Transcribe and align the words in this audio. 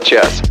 Тифло-час. 0.00 0.42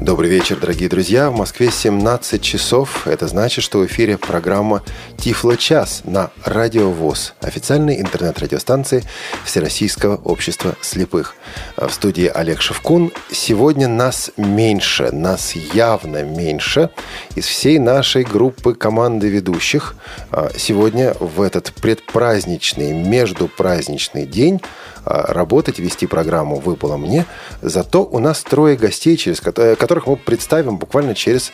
Добрый 0.00 0.30
вечер, 0.30 0.58
дорогие 0.60 0.88
друзья. 0.88 1.30
В 1.30 1.36
Москве 1.36 1.70
17 1.72 2.40
часов. 2.40 3.08
Это 3.08 3.26
значит, 3.26 3.64
что 3.64 3.78
в 3.78 3.86
эфире 3.86 4.16
программа 4.16 4.82
«Тифло-час» 5.16 6.02
на 6.04 6.30
Радио 6.44 6.90
ВОЗ, 6.90 7.34
официальной 7.40 8.00
интернет-радиостанции 8.00 9.02
Всероссийского 9.44 10.16
общества 10.16 10.76
слепых. 10.82 11.34
В 11.76 11.90
студии 11.90 12.30
Олег 12.32 12.60
Шевкун. 12.60 13.10
Сегодня 13.32 13.88
нас 13.88 14.30
меньше, 14.36 15.10
нас 15.10 15.56
явно 15.56 16.22
меньше 16.22 16.90
из 17.34 17.46
всей 17.46 17.80
нашей 17.80 18.22
группы 18.22 18.74
команды 18.74 19.28
ведущих. 19.28 19.96
А 20.30 20.50
сегодня 20.56 21.14
в 21.18 21.42
этот 21.42 21.72
предпраздничный, 21.72 22.92
междупраздничный 22.92 24.26
день 24.26 24.60
работать, 25.06 25.78
вести 25.78 26.06
программу 26.06 26.56
выпало 26.56 26.96
мне. 26.96 27.26
Зато 27.62 28.04
у 28.04 28.18
нас 28.18 28.42
трое 28.42 28.76
гостей, 28.76 29.16
через 29.16 29.40
которых 29.40 30.06
мы 30.06 30.16
представим 30.16 30.76
буквально 30.76 31.14
через 31.14 31.52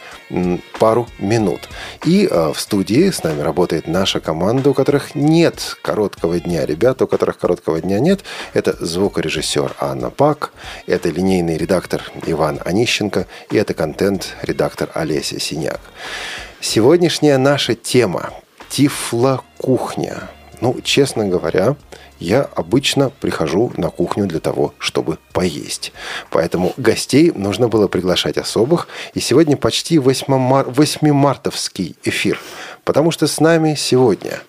пару 0.78 1.06
минут. 1.18 1.60
И 2.04 2.28
а, 2.30 2.52
в 2.52 2.60
студии 2.60 3.10
с 3.10 3.22
нами 3.22 3.42
работает 3.42 3.86
наша 3.86 4.20
команда, 4.20 4.70
у 4.70 4.74
которых 4.74 5.14
нет 5.14 5.76
короткого 5.82 6.40
дня. 6.40 6.64
Ребята, 6.66 7.04
у 7.04 7.06
которых 7.06 7.38
короткого 7.38 7.80
дня 7.80 8.00
нет. 8.00 8.20
Это 8.54 8.74
звукорежиссер 8.84 9.74
Анна 9.78 10.10
Пак, 10.10 10.52
это 10.86 11.10
линейный 11.10 11.56
редактор 11.56 12.02
Иван 12.26 12.58
Онищенко 12.64 13.26
и 13.50 13.56
это 13.56 13.74
контент-редактор 13.74 14.90
Олеся 14.94 15.38
Синяк. 15.38 15.80
Сегодняшняя 16.60 17.38
наша 17.38 17.74
тема– 17.74 18.30
Тифло-кухня. 18.72 20.30
Ну, 20.62 20.80
честно 20.82 21.26
говоря, 21.26 21.76
я 22.22 22.42
обычно 22.42 23.10
прихожу 23.10 23.72
на 23.76 23.90
кухню 23.90 24.26
для 24.26 24.40
того, 24.40 24.74
чтобы 24.78 25.18
поесть. 25.32 25.92
Поэтому 26.30 26.72
гостей 26.76 27.32
нужно 27.34 27.68
было 27.68 27.88
приглашать 27.88 28.38
особых. 28.38 28.86
И 29.14 29.20
сегодня 29.20 29.56
почти 29.56 29.96
8-мартовский 29.96 31.96
эфир. 32.04 32.38
Потому 32.84 33.12
что 33.12 33.28
с 33.28 33.38
нами 33.38 33.74
сегодня 33.76 34.40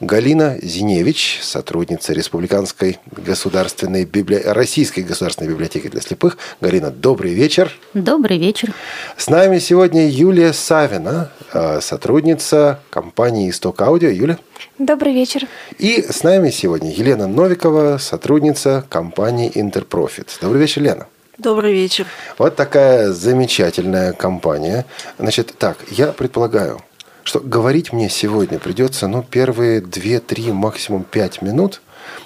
Галина 0.00 0.58
Зиневич, 0.62 1.40
сотрудница 1.42 2.14
Республиканской 2.14 2.98
государственной 3.10 4.06
библи... 4.06 4.36
Российской 4.44 5.00
государственной 5.00 5.50
библиотеки 5.50 5.88
для 5.88 6.00
слепых. 6.00 6.38
Галина, 6.62 6.90
добрый 6.90 7.34
вечер. 7.34 7.70
Добрый 7.92 8.38
вечер. 8.38 8.72
С 9.18 9.28
нами 9.28 9.58
сегодня 9.58 10.08
Юлия 10.08 10.54
Савина, 10.54 11.30
э, 11.52 11.80
сотрудница 11.82 12.80
компании 12.88 13.50
«Исток 13.50 13.82
Аудио». 13.82 14.08
Юля. 14.08 14.38
Добрый 14.78 15.12
вечер. 15.12 15.46
И 15.78 16.00
с 16.00 16.22
нами 16.22 16.48
сегодня 16.48 16.90
Елена 16.90 17.26
Новикова, 17.26 17.98
сотрудница 17.98 18.84
компании 18.88 19.52
«Интерпрофит». 19.54 20.38
Добрый 20.40 20.62
вечер, 20.62 20.82
Лена. 20.82 21.06
Добрый 21.36 21.72
вечер. 21.72 22.06
Вот 22.38 22.56
такая 22.56 23.12
замечательная 23.12 24.12
компания. 24.12 24.86
Значит, 25.18 25.54
так, 25.58 25.76
я 25.90 26.08
предполагаю, 26.08 26.80
что 27.24 27.40
говорить 27.40 27.92
мне 27.92 28.08
сегодня 28.08 28.58
придется, 28.58 29.08
ну, 29.08 29.22
первые 29.22 29.80
2-3, 29.80 30.52
максимум 30.52 31.04
5 31.04 31.42
минут, 31.42 31.82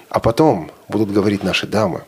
а 0.08 0.20
потом 0.20 0.70
будут 0.88 1.12
говорить 1.12 1.42
наши 1.42 1.66
дамы. 1.66 2.02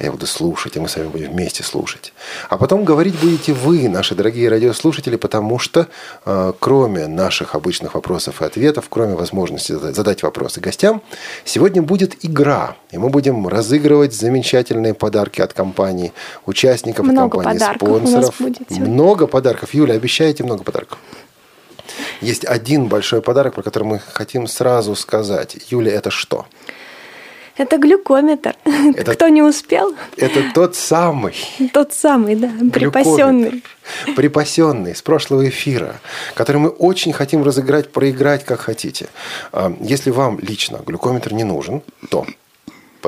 Я 0.00 0.10
буду 0.10 0.26
слушать, 0.26 0.74
и 0.76 0.80
мы 0.80 0.88
с 0.88 0.96
вами 0.96 1.06
будем 1.06 1.30
вместе 1.30 1.62
слушать. 1.62 2.12
А 2.48 2.58
потом 2.58 2.84
говорить 2.84 3.14
будете 3.20 3.52
вы, 3.52 3.88
наши 3.88 4.16
дорогие 4.16 4.48
радиослушатели, 4.48 5.14
потому 5.14 5.60
что 5.60 5.86
э, 6.26 6.52
кроме 6.58 7.06
наших 7.06 7.54
обычных 7.54 7.94
вопросов 7.94 8.42
и 8.42 8.44
ответов, 8.44 8.86
кроме 8.90 9.14
возможности 9.14 9.70
задать, 9.70 9.94
задать 9.94 10.22
вопросы 10.24 10.60
гостям, 10.60 11.00
сегодня 11.44 11.80
будет 11.80 12.24
игра. 12.24 12.76
И 12.90 12.98
мы 12.98 13.08
будем 13.08 13.46
разыгрывать 13.46 14.12
замечательные 14.12 14.94
подарки 14.94 15.40
от 15.40 15.52
компании, 15.52 16.12
участников 16.44 17.06
много 17.06 17.38
компании, 17.38 17.58
подарков 17.60 17.88
спонсоров. 17.88 18.40
У 18.40 18.44
нас 18.44 18.58
будет 18.58 18.70
много 18.70 19.26
подарков. 19.28 19.74
Юля, 19.74 19.94
обещаете 19.94 20.42
много 20.42 20.64
подарков? 20.64 20.98
Есть 22.20 22.44
один 22.44 22.86
большой 22.86 23.20
подарок, 23.22 23.54
про 23.54 23.62
который 23.62 23.84
мы 23.84 23.98
хотим 23.98 24.46
сразу 24.46 24.94
сказать. 24.94 25.56
Юля, 25.70 25.92
это 25.92 26.10
что? 26.10 26.46
Это 27.56 27.78
глюкометр. 27.78 28.56
Это- 28.96 29.14
Кто 29.14 29.28
не 29.28 29.40
успел? 29.42 29.94
Это 30.16 30.42
тот 30.54 30.74
самый 30.74 31.34
Тот 31.72 31.92
самый, 31.92 32.34
да, 32.34 32.50
припасенный. 32.72 33.62
припасенный 34.16 34.94
с 34.96 35.02
прошлого 35.02 35.48
эфира, 35.48 36.00
который 36.34 36.56
мы 36.56 36.68
очень 36.70 37.12
хотим 37.12 37.44
разыграть, 37.44 37.92
проиграть, 37.92 38.44
как 38.44 38.60
хотите. 38.60 39.06
А, 39.52 39.72
Если 39.80 40.10
вам 40.10 40.38
лично 40.40 40.80
глюкометр 40.84 41.32
не 41.32 41.44
нужен, 41.44 41.82
то 42.10 42.26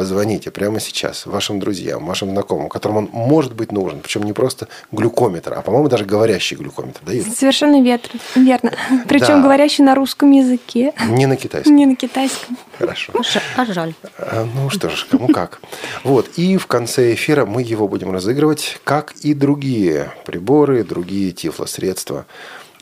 позвоните 0.00 0.50
прямо 0.50 0.78
сейчас 0.78 1.24
вашим 1.24 1.58
друзьям, 1.58 2.04
вашим 2.04 2.28
знакомым, 2.30 2.68
которым 2.68 2.96
он 2.98 3.08
может 3.12 3.54
быть 3.54 3.72
нужен. 3.72 4.00
Причем 4.00 4.24
не 4.24 4.34
просто 4.34 4.68
глюкометр, 4.92 5.54
а, 5.54 5.62
по-моему, 5.62 5.88
даже 5.88 6.04
говорящий 6.04 6.54
глюкометр. 6.54 7.00
Да, 7.06 7.12
Юля? 7.12 7.32
Совершенно 7.34 7.80
ветр- 7.80 8.10
верно. 8.34 8.72
Причем 9.08 9.36
Да. 9.38 9.42
говорящий 9.42 9.82
на 9.84 9.94
русском 9.94 10.30
языке, 10.32 10.92
Не 11.08 11.24
на 11.24 11.36
китайском. 11.36 11.74
не 11.74 11.86
на 11.86 11.96
китайском. 11.96 12.58
Хорошо. 12.78 13.12
Ж- 13.22 13.40
А 13.56 13.64
жаль. 13.64 13.94
А, 14.18 14.46
Ну 14.54 14.68
что 14.68 14.90
ж, 14.90 15.06
кому 15.10 15.28
как. 15.28 15.60
Вот, 16.04 16.28
и 16.36 16.58
в 16.58 16.66
конце 16.66 17.14
эфира 17.14 17.46
мы 17.46 17.62
его 17.62 17.88
будем 17.88 18.12
разыгрывать, 18.12 18.78
как 18.84 19.14
и 19.22 19.32
другие 19.32 20.12
приборы, 20.26 20.84
другие 20.84 21.32
тифлосредства. 21.32 22.26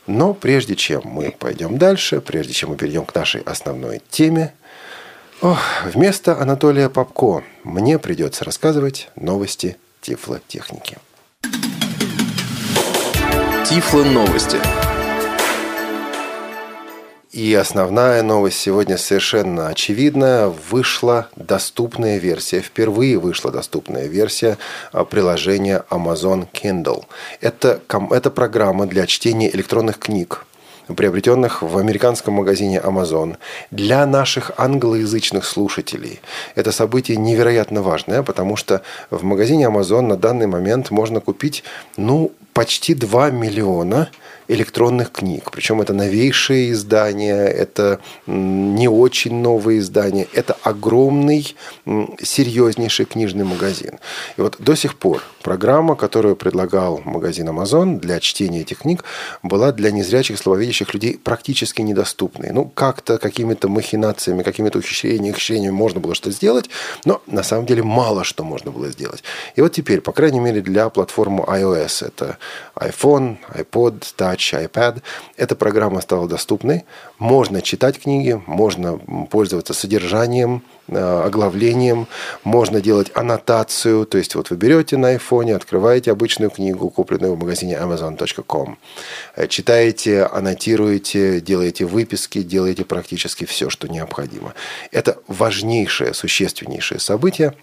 Но 0.05 0.33
прежде 0.33 0.75
чем 0.75 1.01
мы 1.05 1.33
пойдем 1.39 1.77
дальше, 1.77 2.19
прежде 2.19 2.51
чем 2.51 2.71
мы 2.71 2.75
перейдем 2.75 3.05
к 3.05 3.15
нашей 3.15 3.39
основной 3.41 4.01
теме, 4.09 4.53
ох, 5.41 5.59
вместо 5.85 6.39
Анатолия 6.39 6.89
Попко 6.89 7.43
мне 7.63 7.99
придется 7.99 8.45
рассказывать 8.45 9.09
новости 9.15 9.77
тифлотехники. 10.01 10.97
Тифло 13.67 14.03
новости. 14.03 14.57
И 17.31 17.53
основная 17.53 18.23
новость 18.23 18.59
сегодня 18.59 18.97
совершенно 18.97 19.67
очевидная. 19.67 20.47
Вышла 20.47 21.27
доступная 21.35 22.17
версия, 22.17 22.61
впервые 22.61 23.17
вышла 23.17 23.51
доступная 23.51 24.07
версия 24.07 24.57
а, 24.93 25.03
приложения 25.03 25.83
Amazon 25.89 26.47
Kindle. 26.53 27.03
Это, 27.41 27.81
это 28.11 28.31
программа 28.31 28.85
для 28.85 29.05
чтения 29.05 29.53
электронных 29.53 29.99
книг 29.99 30.45
приобретенных 30.87 31.61
в 31.61 31.77
американском 31.77 32.35
магазине 32.35 32.79
Amazon. 32.79 33.37
Для 33.71 34.05
наших 34.05 34.51
англоязычных 34.57 35.45
слушателей 35.45 36.19
это 36.55 36.71
событие 36.71 37.17
невероятно 37.17 37.81
важное, 37.81 38.23
потому 38.23 38.55
что 38.55 38.81
в 39.09 39.23
магазине 39.23 39.65
Amazon 39.65 40.01
на 40.01 40.17
данный 40.17 40.47
момент 40.47 40.91
можно 40.91 41.19
купить, 41.19 41.63
ну, 41.97 42.31
почти 42.53 42.93
2 42.93 43.31
миллиона 43.31 44.09
электронных 44.47 45.11
книг. 45.11 45.51
Причем 45.51 45.81
это 45.81 45.93
новейшие 45.93 46.71
издания, 46.71 47.45
это 47.45 47.99
не 48.27 48.87
очень 48.87 49.35
новые 49.35 49.79
издания, 49.79 50.27
это 50.33 50.55
огромный, 50.63 51.55
серьезнейший 52.21 53.05
книжный 53.05 53.45
магазин. 53.45 53.99
И 54.37 54.41
вот 54.41 54.57
до 54.59 54.75
сих 54.75 54.95
пор 54.95 55.23
программа, 55.41 55.95
которую 55.95 56.35
предлагал 56.35 57.01
магазин 57.05 57.49
Amazon 57.49 57.99
для 57.99 58.19
чтения 58.19 58.61
этих 58.61 58.79
книг, 58.79 59.03
была 59.43 59.71
для 59.71 59.91
незрячих, 59.91 60.37
слабовидящих 60.37 60.93
людей 60.93 61.19
практически 61.23 61.81
недоступной. 61.81 62.51
Ну, 62.51 62.65
как-то 62.65 63.17
какими-то 63.17 63.67
махинациями, 63.67 64.43
какими-то 64.43 64.79
ухищрениями, 64.79 65.31
ухищрениями 65.31 65.73
можно 65.73 65.99
было 65.99 66.15
что 66.15 66.31
сделать, 66.31 66.69
но 67.05 67.21
на 67.27 67.43
самом 67.43 67.65
деле 67.65 67.83
мало 67.83 68.23
что 68.23 68.43
можно 68.43 68.71
было 68.71 68.89
сделать. 68.89 69.23
И 69.55 69.61
вот 69.61 69.73
теперь, 69.73 70.01
по 70.01 70.11
крайней 70.11 70.39
мере, 70.39 70.61
для 70.61 70.89
платформы 70.89 71.43
iOS, 71.43 72.07
это 72.07 72.37
iPhone, 72.75 73.37
iPod, 73.53 74.03
Touch, 74.25 74.67
iPad, 74.67 75.01
эта 75.37 75.55
программа 75.55 76.01
стала 76.01 76.27
доступной. 76.27 76.85
Можно 77.19 77.61
читать 77.61 77.99
книги, 77.99 78.41
можно 78.47 78.97
пользоваться 79.29 79.73
содержанием, 79.73 80.63
э, 80.87 81.23
оглавлением, 81.25 82.07
можно 82.43 82.81
делать 82.81 83.11
аннотацию, 83.13 84.05
то 84.05 84.17
есть 84.17 84.35
вот 84.35 84.49
вы 84.49 84.57
берете 84.57 84.97
на 84.97 85.09
айфоне, 85.09 85.55
открываете 85.55 86.11
обычную 86.11 86.49
книгу, 86.49 86.89
купленную 86.89 87.35
в 87.35 87.39
магазине 87.39 87.75
amazon.com, 87.75 88.77
э, 89.35 89.47
читаете, 89.47 90.23
аннотируете, 90.23 91.39
делаете 91.39 91.85
выписки, 91.85 92.41
делаете 92.41 92.83
практически 92.83 93.45
все, 93.45 93.69
что 93.69 93.87
необходимо. 93.87 94.53
Это 94.91 95.17
важнейшее, 95.27 96.13
существеннейшее 96.13 96.99
событие, 96.99 97.53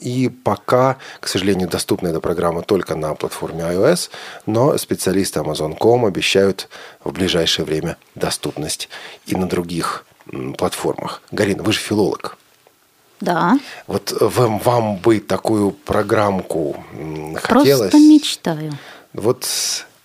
И 0.00 0.28
пока, 0.44 0.96
к 1.20 1.28
сожалению, 1.28 1.68
доступна 1.68 2.08
эта 2.08 2.20
программа 2.20 2.62
только 2.62 2.94
на 2.94 3.14
платформе 3.14 3.62
iOS, 3.62 4.10
но 4.46 4.76
специалисты 4.78 5.40
Amazon.com 5.40 6.04
обещают 6.04 6.68
в 7.04 7.12
ближайшее 7.12 7.64
время 7.64 7.96
доступность 8.14 8.88
и 9.26 9.34
на 9.34 9.48
других 9.48 10.04
платформах. 10.56 11.22
Гарина, 11.30 11.62
вы 11.62 11.72
же 11.72 11.78
филолог. 11.78 12.36
Да. 13.20 13.58
Вот 13.86 14.12
вам, 14.20 14.58
вам 14.60 14.96
бы 14.96 15.18
такую 15.18 15.72
программку 15.72 16.76
хотелось? 17.42 17.90
Просто 17.90 17.98
мечтаю. 17.98 18.72
Вот 19.12 19.48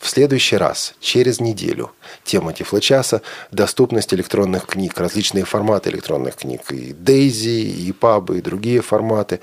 в 0.04 0.10
следующий 0.10 0.58
раз, 0.58 0.96
через 1.00 1.40
неделю, 1.40 1.92
тема 2.26 2.52
Тифлочаса– 2.52 3.22
доступность 3.52 4.14
электронных 4.14 4.66
книг, 4.66 4.98
различные 4.98 5.46
форматы 5.46 5.92
электронных 5.92 6.36
книг, 6.36 6.70
и 6.72 6.92
Дейзи, 6.92 7.88
и 7.88 7.92
Пабы, 7.94 8.40
и 8.40 8.42
другие 8.42 8.82
форматы. 8.82 9.40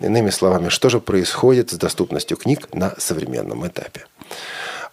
Иными 0.00 0.30
словами, 0.30 0.70
что 0.70 0.88
же 0.88 1.00
происходит 1.00 1.72
с 1.72 1.74
доступностью 1.74 2.38
книг 2.38 2.72
на 2.72 2.94
современном 2.96 3.66
этапе. 3.66 4.06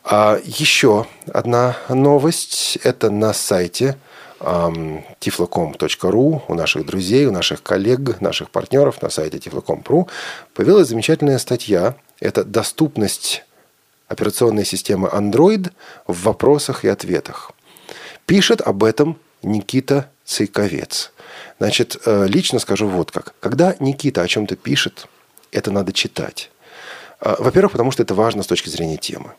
А 0.04 0.38
еще 0.44 1.08
одна 1.34 1.78
новость– 1.88 2.78
это 2.84 3.10
на 3.10 3.32
сайте 3.32 3.96
tiflocom.ru 4.42 6.42
у 6.46 6.54
наших 6.54 6.86
друзей, 6.86 7.26
у 7.26 7.32
наших 7.32 7.64
коллег, 7.64 8.20
наших 8.20 8.50
партнеров 8.50 9.02
на 9.02 9.10
сайте 9.10 9.38
tiflocom.ru 9.38 10.10
появилась 10.54 10.90
замечательная 10.90 11.38
статья. 11.38 11.96
Это 12.20 12.44
доступность 12.44 13.46
операционной 14.08 14.66
системы 14.66 15.08
Android 15.08 15.72
в 16.08 16.24
вопросах 16.24 16.86
и 16.86 16.88
ответах. 16.88 17.52
Пишет 18.26 18.62
об 18.62 18.84
этом 18.84 19.18
Никита 19.44 20.10
Цейковец. 20.26 21.12
Значит, 21.60 21.98
э, 22.06 22.28
лично 22.28 22.60
скажу 22.60 22.88
вот 22.88 23.12
как. 23.12 23.34
Когда 23.40 23.76
Никита 23.80 24.22
о 24.22 24.28
чем-то 24.28 24.56
пишет, 24.56 25.08
это 25.52 25.72
надо 25.72 25.94
читать. 25.94 26.52
Э, 27.22 27.36
во-первых, 27.40 27.74
потому 27.74 27.92
что 27.92 28.04
это 28.04 28.16
важно 28.16 28.44
с 28.44 28.48
точки 28.48 28.70
зрения 28.70 28.98
темы. 28.98 29.34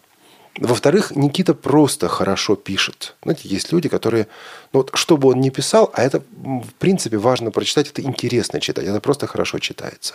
Во-вторых, 0.59 1.15
Никита 1.15 1.55
просто 1.55 2.09
хорошо 2.09 2.57
пишет. 2.57 3.15
Знаете, 3.23 3.49
есть 3.49 3.73
люди, 3.73 3.89
которые, 3.89 4.27
ну 4.73 4.81
вот, 4.81 4.91
что 4.95 5.17
бы 5.17 5.29
он 5.29 5.41
ни 5.41 5.51
писал, 5.51 5.91
а 5.93 6.03
это, 6.03 6.23
в 6.43 6.75
принципе, 6.79 7.19
важно 7.19 7.51
прочитать, 7.51 7.91
это 7.91 8.03
интересно 8.03 8.61
читать, 8.61 8.87
это 8.87 9.01
просто 9.01 9.27
хорошо 9.27 9.59
читается. 9.59 10.15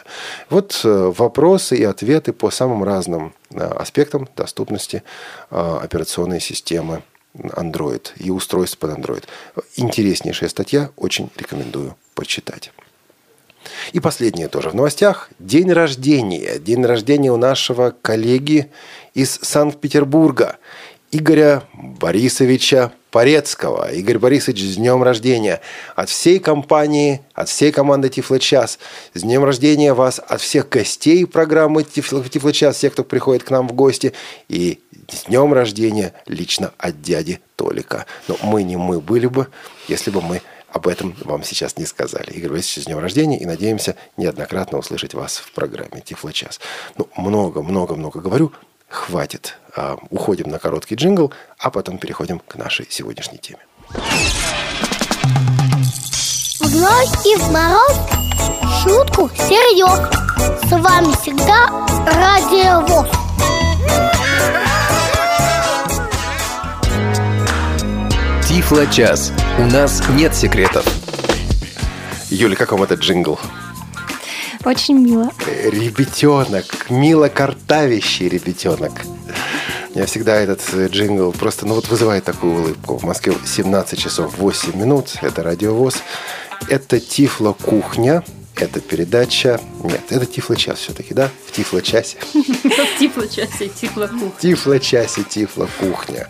Вот 0.50 0.82
э, 0.84 1.14
вопросы 1.16 1.78
и 1.78 1.84
ответы 1.84 2.34
по 2.34 2.50
самым 2.50 2.84
разным 2.84 3.34
э, 3.52 3.60
аспектам 3.60 4.28
доступности 4.36 5.04
э, 5.52 5.80
операционной 5.84 6.42
системы 6.42 7.04
Android 7.36 8.12
и 8.18 8.32
устройств 8.32 8.80
под 8.80 8.98
Android. 8.98 9.24
Интереснейшая 9.76 10.50
статья, 10.50 10.90
очень 10.98 11.30
рекомендую 11.38 11.96
почитать. 12.16 12.72
И 13.94 14.00
последнее 14.00 14.48
тоже 14.48 14.70
в 14.70 14.76
новостях. 14.76 15.30
День 15.40 15.72
рождения. 15.72 16.60
День 16.60 16.86
рождения 16.86 17.32
у 17.32 17.38
нашего 17.38 17.94
коллеги 18.02 18.72
из 19.14 19.40
Санкт-Петербурга. 19.42 20.58
Игоря 21.12 21.64
Борисовича 21.74 22.92
Порецкого. 23.12 23.92
Игорь 23.92 24.18
Борисович, 24.18 24.64
с 24.64 24.76
днем 24.78 25.04
рождения. 25.04 25.60
От 25.96 26.10
всей 26.10 26.40
компании, 26.40 27.22
от 27.34 27.50
всей 27.50 27.74
команды 27.74 28.08
Тифлочас. 28.08 28.80
С 29.14 29.22
днем 29.22 29.44
рождения 29.44 29.94
вас, 29.94 30.22
от 30.26 30.40
всех 30.40 30.70
гостей 30.70 31.26
программы 31.26 31.84
Тифлочас, 31.84 32.78
всех, 32.78 32.94
кто 32.94 33.04
приходит 33.04 33.44
к 33.44 33.52
нам 33.52 33.68
в 33.68 33.74
гости. 33.74 34.14
И 34.48 34.80
с 35.10 35.26
днем 35.26 35.54
рождения 35.54 36.14
лично 36.26 36.72
от 36.78 37.02
дяди 37.02 37.42
Толика. 37.58 38.06
Но 38.30 38.38
мы 38.44 38.64
не 38.64 38.78
мы 38.78 39.02
были 39.02 39.28
бы, 39.28 39.48
если 39.90 40.10
бы 40.10 40.22
мы 40.22 40.42
об 40.72 40.88
этом 40.88 41.16
вам 41.24 41.44
сейчас 41.44 41.78
не 41.78 41.86
сказали. 41.86 42.32
Игорь 42.32 42.52
Борисович, 42.52 42.84
с 42.84 42.86
днем 42.88 43.00
рождения 43.00 43.38
и 43.38 43.46
надеемся 43.46 43.96
неоднократно 44.18 44.78
услышать 44.78 45.14
вас 45.14 45.38
в 45.38 45.52
программе 45.52 46.02
Тифлочас. 46.02 46.60
Ну, 46.98 47.08
много-много-много 47.16 48.20
говорю, 48.20 48.54
хватит. 48.88 49.58
А, 49.76 49.98
уходим 50.10 50.50
на 50.50 50.60
короткий 50.60 50.96
джингл, 50.96 51.34
а 51.58 51.70
потом 51.72 51.98
переходим 51.98 52.40
к 52.40 52.56
нашей 52.56 52.88
сегодняшней 52.90 53.38
теме. 53.38 53.60
Вновь 56.60 57.26
и 57.26 57.36
в 57.36 57.52
мороз 57.52 57.98
шутку 58.82 59.30
серьез. 59.36 60.00
С 60.68 60.72
вами 60.72 61.14
всегда 61.22 61.68
Радио 62.06 62.82
ВОЗ. 62.88 64.21
Тифло-час. 68.62 69.34
У 69.58 69.66
нас 69.66 70.04
нет 70.16 70.36
секретов. 70.36 70.86
Юля, 72.30 72.56
как 72.56 72.72
вам 72.72 72.84
этот 72.84 73.00
джингл? 73.00 73.40
Очень 74.64 75.00
мило. 75.00 75.32
Ребятенок, 75.66 76.92
мило 76.92 77.28
картавящий 77.28 78.30
ребятенок. 78.30 78.92
Я 79.96 80.06
всегда 80.06 80.36
этот 80.36 80.62
э, 80.74 80.90
джингл 80.90 81.32
просто, 81.32 81.66
ну 81.66 81.74
вот 81.74 81.90
вызывает 81.90 82.24
такую 82.24 82.62
улыбку. 82.62 82.98
В 82.98 83.04
Москве 83.04 83.34
17 83.44 83.98
часов 83.98 84.38
8 84.38 84.78
минут. 84.78 85.16
Это 85.24 85.42
радиовоз. 85.42 85.96
Это 86.70 87.00
Тифло 87.00 87.54
кухня. 87.54 88.24
Это 88.62 88.80
передача... 88.80 89.60
Нет, 89.84 90.02
это 90.10 90.26
Тифло-час 90.28 90.78
все-таки, 90.78 91.16
да? 91.16 91.32
В 91.48 91.52
Тифло-часе. 91.52 92.18
В 92.22 93.00
Тифло-часе, 93.00 93.70
Тифло-кухня. 93.70 94.32
Тифло-часе, 94.40 95.24
Тифло-кухня. 95.28 96.28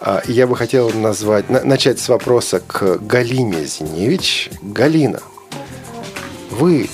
А, 0.00 0.20
Я 0.26 0.48
бы 0.48 0.56
хотел 0.56 0.90
назвать, 0.90 1.48
на- 1.48 1.62
начать 1.62 2.00
с 2.00 2.08
вопроса 2.08 2.58
к 2.58 2.98
Галине 2.98 3.64
Зиневич. 3.66 4.50
Галина, 4.62 5.20
вы 6.50 6.90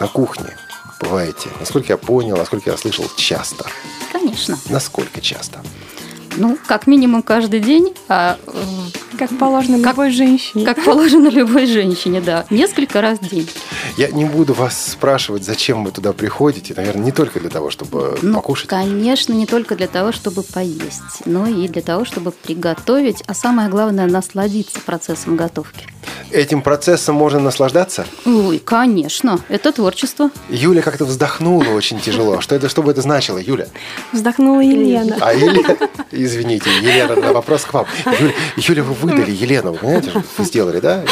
на 0.00 0.08
кухне 0.08 0.56
бываете, 1.00 1.48
насколько 1.60 1.92
я 1.92 1.96
понял, 1.96 2.36
насколько 2.36 2.70
я 2.70 2.76
слышал, 2.76 3.08
часто. 3.16 3.64
Конечно. 4.10 4.58
Насколько 4.70 5.20
часто? 5.20 5.62
Ну, 6.36 6.58
как 6.66 6.88
минимум 6.88 7.22
каждый 7.22 7.60
день, 7.60 7.94
а 8.08 8.38
э, 8.44 8.64
Как 9.18 9.30
положено 9.38 9.78
Как- 9.78 9.92
любой 9.92 10.10
женщине. 10.10 10.64
как 10.64 10.84
положено 10.84 11.28
любой 11.28 11.66
женщине, 11.66 12.20
да. 12.20 12.46
Несколько 12.50 13.00
раз 13.00 13.18
в 13.20 13.28
день. 13.28 13.48
Я 13.96 14.08
не 14.08 14.24
буду 14.24 14.54
вас 14.54 14.90
спрашивать, 14.92 15.44
зачем 15.44 15.84
вы 15.84 15.90
туда 15.92 16.12
приходите. 16.12 16.74
Наверное, 16.76 17.04
не 17.04 17.12
только 17.12 17.38
для 17.40 17.50
того, 17.50 17.70
чтобы 17.70 18.18
Ну, 18.22 18.34
покушать. 18.34 18.68
конечно, 18.68 19.32
не 19.32 19.46
только 19.46 19.76
для 19.76 19.86
того, 19.86 20.12
чтобы 20.12 20.42
поесть, 20.42 21.24
но 21.26 21.46
и 21.46 21.68
для 21.68 21.82
того, 21.82 22.04
чтобы 22.04 22.32
приготовить, 22.32 23.22
а 23.26 23.34
самое 23.34 23.68
главное, 23.68 24.06
насладиться 24.06 24.80
процессом 24.80 25.36
готовки. 25.36 25.86
Этим 26.30 26.62
процессом 26.62 27.14
можно 27.14 27.38
наслаждаться? 27.38 28.06
Ой, 28.26 28.58
конечно, 28.58 29.40
это 29.48 29.72
творчество. 29.72 30.30
Юля 30.48 30.82
как-то 30.82 31.04
вздохнула 31.04 31.64
очень 31.70 32.00
тяжело. 32.00 32.40
Что 32.40 32.54
это, 32.54 32.68
что 32.68 32.82
бы 32.82 32.90
это 32.90 33.02
значило, 33.02 33.38
Юля? 33.38 33.68
Вздохнула 34.12 34.60
Елена. 34.60 35.16
А 35.20 35.32
Елена, 35.32 35.76
извините, 36.10 36.70
Елена, 36.80 37.14
да, 37.20 37.32
вопрос 37.32 37.64
к 37.64 37.72
вам. 37.74 37.86
Юля, 38.20 38.32
Юля, 38.56 38.82
вы 38.82 38.94
выдали 38.94 39.30
Елену, 39.30 39.72
вы 39.72 39.78
понимаете, 39.78 40.10
что 40.10 40.22
вы 40.38 40.44
сделали, 40.44 40.80
да? 40.80 41.04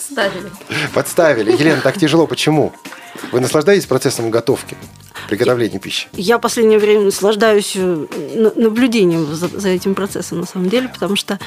Ставили. 0.00 0.50
Подставили. 0.94 1.52
Елена, 1.52 1.80
так 1.80 1.98
тяжело, 1.98 2.26
почему? 2.26 2.72
Вы 3.32 3.40
наслаждаетесь 3.40 3.86
процессом 3.86 4.30
готовки, 4.30 4.76
приготовления 5.28 5.78
пищи? 5.78 6.08
Я 6.12 6.38
в 6.38 6.40
последнее 6.40 6.78
время 6.78 7.02
наслаждаюсь 7.06 7.72
э, 7.74 8.06
на- 8.34 8.52
наблюдением 8.54 9.34
за, 9.34 9.48
за 9.48 9.68
этим 9.70 9.94
процессом, 9.94 10.40
на 10.40 10.46
самом 10.46 10.68
деле, 10.68 10.88
потому 10.88 11.16
что 11.16 11.38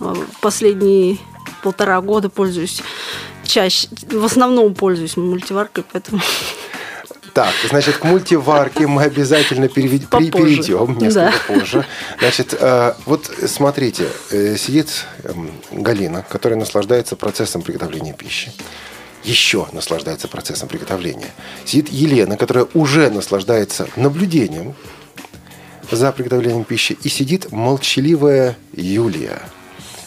э, 0.00 0.14
последние 0.40 1.18
полтора 1.62 2.00
года 2.00 2.28
пользуюсь 2.28 2.82
чаще, 3.44 3.88
в 4.10 4.24
основном 4.24 4.74
пользуюсь 4.74 5.16
мультиваркой, 5.16 5.84
поэтому 5.92 6.20
Так, 7.34 7.52
значит, 7.68 7.98
к 7.98 8.04
мультиварке 8.04 8.86
мы 8.86 9.02
обязательно 9.02 9.68
перевед- 9.68 10.08
Попозже. 10.08 10.30
перейдем 10.32 10.96
несколько 10.98 11.32
Да. 11.48 11.54
позже. 11.54 11.84
Значит, 12.18 12.54
э, 12.58 12.94
вот 13.04 13.30
смотрите, 13.46 14.08
э, 14.30 14.56
сидит 14.56 14.88
эм, 15.22 15.50
Галина, 15.70 16.24
которая 16.28 16.58
наслаждается 16.58 17.14
процессом 17.14 17.60
приготовления 17.60 18.14
пищи. 18.14 18.50
Еще 19.22 19.66
наслаждается 19.72 20.28
процессом 20.28 20.68
приготовления. 20.68 21.30
Сидит 21.66 21.90
Елена, 21.90 22.36
которая 22.38 22.68
уже 22.72 23.10
наслаждается 23.10 23.86
наблюдением 23.96 24.74
за 25.90 26.12
приготовлением 26.12 26.64
пищи. 26.64 26.96
И 27.02 27.08
сидит 27.10 27.52
молчаливая 27.52 28.56
Юлия. 28.72 29.42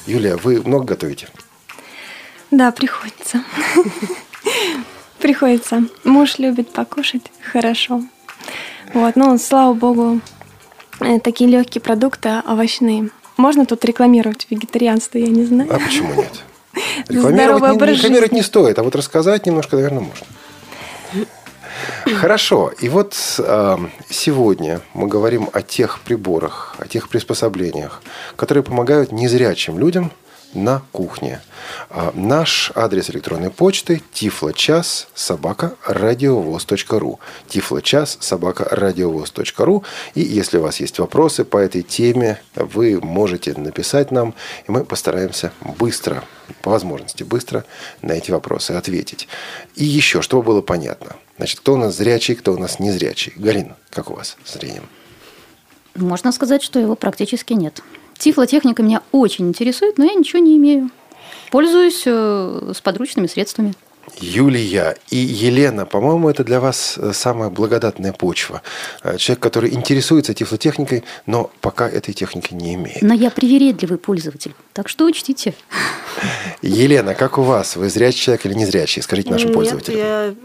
Юлия, 0.08 0.36
вы 0.38 0.62
много 0.64 0.86
готовите? 0.86 1.28
Да, 2.52 2.72
приходится. 2.72 3.44
Приходится. 5.20 5.84
Муж 6.04 6.40
любит 6.40 6.72
покушать 6.72 7.32
хорошо. 7.52 8.02
Вот, 8.94 9.16
ну, 9.16 9.38
слава 9.38 9.74
богу, 9.74 10.22
э, 11.02 11.20
такие 11.20 11.50
легкие 11.50 11.82
продукты 11.82 12.42
овощные. 12.48 13.10
Можно 13.38 13.66
тут 13.66 13.86
рекламировать 13.86 14.48
вегетарианство, 14.50 15.18
я 15.18 15.28
не 15.28 15.46
знаю. 15.46 15.74
А 15.74 15.80
почему 15.80 16.14
нет? 16.16 16.44
Рекламировать, 17.08 17.82
не, 17.82 17.94
рекламировать 17.96 18.32
не 18.32 18.42
стоит, 18.42 18.80
а 18.80 18.84
вот 18.84 18.96
рассказать 18.96 19.46
немножко, 19.46 19.76
наверное, 19.76 20.02
можно. 20.04 20.26
Хорошо. 22.16 22.72
И 22.80 22.90
вот 22.90 23.16
э, 23.38 23.78
сегодня 24.10 24.82
мы 24.94 25.08
говорим 25.08 25.50
о 25.54 25.62
тех 25.62 26.00
приборах, 26.00 26.76
о 26.80 26.88
тех 26.88 27.10
приспособлениях, 27.10 28.02
которые 28.36 28.64
помогают 28.64 29.12
незрячим 29.12 29.78
людям 29.78 30.12
на 30.54 30.82
кухне. 30.92 31.42
А, 31.90 32.12
наш 32.16 32.72
адрес 32.76 33.10
электронной 33.10 33.50
почты 33.50 34.02
тифлочас 34.14 35.08
собака 35.14 35.76
радиовоз.ру 35.86 37.20
тифлочас 37.48 38.18
собака 38.20 38.68
радиовоз.ру 38.70 39.84
И 40.16 40.22
если 40.22 40.58
у 40.58 40.62
вас 40.62 40.80
есть 40.80 41.00
вопросы 41.00 41.44
по 41.46 41.58
этой 41.58 41.84
теме, 41.84 42.42
вы 42.56 43.00
можете 43.00 43.54
написать 43.54 44.12
нам, 44.12 44.34
и 44.68 44.72
мы 44.72 44.86
постараемся 44.86 45.52
быстро, 45.62 46.24
по 46.62 46.72
возможности 46.72 47.24
быстро 47.24 47.66
на 48.02 48.14
эти 48.14 48.32
вопросы 48.32 48.72
ответить. 48.72 49.28
И 49.76 49.86
еще, 49.86 50.22
чтобы 50.22 50.44
было 50.44 50.62
понятно. 50.62 51.16
Значит, 51.38 51.60
кто 51.60 51.74
у 51.74 51.78
нас 51.78 51.96
зрячий, 51.96 52.36
кто 52.36 52.54
у 52.54 52.58
нас 52.58 52.80
незрячий. 52.80 53.34
Галина, 53.36 53.78
как 53.90 54.10
у 54.12 54.16
вас 54.16 54.38
с 54.44 54.54
зрением? 54.54 54.90
Можно 55.96 56.32
сказать, 56.32 56.64
что 56.64 56.80
его 56.80 56.96
практически 56.96 57.54
нет. 57.54 57.82
Тифлотехника 58.20 58.84
меня 58.84 59.02
очень 59.14 59.48
интересует, 59.48 59.98
но 59.98 60.06
я 60.06 60.14
ничего 60.14 60.40
не 60.40 60.58
имею. 60.58 60.90
Пользуюсь 61.52 62.04
э, 62.06 62.74
с 62.76 62.82
подручными 62.82 63.28
средствами. 63.28 63.74
Юлия 64.20 64.98
и 65.10 65.16
Елена, 65.18 65.86
по-моему, 65.86 66.30
это 66.30 66.44
для 66.44 66.60
вас 66.60 66.98
э, 66.98 67.14
самая 67.14 67.50
благодатная 67.50 68.12
почва. 68.12 68.62
Э, 69.04 69.18
Человек, 69.18 69.42
который 69.42 69.74
интересуется 69.74 70.34
тифлотехникой, 70.34 71.06
но 71.28 71.50
пока 71.62 71.88
этой 71.88 72.14
техники 72.14 72.54
не 72.54 72.76
имеет. 72.76 73.02
Но 73.02 73.14
я 73.14 73.32
привередливый 73.32 73.98
пользователь, 73.98 74.54
так 74.74 74.90
что 74.90 75.06
учтите. 75.06 75.54
Елена, 76.62 77.16
как 77.16 77.38
у 77.38 77.44
вас? 77.44 77.78
Вы 77.78 77.90
зрячий 77.90 78.20
человек 78.20 78.46
или 78.46 78.54
не 78.54 78.66
зрячий? 78.66 79.02
Скажите 79.02 79.32
нашим 79.32 79.48
Нет, 79.48 79.56
пользователям. 79.56 79.98
я 79.98 80.36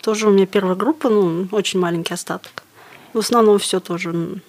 тоже 0.00 0.26
у 0.26 0.30
меня 0.30 0.46
первая 0.46 0.74
группа, 0.74 1.08
ну, 1.08 1.46
очень 1.52 1.78
маленький 1.78 2.12
остаток. 2.12 2.64
В 3.12 3.18
основном 3.18 3.60
все 3.60 3.78
тоже 3.78 4.40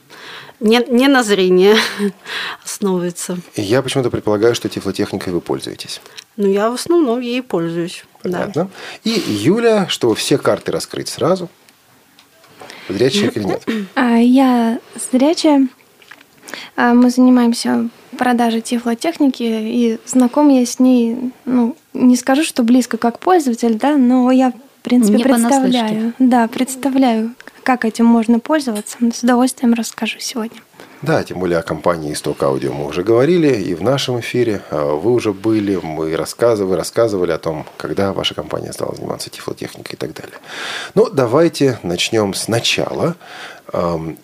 не, 0.61 0.83
не 0.87 1.07
на 1.07 1.23
зрение 1.23 1.75
основывается. 2.63 3.37
Я 3.55 3.81
почему-то 3.81 4.09
предполагаю, 4.09 4.55
что 4.55 4.69
тифлотехникой 4.69 5.33
вы 5.33 5.41
пользуетесь. 5.41 6.01
Но 6.37 6.47
я 6.47 6.69
в 6.69 6.75
основном 6.75 7.19
ей 7.19 7.41
пользуюсь. 7.41 8.05
Да. 8.23 8.39
Понятно. 8.41 8.69
И 9.03 9.09
Юля, 9.09 9.87
чтобы 9.89 10.15
все 10.15 10.37
карты 10.37 10.71
раскрыть 10.71 11.09
сразу. 11.09 11.49
Зрячий 12.87 13.19
человек 13.31 13.37
или 13.37 13.43
нет? 13.43 13.63
А, 13.95 14.17
Я 14.17 14.79
зрячая. 15.11 15.67
А, 16.75 16.93
Мы 16.93 17.09
занимаемся 17.09 17.89
продажей 18.17 18.61
тифлотехники, 18.61 19.43
и 19.43 19.99
знаком 20.05 20.49
я 20.49 20.65
с 20.65 20.79
ней, 20.79 21.31
ну, 21.45 21.75
не 21.93 22.15
скажу, 22.15 22.43
что 22.43 22.61
близко 22.63 22.97
как 22.97 23.19
пользователь, 23.19 23.75
да, 23.75 23.97
но 23.97 24.29
я, 24.31 24.51
в 24.51 24.83
принципе, 24.83 25.17
Не 25.17 25.23
представляю. 25.23 26.13
Да, 26.19 26.47
представляю, 26.47 27.33
как 27.63 27.85
этим 27.85 28.05
можно 28.05 28.39
пользоваться. 28.39 28.97
С 29.13 29.23
удовольствием 29.23 29.73
расскажу 29.73 30.19
сегодня. 30.19 30.61
Да, 31.01 31.23
тем 31.23 31.39
более 31.39 31.57
о 31.57 31.63
компании 31.63 32.13
«Исток 32.13 32.43
Аудио» 32.43 32.73
мы 32.73 32.85
уже 32.85 33.03
говорили, 33.03 33.47
и 33.47 33.73
в 33.73 33.81
нашем 33.81 34.19
эфире 34.19 34.61
а, 34.69 34.95
вы 34.95 35.13
уже 35.13 35.33
были, 35.33 35.77
мы 35.77 36.15
рассказывали, 36.15 36.77
рассказывали 36.77 37.31
о 37.31 37.39
том, 37.39 37.65
когда 37.77 38.13
ваша 38.13 38.35
компания 38.35 38.71
стала 38.71 38.95
заниматься 38.95 39.31
тифлотехникой 39.31 39.95
и 39.95 39.97
так 39.97 40.13
далее. 40.13 40.37
Ну, 40.93 41.09
давайте 41.09 41.79
начнем 41.81 42.33
сначала 42.35 43.15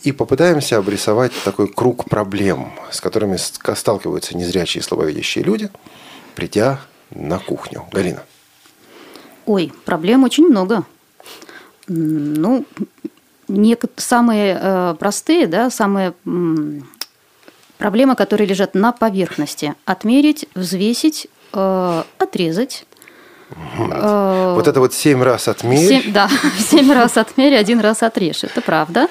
и 0.04 0.12
попытаемся 0.12 0.78
обрисовать 0.78 1.32
такой 1.46 1.68
круг 1.68 2.10
проблем, 2.10 2.74
с 2.92 3.00
которыми 3.00 3.38
ст- 3.38 3.60
сталкиваются 3.76 4.36
незрячие 4.36 4.82
и 4.82 4.84
слабовидящие 4.84 5.44
люди, 5.44 5.70
придя 6.36 6.80
на 7.12 7.40
кухню. 7.40 7.86
Галина. 7.92 8.24
Ой, 9.46 9.72
проблем 9.86 10.26
очень 10.26 10.48
много. 10.48 10.84
Ну, 11.88 12.66
самые 13.96 14.60
э, 14.62 14.96
простые, 15.00 15.48
да, 15.48 15.70
самые 15.70 16.14
проблемы, 17.78 18.16
которые 18.16 18.48
лежат 18.48 18.76
на 18.76 18.92
поверхности. 18.92 19.76
Отмерить, 19.86 20.48
взвесить, 20.56 21.28
э, 21.54 22.04
отрезать. 22.18 22.86
Э, 23.52 24.54
Вот 24.56 24.68
это 24.68 24.80
вот 24.80 24.94
семь 24.94 25.24
раз 25.24 25.48
отмерь. 25.48 26.12
Да, 26.12 26.30
семь 26.60 26.92
раз 26.92 27.18
отмерь, 27.18 27.56
один 27.56 27.80
раз 27.80 28.04
отрежь. 28.04 28.44
Это 28.44 28.62
правда. 28.62 29.08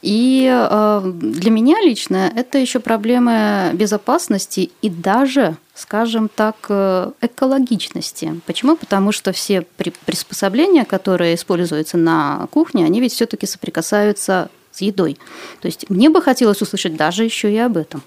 И 0.00 0.48
э, 0.48 1.02
для 1.04 1.50
меня 1.50 1.80
лично 1.80 2.32
это 2.34 2.58
еще 2.58 2.78
проблемы 2.78 3.70
безопасности 3.74 4.70
и 4.80 4.88
даже, 4.88 5.56
скажем 5.74 6.28
так, 6.28 6.56
э, 6.68 7.10
экологичности. 7.20 8.40
Почему? 8.46 8.76
Потому 8.76 9.10
что 9.10 9.32
все 9.32 9.62
при- 9.62 9.92
приспособления, 10.06 10.84
которые 10.84 11.34
используются 11.34 11.96
на 11.96 12.46
кухне, 12.52 12.84
они 12.84 13.00
ведь 13.00 13.12
все-таки 13.12 13.46
соприкасаются 13.46 14.50
с 14.70 14.80
едой. 14.80 15.18
То 15.60 15.66
есть 15.66 15.90
мне 15.90 16.10
бы 16.10 16.22
хотелось 16.22 16.62
услышать 16.62 16.94
даже 16.96 17.24
еще 17.24 17.52
и 17.52 17.58
об 17.58 17.76
этом. 17.76 18.02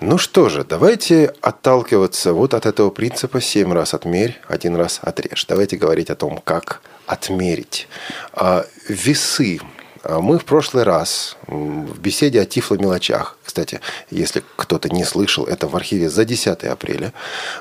Ну 0.00 0.18
что 0.18 0.48
же, 0.48 0.64
давайте 0.64 1.34
отталкиваться 1.40 2.32
вот 2.32 2.54
от 2.54 2.66
этого 2.66 2.90
принципа 2.90 3.40
«семь 3.40 3.72
раз 3.72 3.94
отмерь, 3.94 4.40
один 4.48 4.76
раз 4.76 5.00
отрежь». 5.02 5.46
Давайте 5.46 5.76
говорить 5.76 6.10
о 6.10 6.14
том, 6.14 6.40
как 6.44 6.82
отмерить. 7.06 7.88
А, 8.32 8.66
весы. 8.88 9.60
А 10.04 10.20
Мы 10.20 10.38
в 10.38 10.44
прошлый 10.44 10.84
раз 10.84 11.36
в 11.46 11.98
беседе 11.98 12.40
о 12.40 12.44
тифломелочах, 12.44 13.38
кстати, 13.42 13.80
если 14.10 14.42
кто-то 14.56 14.90
не 14.90 15.02
слышал, 15.02 15.44
это 15.46 15.66
в 15.66 15.74
архиве 15.76 16.10
за 16.10 16.26
10 16.26 16.64
апреля, 16.64 17.14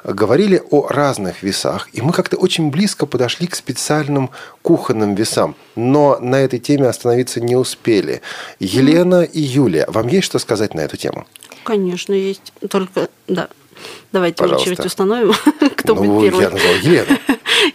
говорили 0.03 0.61
о 0.69 0.87
разных 0.89 1.41
весах, 1.41 1.87
и 1.93 2.01
мы 2.01 2.11
как-то 2.11 2.35
очень 2.35 2.69
близко 2.69 3.05
подошли 3.05 3.47
к 3.47 3.55
специальным 3.55 4.29
кухонным 4.61 5.15
весам, 5.15 5.55
но 5.75 6.17
на 6.19 6.35
этой 6.35 6.59
теме 6.59 6.87
остановиться 6.87 7.39
не 7.39 7.55
успели. 7.55 8.21
Елена 8.59 9.23
и 9.23 9.39
Юлия, 9.39 9.85
вам 9.87 10.07
есть 10.07 10.25
что 10.25 10.37
сказать 10.37 10.73
на 10.73 10.81
эту 10.81 10.97
тему? 10.97 11.25
Конечно, 11.63 12.11
есть. 12.11 12.51
Только, 12.69 13.07
да. 13.27 13.47
Давайте 14.11 14.37
Пожалуйста. 14.37 14.71
очередь 14.71 14.85
установим, 14.85 15.33
кто 15.77 15.95
ну, 15.95 16.03
будет 16.03 16.31
первый. 16.31 16.43
я 16.43 16.49
назвал 16.49 16.73
Елена. 16.75 17.19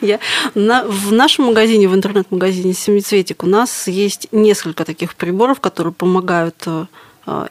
Я, 0.01 0.21
на, 0.55 0.85
в 0.85 1.13
нашем 1.13 1.47
магазине, 1.47 1.89
в 1.89 1.95
интернет-магазине 1.95 2.73
«Семицветик» 2.75 3.45
у 3.45 3.47
нас 3.47 3.89
есть 3.89 4.29
несколько 4.33 4.85
таких 4.85 5.15
приборов, 5.15 5.61
которые 5.61 5.93
помогают 5.93 6.57
э, 6.67 6.87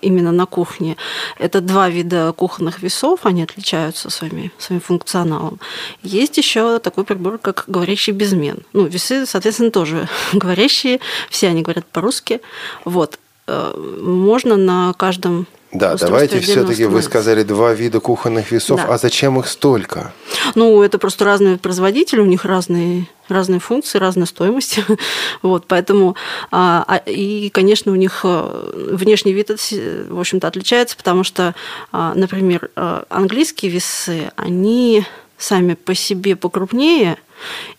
именно 0.02 0.32
на 0.32 0.46
кухне. 0.46 0.98
Это 1.40 1.62
два 1.62 1.90
вида 1.90 2.34
кухонных 2.36 2.82
весов, 2.82 3.22
они 3.24 3.44
отличаются 3.44 4.10
своими, 4.10 4.52
своим 4.58 4.82
функционалом. 4.82 5.60
Есть 6.04 6.38
еще 6.38 6.80
такой 6.80 7.04
прибор, 7.04 7.38
как 7.38 7.66
говорящий 7.68 8.14
безмен. 8.14 8.60
Ну, 8.74 8.86
весы, 8.86 9.26
соответственно, 9.26 9.72
тоже 9.72 10.08
говорящие, 10.34 11.00
все 11.30 11.48
они 11.48 11.62
говорят 11.62 11.86
по-русски. 11.86 12.42
Вот. 12.86 13.20
Э, 13.48 13.74
Можно 14.02 14.58
на 14.58 14.94
каждом 14.94 15.48
Да, 15.72 15.96
давайте 15.96 16.40
все-таки 16.40 16.86
вы 16.86 17.02
сказали 17.02 17.44
два 17.44 17.74
вида 17.74 18.00
кухонных 18.00 18.52
весов, 18.52 18.80
Да. 18.80 18.94
а 18.94 18.98
зачем 18.98 19.38
их 19.40 19.48
столько? 19.48 20.14
Ну, 20.56 20.82
это 20.82 20.98
просто 20.98 21.26
разные 21.26 21.58
производители, 21.58 22.22
у 22.22 22.26
них 22.26 22.46
разные, 22.46 23.08
разные 23.28 23.60
функции, 23.60 23.98
разная 23.98 24.26
стоимость. 24.26 24.80
Вот, 25.42 25.66
поэтому, 25.68 26.16
а, 26.52 26.84
а, 26.88 26.98
и, 27.06 27.50
конечно, 27.50 27.92
у 27.92 27.96
них 27.96 28.22
э, 28.24 28.90
внешний 28.92 29.34
вид, 29.34 29.50
в 29.50 30.20
общем-то, 30.20 30.48
отличается, 30.48 30.98
потому 30.98 31.24
что, 31.24 31.54
а, 31.92 32.14
например, 32.16 32.70
э, 32.76 33.04
английские 33.10 33.72
весы, 33.72 34.32
они 34.36 35.06
сами 35.38 35.76
по 35.76 35.94
себе 35.94 36.36
покрупнее, 36.36 37.18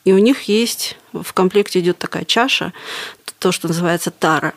и 0.05 0.13
у 0.13 0.19
них 0.19 0.43
есть, 0.43 0.97
в 1.13 1.33
комплекте 1.33 1.81
идет 1.81 1.99
такая 1.99 2.25
чаша, 2.25 2.73
то, 3.39 3.53
что 3.53 3.69
называется 3.69 4.11
тара, 4.11 4.55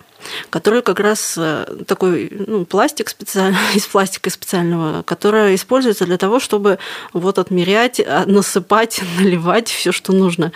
который 0.50 0.82
как 0.82 1.00
раз 1.00 1.36
э, 1.38 1.66
такой 1.88 2.32
ну, 2.48 2.66
пластик 2.66 3.10
специальный, 3.10 3.58
из 3.76 3.86
пластика 3.86 4.30
специального, 4.30 5.04
который 5.04 5.56
используется 5.56 6.06
для 6.06 6.18
того, 6.18 6.40
чтобы 6.40 6.80
вот 7.14 7.38
отмерять, 7.40 8.00
а, 8.00 8.26
насыпать, 8.26 9.02
наливать 9.20 9.70
все, 9.70 9.92
что 9.92 10.14
нужно. 10.14 10.52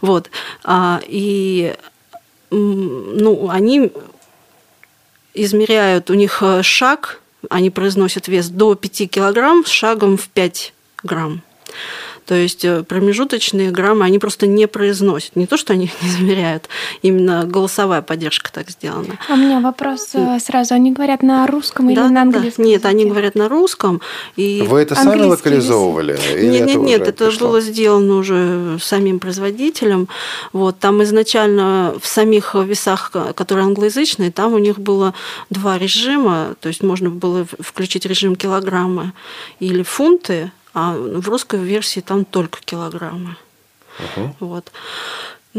Вот. 0.00 0.30
А, 0.64 1.00
И 1.06 1.74
ну, 2.50 3.50
они 3.50 3.92
измеряют, 5.34 6.10
у 6.10 6.14
них 6.14 6.42
э, 6.42 6.62
шаг, 6.62 7.20
они 7.50 7.70
произносят 7.70 8.28
вес 8.28 8.48
до 8.48 8.74
5 8.74 9.10
килограмм 9.10 9.64
с 9.64 9.68
шагом 9.68 10.16
в 10.16 10.28
5 10.28 10.72
грамм. 11.04 11.42
То 12.28 12.34
есть 12.34 12.62
э, 12.62 12.82
промежуточные 12.82 13.70
граммы 13.70 14.04
они 14.04 14.18
просто 14.18 14.46
не 14.46 14.68
произносят. 14.68 15.34
Не 15.34 15.46
то, 15.46 15.56
что 15.56 15.72
они 15.72 15.86
их 15.86 15.92
не 16.02 16.08
измеряют, 16.10 16.68
именно 17.00 17.44
голосовая 17.46 18.02
поддержка 18.02 18.52
так 18.52 18.68
сделана. 18.68 19.18
А 19.30 19.32
у 19.32 19.36
меня 19.36 19.60
вопрос 19.60 20.10
э, 20.12 20.38
сразу. 20.38 20.74
Они 20.74 20.92
говорят 20.92 21.22
на 21.22 21.46
русском 21.46 21.88
или 21.88 21.96
Да, 21.96 22.08
на 22.10 22.14
да. 22.16 22.20
английском? 22.20 22.66
Нет, 22.66 22.84
они 22.84 23.06
говорят 23.06 23.34
на 23.34 23.48
русском. 23.48 24.02
И... 24.36 24.62
Вы 24.68 24.80
это 24.82 24.94
сами 24.94 25.22
локализовывали? 25.22 26.18
Или 26.36 26.48
Нет, 26.50 26.66
нет, 26.66 26.76
нет, 26.82 27.00
уже 27.00 27.10
это 27.10 27.24
пришло? 27.30 27.48
было 27.48 27.60
сделано 27.62 28.16
уже 28.16 28.78
самим 28.78 29.20
производителем. 29.20 30.06
Вот, 30.52 30.78
там 30.78 31.02
изначально 31.04 31.94
в 31.98 32.06
самих 32.06 32.54
весах, 32.54 33.10
ко- 33.10 33.32
которые 33.32 33.64
англоязычные, 33.64 34.30
там 34.30 34.52
у 34.52 34.58
них 34.58 34.78
было 34.78 35.14
два 35.48 35.78
режима, 35.78 36.56
то 36.60 36.68
есть 36.68 36.82
можно 36.82 37.08
было 37.08 37.46
включить 37.58 38.04
режим 38.04 38.36
килограммы 38.36 39.12
или 39.60 39.82
фунты, 39.82 40.52
а 40.78 40.92
в 40.92 41.28
русской 41.28 41.58
версии 41.58 41.98
там 41.98 42.24
только 42.24 42.60
килограммы. 42.60 43.36
Вот. 44.38 44.70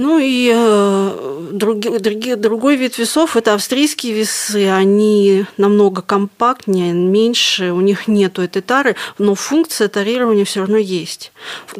Ну 0.01 0.17
и 0.17 0.49
э, 0.55 1.49
други- 1.51 1.99
други- 1.99 2.35
другой 2.37 2.77
вид 2.77 2.97
весов 2.97 3.35
это 3.35 3.53
австрийские 3.53 4.13
весы. 4.13 4.69
Они 4.69 5.43
намного 5.57 6.01
компактнее, 6.01 6.93
меньше, 6.93 7.73
у 7.73 7.81
них 7.81 8.07
нету 8.07 8.41
этой 8.41 8.61
тары, 8.61 8.95
но 9.17 9.35
функция 9.35 9.89
тарирования 9.89 10.45
все 10.45 10.61
равно 10.61 10.77
есть. 10.77 11.33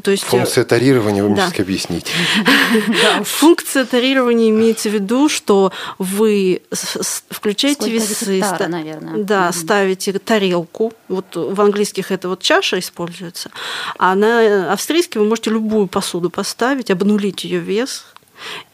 То 0.04 0.12
есть, 0.12 0.26
э, 0.26 0.28
Функция 0.28 0.66
тарирования, 0.66 1.24
вы 1.24 1.30
мне 1.30 1.38
Да. 1.38 1.44
все-таки 1.44 1.62
объясните. 1.62 2.12
Функция 3.24 3.86
тарирования 3.86 4.50
имеется 4.50 4.90
в 4.90 4.94
виду, 4.94 5.30
что 5.30 5.72
вы 5.98 6.62
включаете 7.30 7.90
весы, 7.90 8.44
да, 9.16 9.52
ставите 9.54 10.12
тарелку. 10.20 10.92
Вот 11.08 11.38
в 11.38 11.62
английских 11.62 12.12
это 12.12 12.28
вот 12.28 12.42
чаша 12.42 12.80
используется, 12.80 13.50
а 13.98 14.14
на 14.16 14.74
австрийский 14.74 15.20
вы 15.22 15.26
можете 15.26 15.52
любую 15.52 15.88
посуду 15.88 16.30
поставить, 16.30 16.92
обнулить 16.92 17.46
ее 17.46 17.60
вес. 17.60 18.04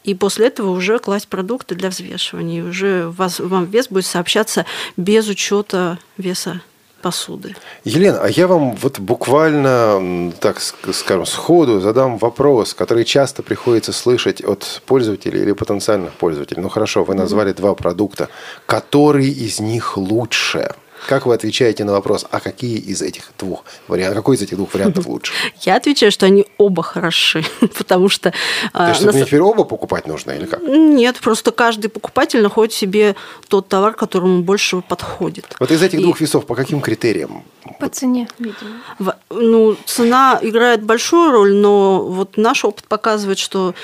И 0.04 0.14
после 0.14 0.46
этого 0.46 0.70
уже 0.70 0.98
класть 0.98 1.28
продукты 1.28 1.74
для 1.74 1.90
взвешивания. 1.90 2.60
И 2.60 2.62
уже 2.62 3.08
вас, 3.08 3.40
вам 3.40 3.66
вес 3.66 3.88
будет 3.88 4.06
сообщаться 4.06 4.66
без 4.96 5.28
учета 5.28 5.98
веса 6.16 6.60
посуды. 7.02 7.54
Елена, 7.84 8.20
а 8.22 8.28
я 8.28 8.46
вам 8.46 8.74
вот 8.76 8.98
буквально, 8.98 10.32
так 10.40 10.60
скажем, 10.60 11.26
сходу 11.26 11.80
задам 11.80 12.18
вопрос, 12.18 12.74
который 12.74 13.04
часто 13.04 13.42
приходится 13.42 13.92
слышать 13.92 14.42
от 14.42 14.82
пользователей 14.86 15.42
или 15.42 15.52
потенциальных 15.52 16.14
пользователей. 16.14 16.62
Ну 16.62 16.68
хорошо, 16.68 17.04
вы 17.04 17.14
назвали 17.14 17.52
mm-hmm. 17.52 17.56
два 17.56 17.74
продукта. 17.74 18.28
Который 18.66 19.28
из 19.28 19.60
них 19.60 19.96
лучше? 19.96 20.74
Как 21.08 21.26
вы 21.26 21.34
отвечаете 21.34 21.84
на 21.84 21.92
вопрос, 21.92 22.26
а 22.30 22.40
какие 22.40 22.78
из 22.78 23.02
этих 23.02 23.32
двух 23.38 23.64
вариантов, 23.88 24.16
какой 24.16 24.36
из 24.36 24.42
этих 24.42 24.56
двух 24.56 24.74
вариантов 24.74 25.06
лучше? 25.06 25.32
Я 25.60 25.76
отвечаю, 25.76 26.10
что 26.12 26.26
они 26.26 26.46
оба 26.58 26.82
хороши, 26.82 27.44
потому 27.78 28.08
что... 28.08 28.32
То 28.72 28.88
есть, 28.88 29.04
а, 29.04 29.12
мне 29.12 29.24
теперь 29.24 29.40
оба 29.40 29.64
покупать 29.64 30.06
нужно 30.06 30.32
или 30.32 30.46
как? 30.46 30.62
Нет, 30.62 31.16
просто 31.20 31.52
каждый 31.52 31.88
покупатель 31.88 32.42
находит 32.42 32.72
себе 32.72 33.14
тот 33.48 33.68
товар, 33.68 33.94
которому 33.94 34.42
больше 34.42 34.80
подходит. 34.80 35.56
Вот 35.60 35.70
из 35.70 35.82
этих 35.82 36.00
И... 36.00 36.02
двух 36.02 36.20
весов 36.20 36.46
по 36.46 36.54
каким 36.54 36.80
критериям? 36.80 37.44
По 37.80 37.88
цене, 37.88 38.28
видимо. 38.38 39.16
Ну, 39.30 39.76
цена 39.86 40.38
играет 40.42 40.82
большую 40.82 41.32
роль, 41.32 41.54
но 41.54 42.04
вот 42.04 42.36
наш 42.36 42.64
опыт 42.64 42.86
показывает, 42.86 43.38
что 43.38 43.74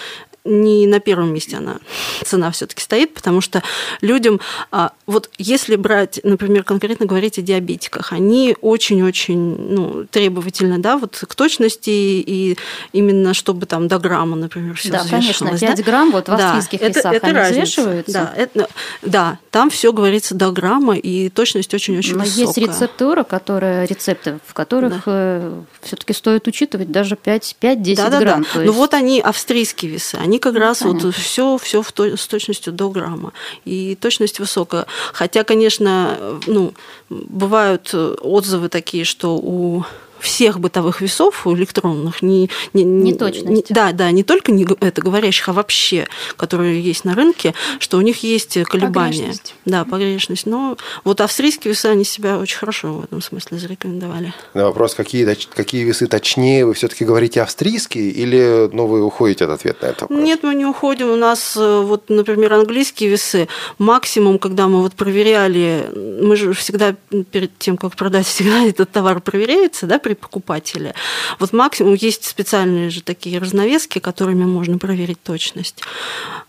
не 0.44 0.86
на 0.86 1.00
первом 1.00 1.32
месте 1.32 1.56
она 1.56 1.78
цена 2.24 2.50
все-таки 2.50 2.82
стоит, 2.82 3.14
потому 3.14 3.40
что 3.40 3.62
людям, 4.00 4.40
а, 4.70 4.92
вот 5.06 5.30
если 5.38 5.76
брать, 5.76 6.20
например, 6.24 6.64
конкретно 6.64 7.06
говорить 7.06 7.38
о 7.38 7.42
диабетиках, 7.42 8.12
они 8.12 8.56
очень-очень 8.60 9.56
ну, 9.56 10.06
требовательны, 10.10 10.78
да, 10.78 10.96
вот 10.96 11.24
к 11.28 11.34
точности 11.34 11.90
и 11.90 12.56
именно 12.92 13.34
чтобы 13.34 13.66
там 13.66 13.88
до 13.88 13.98
грамма, 13.98 14.36
например, 14.36 14.74
все 14.74 14.90
Да, 14.90 15.04
конечно, 15.08 15.56
5 15.56 15.76
да? 15.76 15.82
грамм 15.82 16.10
вот 16.10 16.28
в 16.28 16.32
австрийских 16.32 16.80
да, 16.80 16.88
весах 16.88 17.14
это, 17.14 17.26
это 17.28 17.40
они 17.40 17.50
взвешиваются. 17.50 18.12
Да, 18.12 18.32
это, 18.36 18.68
да, 19.02 19.38
там 19.50 19.70
все 19.70 19.92
говорится 19.92 20.34
до 20.34 20.50
грамма, 20.50 20.96
и 20.96 21.28
точность 21.28 21.72
очень-очень 21.72 22.16
Но 22.16 22.24
высокая. 22.24 22.46
есть 22.46 22.58
рецептура, 22.58 23.22
которые, 23.22 23.86
рецепты, 23.86 24.38
в 24.46 24.54
которых 24.54 25.04
да. 25.06 25.12
Э, 25.12 25.62
все-таки 25.82 26.12
стоит 26.12 26.46
учитывать 26.46 26.90
даже 26.90 27.14
5-10 27.14 27.96
да, 27.96 28.18
грамм. 28.18 28.42
Да, 28.42 28.60
да. 28.60 28.64
Ну 28.64 28.72
вот 28.72 28.94
они 28.94 29.20
австрийские 29.20 29.92
весы, 29.92 30.16
они 30.16 30.31
как 30.38 30.56
раз 30.56 30.80
Понятно. 30.80 31.06
вот 31.06 31.14
все, 31.14 31.58
все 31.58 31.82
в 31.82 31.92
то, 31.92 32.16
с 32.16 32.26
точностью 32.26 32.72
до 32.72 32.90
грамма. 32.90 33.32
И 33.64 33.96
точность 34.00 34.40
высокая. 34.40 34.86
Хотя, 35.12 35.44
конечно, 35.44 36.40
ну, 36.46 36.74
бывают 37.08 37.94
отзывы 37.94 38.68
такие, 38.68 39.04
что 39.04 39.36
у 39.36 39.84
всех 40.22 40.60
бытовых 40.60 41.00
весов 41.00 41.46
электронных 41.46 42.22
не, 42.22 42.48
не, 42.72 42.84
не. 42.84 43.12
Не, 43.12 43.64
да, 43.68 43.92
да, 43.92 44.10
не 44.10 44.22
только 44.22 44.52
не 44.52 44.66
это 44.80 45.02
говорящих, 45.02 45.48
а 45.48 45.52
вообще, 45.52 46.06
которые 46.36 46.80
есть 46.80 47.04
на 47.04 47.14
рынке, 47.14 47.54
что 47.78 47.98
у 47.98 48.00
них 48.00 48.22
есть 48.22 48.62
колебания. 48.64 49.18
Погрешность. 49.18 49.54
Да, 49.64 49.84
погрешность. 49.84 50.46
Но 50.46 50.76
вот 51.04 51.20
австрийские 51.20 51.72
весы, 51.72 51.86
они 51.86 52.04
себя 52.04 52.38
очень 52.38 52.58
хорошо 52.58 52.94
в 52.94 53.04
этом 53.04 53.20
смысле 53.20 53.58
зарекомендовали. 53.58 54.32
На 54.54 54.66
вопрос, 54.66 54.94
какие, 54.94 55.36
какие 55.54 55.84
весы 55.84 56.06
точнее, 56.06 56.66
вы 56.66 56.74
все-таки 56.74 57.04
говорите 57.04 57.42
австрийские 57.42 58.10
или 58.10 58.70
ну, 58.72 58.86
вы 58.86 59.04
уходите 59.04 59.44
от 59.44 59.50
ответа 59.50 59.86
на 59.86 59.86
этот 59.90 60.00
вопрос? 60.02 60.20
Нет, 60.20 60.42
мы 60.42 60.54
не 60.54 60.66
уходим. 60.66 61.10
У 61.10 61.16
нас, 61.16 61.56
э, 61.56 61.80
вот, 61.80 62.08
например, 62.08 62.52
английские 62.52 63.10
весы, 63.10 63.48
максимум, 63.78 64.38
когда 64.38 64.68
мы 64.68 64.80
вот 64.80 64.94
проверяли, 64.94 65.86
мы 65.94 66.36
же 66.36 66.52
всегда 66.52 66.94
перед 67.30 67.56
тем, 67.58 67.76
как 67.76 67.96
продать, 67.96 68.26
всегда 68.26 68.64
этот 68.66 68.90
товар 68.90 69.20
проверяется, 69.20 69.86
да, 69.86 69.98
при 70.14 70.20
покупателе. 70.20 70.94
Вот 71.38 71.52
максимум 71.52 71.94
есть 71.94 72.24
специальные 72.24 72.90
же 72.90 73.02
такие 73.02 73.38
разновески, 73.38 73.98
которыми 73.98 74.44
можно 74.44 74.78
проверить 74.78 75.22
точность. 75.22 75.82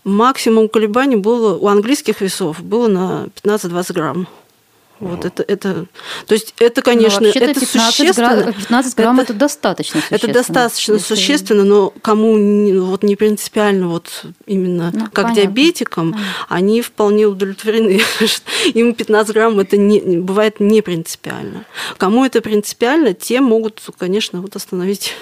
Максимум 0.04 0.68
колебаний 0.68 1.16
было 1.16 1.56
у 1.56 1.68
английских 1.68 2.20
весов 2.20 2.62
было 2.62 2.88
на 2.88 3.28
15-20 3.42 3.92
грамм. 3.92 4.28
Вот 5.00 5.24
это, 5.24 5.42
это, 5.42 5.86
то 6.26 6.34
есть 6.34 6.54
это, 6.58 6.80
конечно, 6.80 7.20
но 7.20 7.28
это 7.28 7.60
15 7.60 7.68
существенно. 7.68 8.42
Грамм, 8.42 8.52
15 8.54 8.94
грамм 8.96 9.20
это, 9.20 9.32
это 9.32 9.38
достаточно 9.40 10.00
существенно. 10.00 10.30
Это 10.30 10.32
достаточно 10.32 10.98
существенно, 11.00 11.64
но 11.64 11.92
кому 12.00 12.38
не, 12.38 12.74
вот 12.74 13.02
не 13.02 13.16
принципиально 13.16 13.88
вот 13.88 14.24
именно 14.46 14.92
ну, 14.94 15.04
как 15.06 15.26
понятно, 15.26 15.34
диабетикам, 15.34 16.12
понятно. 16.12 16.32
они 16.48 16.80
вполне 16.80 17.26
удовлетворены. 17.26 18.00
Им 18.74 18.94
15 18.94 19.34
грамм 19.34 19.58
это 19.58 19.76
не, 19.76 20.00
бывает 20.18 20.60
не 20.60 20.80
принципиально. 20.80 21.64
Кому 21.96 22.24
это 22.24 22.40
принципиально, 22.40 23.14
те 23.14 23.40
могут, 23.40 23.82
конечно, 23.98 24.40
вот 24.40 24.54
остановить 24.54 25.14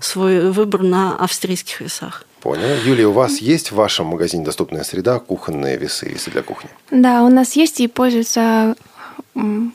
свой 0.00 0.50
выбор 0.50 0.82
на 0.82 1.14
австрийских 1.16 1.82
весах. 1.82 2.24
Понял. 2.40 2.64
Юлия, 2.84 3.06
у 3.06 3.12
вас 3.12 3.38
есть 3.38 3.70
в 3.70 3.74
вашем 3.74 4.06
магазине 4.06 4.44
доступная 4.44 4.82
среда 4.82 5.18
кухонные 5.18 5.76
весы, 5.76 6.08
весы 6.08 6.30
для 6.30 6.42
кухни? 6.42 6.70
Да, 6.90 7.22
у 7.22 7.28
нас 7.28 7.54
есть 7.54 7.80
и 7.80 7.86
пользуются 7.86 8.76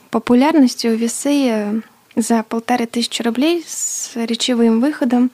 популярностью 0.09 0.95
весы 0.95 1.47
э, 1.49 1.81
за 2.15 2.43
полторы 2.43 2.85
тысячи 2.85 3.21
рублей 3.21 3.63
с 3.67 4.11
речевым 4.15 4.79
выходом. 4.79 5.31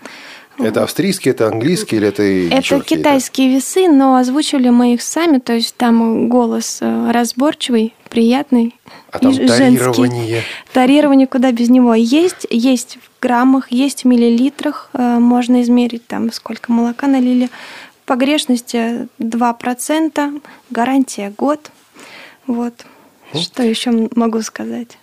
Это 0.57 0.83
австрийские, 0.83 1.33
это 1.33 1.47
английские 1.47 1.99
или 1.99 2.07
это 2.09 2.23
Это 2.23 2.79
китайские 2.81 3.55
весы, 3.55 3.87
но 3.87 4.15
озвучивали 4.15 4.69
мы 4.69 4.93
их 4.93 5.01
сами, 5.01 5.39
то 5.39 5.53
есть 5.53 5.75
там 5.75 6.29
голос 6.29 6.79
э, 6.81 7.11
разборчивый, 7.11 7.93
приятный 8.09 8.75
а 9.11 9.19
там 9.19 9.31
и 9.31 9.47
тарирование. 9.47 10.27
женский. 10.27 10.47
Тарирование 10.73 11.27
куда 11.27 11.51
без 11.51 11.69
него. 11.69 11.95
Есть, 11.95 12.45
есть 12.49 12.97
в 12.97 13.21
граммах, 13.21 13.71
есть 13.71 14.03
в 14.03 14.07
миллилитрах, 14.07 14.89
э, 14.93 15.19
можно 15.19 15.61
измерить 15.61 16.05
там 16.07 16.31
сколько 16.31 16.71
молока 16.71 17.07
налили. 17.07 17.49
Погрешности 18.05 19.07
2%, 19.19 20.41
гарантия 20.69 21.33
год. 21.37 21.71
Вот. 22.45 22.73
Что 23.39 23.63
еще 23.63 23.91
могу 24.15 24.41
сказать? 24.41 24.97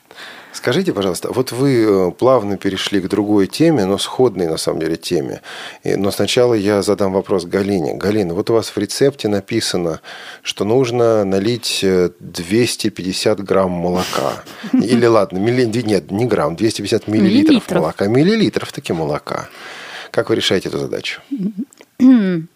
Скажите, 0.53 0.93
пожалуйста, 0.93 1.31
вот 1.31 1.53
вы 1.53 1.85
э, 1.85 2.11
плавно 2.11 2.57
перешли 2.57 3.01
к 3.01 3.09
другой 3.09 3.47
теме, 3.47 3.85
но 3.85 3.99
сходной 3.99 4.49
на 4.49 4.57
самом 4.57 4.81
деле 4.81 4.97
теме. 4.97 5.41
Но 5.85 6.11
сначала 6.11 6.55
я 6.55 6.83
задам 6.83 7.13
вопрос 7.13 7.45
Галине. 7.45 7.95
Галина, 7.95 8.35
вот 8.35 8.51
у 8.51 8.55
вас 8.55 8.71
в 8.71 8.77
рецепте 8.79 9.29
написано, 9.29 10.01
что 10.43 10.65
нужно 10.65 11.25
налить 11.25 11.85
250 12.19 13.39
э, 13.39 13.43
грамм 13.43 13.71
молока. 13.71 14.43
Или 14.73 15.07
ладно, 15.07 15.39
милли... 15.39 15.65
нет, 15.65 16.11
не 16.11 16.25
грамм, 16.25 16.57
250 16.57 17.07
миллилитров, 17.09 17.49
миллилитров. 17.51 17.83
молока. 17.83 18.07
Миллилитров 18.07 18.73
таки 18.73 18.93
молока. 18.93 19.49
Как 20.11 20.31
вы 20.31 20.37
решаете 20.37 20.69
эту 20.69 20.79
задачу? 20.79 21.21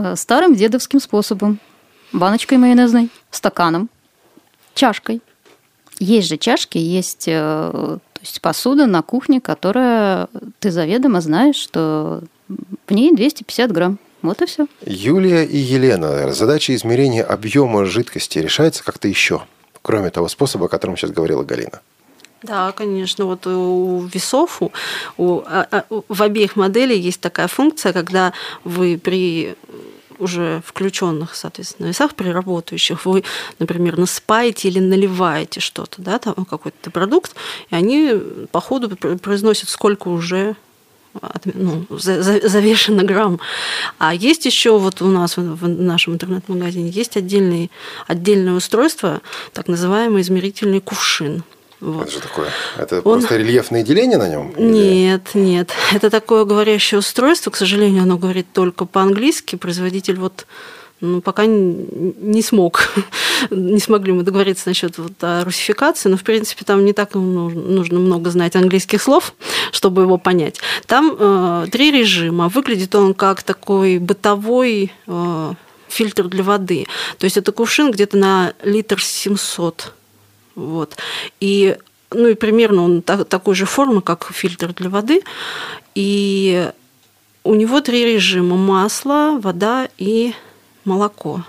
Э, 0.00 0.14
старым 0.14 0.54
дедовским 0.54 1.00
способом. 1.00 1.58
Баночкой 2.12 2.56
майонезной, 2.56 3.10
стаканом 3.32 3.90
чашкой. 4.78 5.20
Есть 5.98 6.28
же 6.28 6.36
чашки, 6.36 6.78
есть 6.78 7.24
э, 7.26 7.32
то 7.72 8.00
есть 8.22 8.40
посуда 8.40 8.86
на 8.86 9.02
кухне, 9.02 9.40
которая 9.40 10.28
ты 10.60 10.70
заведомо 10.70 11.20
знаешь, 11.20 11.56
что 11.56 12.22
в 12.48 12.92
ней 12.92 13.14
250 13.14 13.72
грамм. 13.72 13.98
Вот 14.22 14.42
и 14.42 14.46
все. 14.46 14.66
Юлия 14.84 15.44
и 15.44 15.56
Елена, 15.56 16.32
задача 16.32 16.74
измерения 16.74 17.24
объема 17.24 17.84
жидкости 17.84 18.38
решается 18.38 18.82
как-то 18.82 19.06
еще, 19.06 19.42
кроме 19.82 20.10
того 20.10 20.28
способа, 20.28 20.66
о 20.66 20.68
котором 20.68 20.96
сейчас 20.96 21.10
говорила 21.10 21.44
Галина. 21.44 21.80
Да, 22.42 22.72
конечно. 22.72 23.24
Вот 23.24 23.46
у 23.46 24.08
весов, 24.12 24.62
у, 24.62 24.72
у, 25.16 25.42
а, 25.46 25.66
а, 25.70 25.84
в 26.08 26.22
обеих 26.22 26.56
моделей 26.56 26.98
есть 26.98 27.20
такая 27.20 27.48
функция, 27.48 27.92
когда 27.92 28.32
вы 28.64 28.98
при 28.98 29.56
уже 30.18 30.62
включенных, 30.64 31.34
соответственно, 31.34 31.88
весах, 31.88 32.14
при 32.14 32.28
работающих, 32.28 33.06
вы, 33.06 33.24
например, 33.58 33.98
насыпаете 33.98 34.68
или 34.68 34.78
наливаете 34.78 35.60
что-то, 35.60 36.02
да, 36.02 36.18
там 36.18 36.34
какой-то 36.44 36.90
продукт, 36.90 37.34
и 37.70 37.74
они 37.74 38.14
по 38.50 38.60
ходу 38.60 38.96
произносят, 38.96 39.68
сколько 39.68 40.08
уже 40.08 40.56
ну, 41.44 41.86
завешено 41.90 43.02
грамм. 43.02 43.40
А 43.98 44.14
есть 44.14 44.46
еще 44.46 44.78
вот 44.78 45.02
у 45.02 45.06
нас 45.06 45.36
в 45.36 45.68
нашем 45.68 46.14
интернет-магазине 46.14 46.90
есть 46.90 47.16
отдельный, 47.16 47.70
отдельное 48.06 48.54
устройство, 48.54 49.20
так 49.52 49.68
называемый 49.68 50.22
измерительный 50.22 50.80
кувшин. 50.80 51.42
Вот. 51.80 52.04
Это 52.04 52.12
же 52.12 52.20
такое. 52.20 52.48
Это 52.76 52.96
Он... 52.96 53.02
просто 53.02 53.36
рельефное 53.36 53.82
деление 53.82 54.18
на 54.18 54.28
нем? 54.28 54.52
Нет, 54.56 55.30
или... 55.34 55.42
нет. 55.42 55.70
Это 55.94 56.10
такое 56.10 56.44
говорящее 56.44 56.98
устройство. 56.98 57.50
К 57.50 57.56
сожалению, 57.56 58.02
оно 58.02 58.18
говорит 58.18 58.46
только 58.52 58.84
по-английски. 58.84 59.56
Производитель 59.56 60.16
вот 60.16 60.46
ну, 61.00 61.20
пока 61.20 61.46
не 61.46 62.42
смог, 62.42 62.88
не 63.50 63.78
смогли 63.78 64.12
мы 64.12 64.24
договориться 64.24 64.68
насчет 64.68 64.98
вот 64.98 65.12
русификации, 65.44 66.08
но, 66.08 66.16
в 66.16 66.24
принципе, 66.24 66.64
там 66.64 66.84
не 66.84 66.92
так 66.92 67.14
нужно 67.14 68.00
много 68.00 68.30
знать 68.30 68.56
английских 68.56 69.00
слов, 69.00 69.32
чтобы 69.70 70.02
его 70.02 70.18
понять. 70.18 70.60
Там 70.86 71.16
э, 71.16 71.66
три 71.70 71.92
режима. 71.92 72.48
Выглядит 72.48 72.94
он 72.96 73.14
как 73.14 73.44
такой 73.44 73.98
бытовой 73.98 74.92
э, 75.06 75.52
фильтр 75.86 76.24
для 76.24 76.42
воды. 76.42 76.86
То 77.18 77.24
есть 77.24 77.36
это 77.36 77.52
кувшин 77.52 77.92
где-то 77.92 78.16
на 78.16 78.54
литр 78.64 79.00
700 79.00 79.92
вот. 80.58 80.96
И, 81.40 81.76
ну 82.10 82.28
и 82.28 82.34
примерно 82.34 82.82
он 82.82 83.02
так, 83.02 83.28
такой 83.28 83.54
же 83.54 83.64
формы, 83.64 84.02
как 84.02 84.30
фильтр 84.32 84.74
для 84.74 84.90
воды. 84.90 85.22
И 85.94 86.70
у 87.44 87.54
него 87.54 87.80
три 87.80 88.04
режима: 88.04 88.56
масло, 88.56 89.38
вода 89.40 89.88
и 89.98 90.34
молоко. 90.84 91.44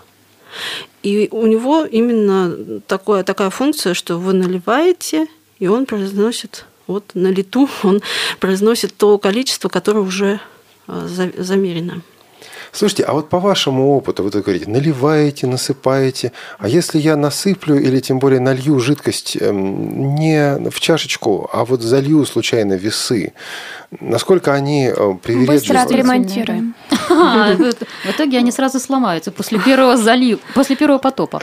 И 1.01 1.27
у 1.31 1.47
него 1.47 1.85
именно 1.85 2.81
такое, 2.81 3.23
такая 3.23 3.49
функция, 3.49 3.93
что 3.93 4.17
вы 4.17 4.33
наливаете, 4.33 5.27
и 5.59 5.67
он 5.67 5.85
произносит 5.85 6.65
вот 6.87 7.11
на 7.13 7.29
лету, 7.29 7.69
он 7.83 8.01
произносит 8.39 8.95
то 8.95 9.17
количество, 9.17 9.69
которое 9.69 10.01
уже 10.01 10.39
а, 10.87 11.07
замерено. 11.07 12.01
Слушайте, 12.71 13.03
а 13.03 13.13
вот 13.13 13.29
по 13.29 13.39
вашему 13.39 13.95
опыту, 13.95 14.23
вы 14.23 14.29
говорите, 14.29 14.69
наливаете, 14.69 15.47
насыпаете, 15.47 16.31
а 16.59 16.67
если 16.67 16.99
я 16.99 17.15
насыплю 17.15 17.77
или 17.77 17.99
тем 17.99 18.19
более 18.19 18.39
налью 18.39 18.79
жидкость 18.79 19.37
эм, 19.39 20.15
не 20.15 20.69
в 20.69 20.79
чашечку, 20.79 21.49
а 21.51 21.65
вот 21.65 21.81
залью 21.81 22.25
случайно 22.25 22.73
весы, 22.73 23.33
насколько 23.99 24.53
они 24.53 24.85
э, 24.85 24.93
привередливы? 25.23 25.53
Быстро 25.53 25.81
отремонтируем. 25.81 26.75
В 27.09 28.09
итоге 28.09 28.37
они 28.37 28.51
сразу 28.51 28.79
сломаются 28.79 29.31
после 29.31 29.59
первого 29.59 29.97
залива, 29.97 30.39
после 30.53 30.75
первого 30.75 30.99
потопа. 30.99 31.41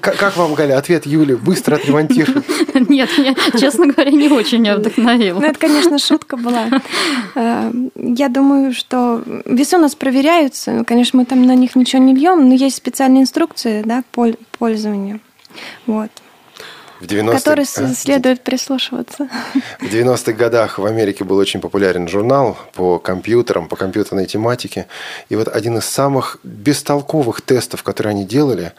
Как 0.00 0.36
вам, 0.36 0.54
Галя, 0.54 0.78
ответ 0.78 1.06
Юли? 1.06 1.34
Быстро 1.34 1.76
отремонтируем? 1.76 2.44
Нет, 2.88 3.10
честно 3.58 3.86
говоря, 3.86 4.10
не 4.10 4.28
очень 4.28 4.58
меня 4.58 4.76
вдохновило. 4.76 5.40
Ну, 5.40 5.46
это, 5.46 5.58
конечно, 5.58 5.98
шутка 5.98 6.36
была. 6.36 6.68
Э, 7.34 7.70
я 7.96 8.28
думаю, 8.28 8.72
что 8.72 9.22
весы 9.44 9.76
у 9.76 9.80
нас 9.80 9.94
проверяются. 9.94 10.45
Ну, 10.72 10.84
конечно, 10.84 11.18
мы 11.18 11.24
там 11.24 11.42
на 11.44 11.54
них 11.54 11.76
ничего 11.76 12.02
не 12.02 12.14
льем, 12.14 12.48
но 12.48 12.54
есть 12.54 12.76
специальные 12.76 13.22
инструкции 13.22 13.82
да, 13.82 14.02
по 14.12 14.32
пользованию. 14.58 15.20
Вот 15.86 16.10
в 17.00 17.06
90 17.06 17.38
который 17.38 17.64
а? 17.64 17.94
следует 17.94 18.42
прислушиваться. 18.42 19.28
В 19.80 19.84
90-х 19.84 20.32
годах 20.32 20.78
в 20.78 20.86
Америке 20.86 21.24
был 21.24 21.36
очень 21.36 21.60
популярен 21.60 22.08
журнал 22.08 22.56
по 22.74 22.98
компьютерам, 22.98 23.68
по 23.68 23.76
компьютерной 23.76 24.26
тематике. 24.26 24.86
И 25.28 25.36
вот 25.36 25.48
один 25.48 25.78
из 25.78 25.84
самых 25.84 26.38
бестолковых 26.42 27.40
тестов, 27.42 27.82
которые 27.82 28.12
они 28.12 28.24
делали, 28.24 28.72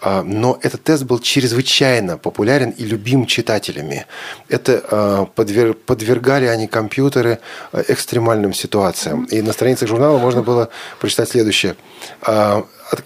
а, 0.00 0.22
но 0.22 0.58
этот 0.62 0.84
тест 0.84 1.04
был 1.04 1.18
чрезвычайно 1.18 2.16
популярен 2.16 2.70
и 2.70 2.84
любим 2.84 3.26
читателями. 3.26 4.06
Это 4.48 4.82
а, 4.90 5.24
подвергали 5.26 6.46
они 6.46 6.66
компьютеры 6.68 7.38
экстремальным 7.72 8.52
ситуациям. 8.54 9.24
И 9.24 9.42
на 9.42 9.52
страницах 9.52 9.88
журнала 9.88 10.18
можно 10.18 10.42
было 10.42 10.70
прочитать 11.00 11.28
следующее. 11.30 11.76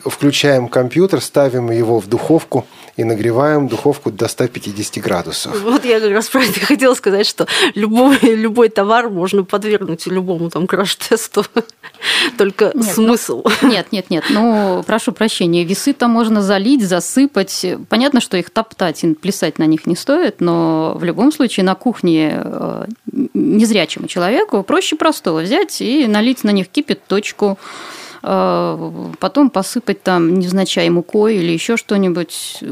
Включаем 0.05 0.69
компьютер, 0.69 1.21
ставим 1.21 1.71
его 1.71 1.99
в 1.99 2.07
духовку– 2.07 2.67
и 2.97 3.05
нагреваем 3.05 3.69
духовку 3.69 4.11
до 4.11 4.29
150 4.29 5.03
градусов. 5.03 5.61
Вот 5.63 5.85
я 5.85 6.01
как 6.01 6.11
раз 6.11 6.29
про 6.29 6.43
это 6.43 6.61
хотела 6.61 6.95
сказать, 6.95 7.27
что 7.27 7.47
любой, 7.75 8.19
любой 8.23 8.69
товар 8.69 9.09
можно 9.09 9.45
подвергнуть 9.45 10.07
любому 10.07 10.51
там 10.51 10.67
краш-тесту, 10.67 11.45
только 12.39 12.67
нет, 12.67 12.75
ну, 12.75 12.83
смысл. 12.83 13.45
Ну, 13.63 13.71
нет, 13.71 13.89
нет, 13.93 14.11
нет, 14.11 14.25
ну, 14.31 14.83
прошу 14.87 15.13
прощения, 15.13 15.65
весы-то 15.65 16.09
можно 16.09 16.43
залить, 16.43 16.87
засыпать. 16.87 17.65
Понятно, 17.89 18.21
что 18.21 18.37
их 18.37 18.51
топтать 18.51 19.05
и 19.05 19.15
плясать 19.15 19.59
на 19.59 19.65
них 19.65 19.87
не 19.87 19.97
стоит, 19.97 20.41
но 20.41 20.95
в 20.97 21.05
любом 21.05 21.33
случае 21.33 21.65
на 21.65 21.75
кухне 21.75 22.33
э, 22.35 22.87
незрячему 23.35 24.07
человеку 24.07 24.63
проще 24.63 24.97
простого 24.97 25.41
взять 25.41 25.81
и 25.81 26.07
налить 26.07 26.45
на 26.45 26.51
них 26.51 26.69
кипяточку, 26.69 27.59
Э, 27.63 28.02
потом 28.23 29.51
посыпать 29.51 30.03
там 30.03 30.39
невзначай 30.39 30.89
мукой 30.91 31.37
или 31.37 31.51
еще 31.53 31.77
что-нибудь 31.77 32.59
э, 32.61 32.67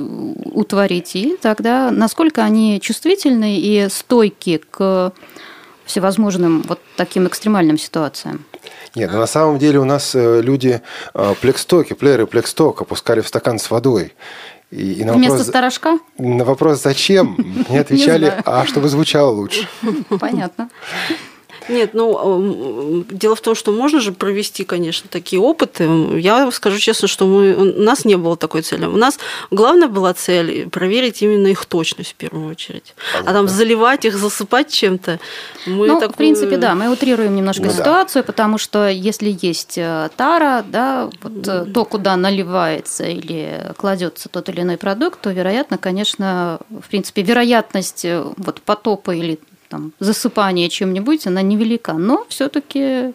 утворить. 0.53 1.17
И 1.17 1.37
тогда 1.41 1.91
насколько 1.91 2.43
они 2.45 2.81
чувствительны 2.81 3.59
и 3.59 3.89
стойки 3.91 4.63
к 4.71 5.13
всевозможным 5.85 6.63
вот 6.63 6.81
таким 6.97 7.27
экстремальным 7.27 7.79
ситуациям? 7.79 8.45
Нет, 8.95 9.11
ну 9.13 9.19
на 9.19 9.27
самом 9.27 9.59
деле 9.59 9.81
у 9.81 9.85
нас 9.85 10.15
э, 10.15 10.41
люди 10.41 10.81
плекстоки, 11.41 11.95
плееры 11.95 12.27
плексток 12.27 12.83
опускали 12.83 13.21
в 13.21 13.29
стакан 13.29 13.59
с 13.59 13.71
водой. 13.71 14.13
И, 14.71 14.93
и 14.93 15.05
на 15.05 15.15
Вместо 15.15 15.33
вопрос, 15.33 15.49
сторожка? 15.49 15.99
На 16.19 16.45
вопрос 16.45 16.83
«зачем?» 16.83 17.35
мне 17.69 17.81
отвечали, 17.81 18.33
а 18.45 18.65
чтобы 18.67 18.89
звучало 18.89 19.31
лучше. 19.31 19.69
Понятно. 20.21 20.71
Нет, 21.69 21.95
ну, 21.95 23.05
дело 23.11 23.35
в 23.35 23.41
том, 23.41 23.55
что 23.55 23.73
можно 23.73 24.01
же 24.01 24.13
провести, 24.13 24.65
конечно, 24.65 25.09
такие 25.11 25.41
опыты. 25.41 25.85
Я 26.19 26.51
скажу 26.51 26.79
честно, 26.79 27.09
что 27.09 27.27
мы, 27.27 27.55
у 27.55 27.83
нас 27.83 28.05
не 28.05 28.17
было 28.17 28.37
такой 28.37 28.63
цели. 28.63 28.87
У 28.87 28.97
нас 28.97 29.19
главная 29.51 29.89
была 29.89 30.15
цель 30.15 30.69
проверить 30.69 31.23
именно 31.23 31.49
их 31.49 31.65
точность 31.65 32.13
в 32.13 32.15
первую 32.15 32.51
очередь. 32.51 32.95
Понятно. 33.13 33.31
А 33.31 33.35
там 33.35 33.49
заливать 33.49 34.05
их, 34.05 34.17
засыпать 34.17 34.73
чем-то. 34.73 35.21
Мы 35.67 35.87
ну, 35.87 35.95
такую... 35.95 36.13
в 36.13 36.17
принципе, 36.17 36.57
да, 36.57 36.75
мы 36.75 36.91
утрируем 36.91 37.35
немножко 37.35 37.65
ну, 37.65 37.73
ситуацию, 37.73 38.23
да. 38.23 38.27
потому 38.27 38.59
что 38.59 38.89
если 38.89 39.37
есть 39.41 39.77
э, 39.77 40.09
тара, 40.17 40.65
да, 40.67 41.11
вот 41.23 41.47
э, 41.47 41.67
то, 41.67 41.85
куда 41.85 42.17
наливается 42.17 43.05
или 43.05 43.73
кладется 43.77 44.29
тот 44.29 44.49
или 44.49 44.63
иной 44.63 44.77
продукт, 44.77 45.21
то, 45.21 45.31
вероятно, 45.31 45.79
конечно, 45.79 46.61
в 46.71 46.89
принципе, 46.89 47.23
вероятность 47.23 48.05
э, 48.05 48.25
вот 48.37 48.61
потопа 48.63 49.15
или 49.15 49.39
там, 49.71 49.93
засыпание 50.01 50.69
чем-нибудь, 50.69 51.27
она 51.27 51.43
невелика. 51.43 51.95
Но 51.95 52.27
все-таки 52.29 53.15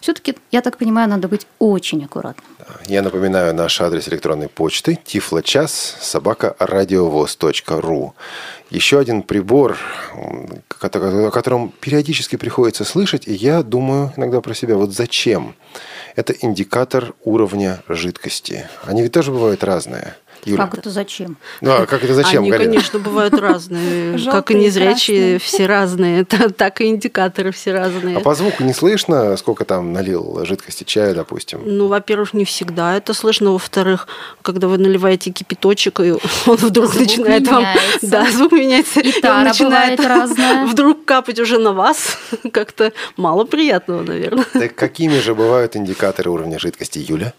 все-таки, 0.00 0.34
я 0.52 0.60
так 0.60 0.76
понимаю, 0.76 1.08
надо 1.08 1.26
быть 1.26 1.46
очень 1.58 2.04
аккуратным. 2.04 2.46
Я 2.86 3.02
напоминаю 3.02 3.54
наш 3.54 3.80
адрес 3.80 4.08
электронной 4.08 4.48
почты 4.48 4.98
тифлочас 5.04 5.96
собака 6.00 6.54
радиовоз.ру. 6.58 8.14
Еще 8.70 8.98
один 8.98 9.22
прибор, 9.22 9.76
о 10.80 11.30
котором 11.30 11.72
периодически 11.80 12.36
приходится 12.36 12.84
слышать, 12.84 13.26
и 13.26 13.32
я 13.32 13.62
думаю 13.62 14.12
иногда 14.16 14.40
про 14.40 14.54
себя, 14.54 14.76
вот 14.76 14.92
зачем? 14.92 15.54
Это 16.14 16.32
индикатор 16.32 17.14
уровня 17.24 17.82
жидкости. 17.88 18.68
Они 18.84 19.02
ведь 19.02 19.12
тоже 19.12 19.32
бывают 19.32 19.64
разные. 19.64 20.14
Юля. 20.46 20.64
Как 20.64 20.78
это 20.78 20.90
зачем? 20.90 21.36
Ну, 21.60 21.72
а 21.72 21.86
как 21.86 22.04
это 22.04 22.14
зачем, 22.14 22.42
Они, 22.42 22.50
Галина? 22.50 22.72
конечно, 22.72 22.98
бывают 22.98 23.34
разные. 23.34 24.18
Как 24.30 24.50
и 24.50 24.54
незрячие, 24.54 25.38
все 25.38 25.66
разные. 25.66 26.24
Так 26.56 26.80
и 26.80 26.86
индикаторы 26.86 27.50
все 27.50 27.72
разные. 27.72 28.16
А 28.16 28.20
по 28.20 28.34
звуку 28.34 28.62
не 28.62 28.72
слышно, 28.72 29.36
сколько 29.36 29.64
там 29.64 29.92
налил 29.92 30.44
жидкости 30.44 30.84
чая, 30.84 31.14
допустим? 31.14 31.60
Ну, 31.64 31.88
во-первых, 31.88 32.32
не 32.34 32.44
всегда 32.44 32.96
это 32.96 33.12
слышно. 33.12 33.52
Во-вторых, 33.52 34.06
когда 34.42 34.68
вы 34.68 34.78
наливаете 34.78 35.30
кипяточек, 35.30 36.00
и 36.00 36.12
он 36.46 36.56
вдруг 36.56 36.86
звук 36.92 37.06
начинает 37.06 37.48
вам... 37.48 37.64
Да, 38.02 38.30
звук 38.30 38.52
меняется. 38.52 39.00
И 39.00 39.20
тара 39.20 39.48
начинает 39.48 40.00
разная. 40.00 40.66
вдруг 40.66 41.04
капать 41.04 41.40
уже 41.40 41.58
на 41.58 41.72
вас. 41.72 42.18
Как-то 42.52 42.92
мало 43.16 43.44
приятного, 43.44 44.02
наверное. 44.02 44.46
Так 44.52 44.74
какими 44.74 45.18
же 45.18 45.34
бывают 45.34 45.76
индикаторы 45.76 46.30
уровня 46.30 46.58
жидкости, 46.58 46.98
Юля? 46.98 47.34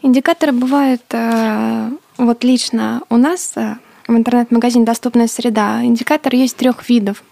Индикаторы 0.00 0.52
бывают 0.52 1.02
э, 1.10 1.90
вот 2.18 2.44
лично 2.44 3.02
у 3.08 3.16
нас 3.16 3.52
э, 3.56 3.76
в 4.08 4.16
интернет-магазине 4.16 4.84
«Доступная 4.84 5.28
среда» 5.28 5.84
индикатор 5.84 6.34
есть 6.34 6.56
трех 6.56 6.88
видов 6.88 7.22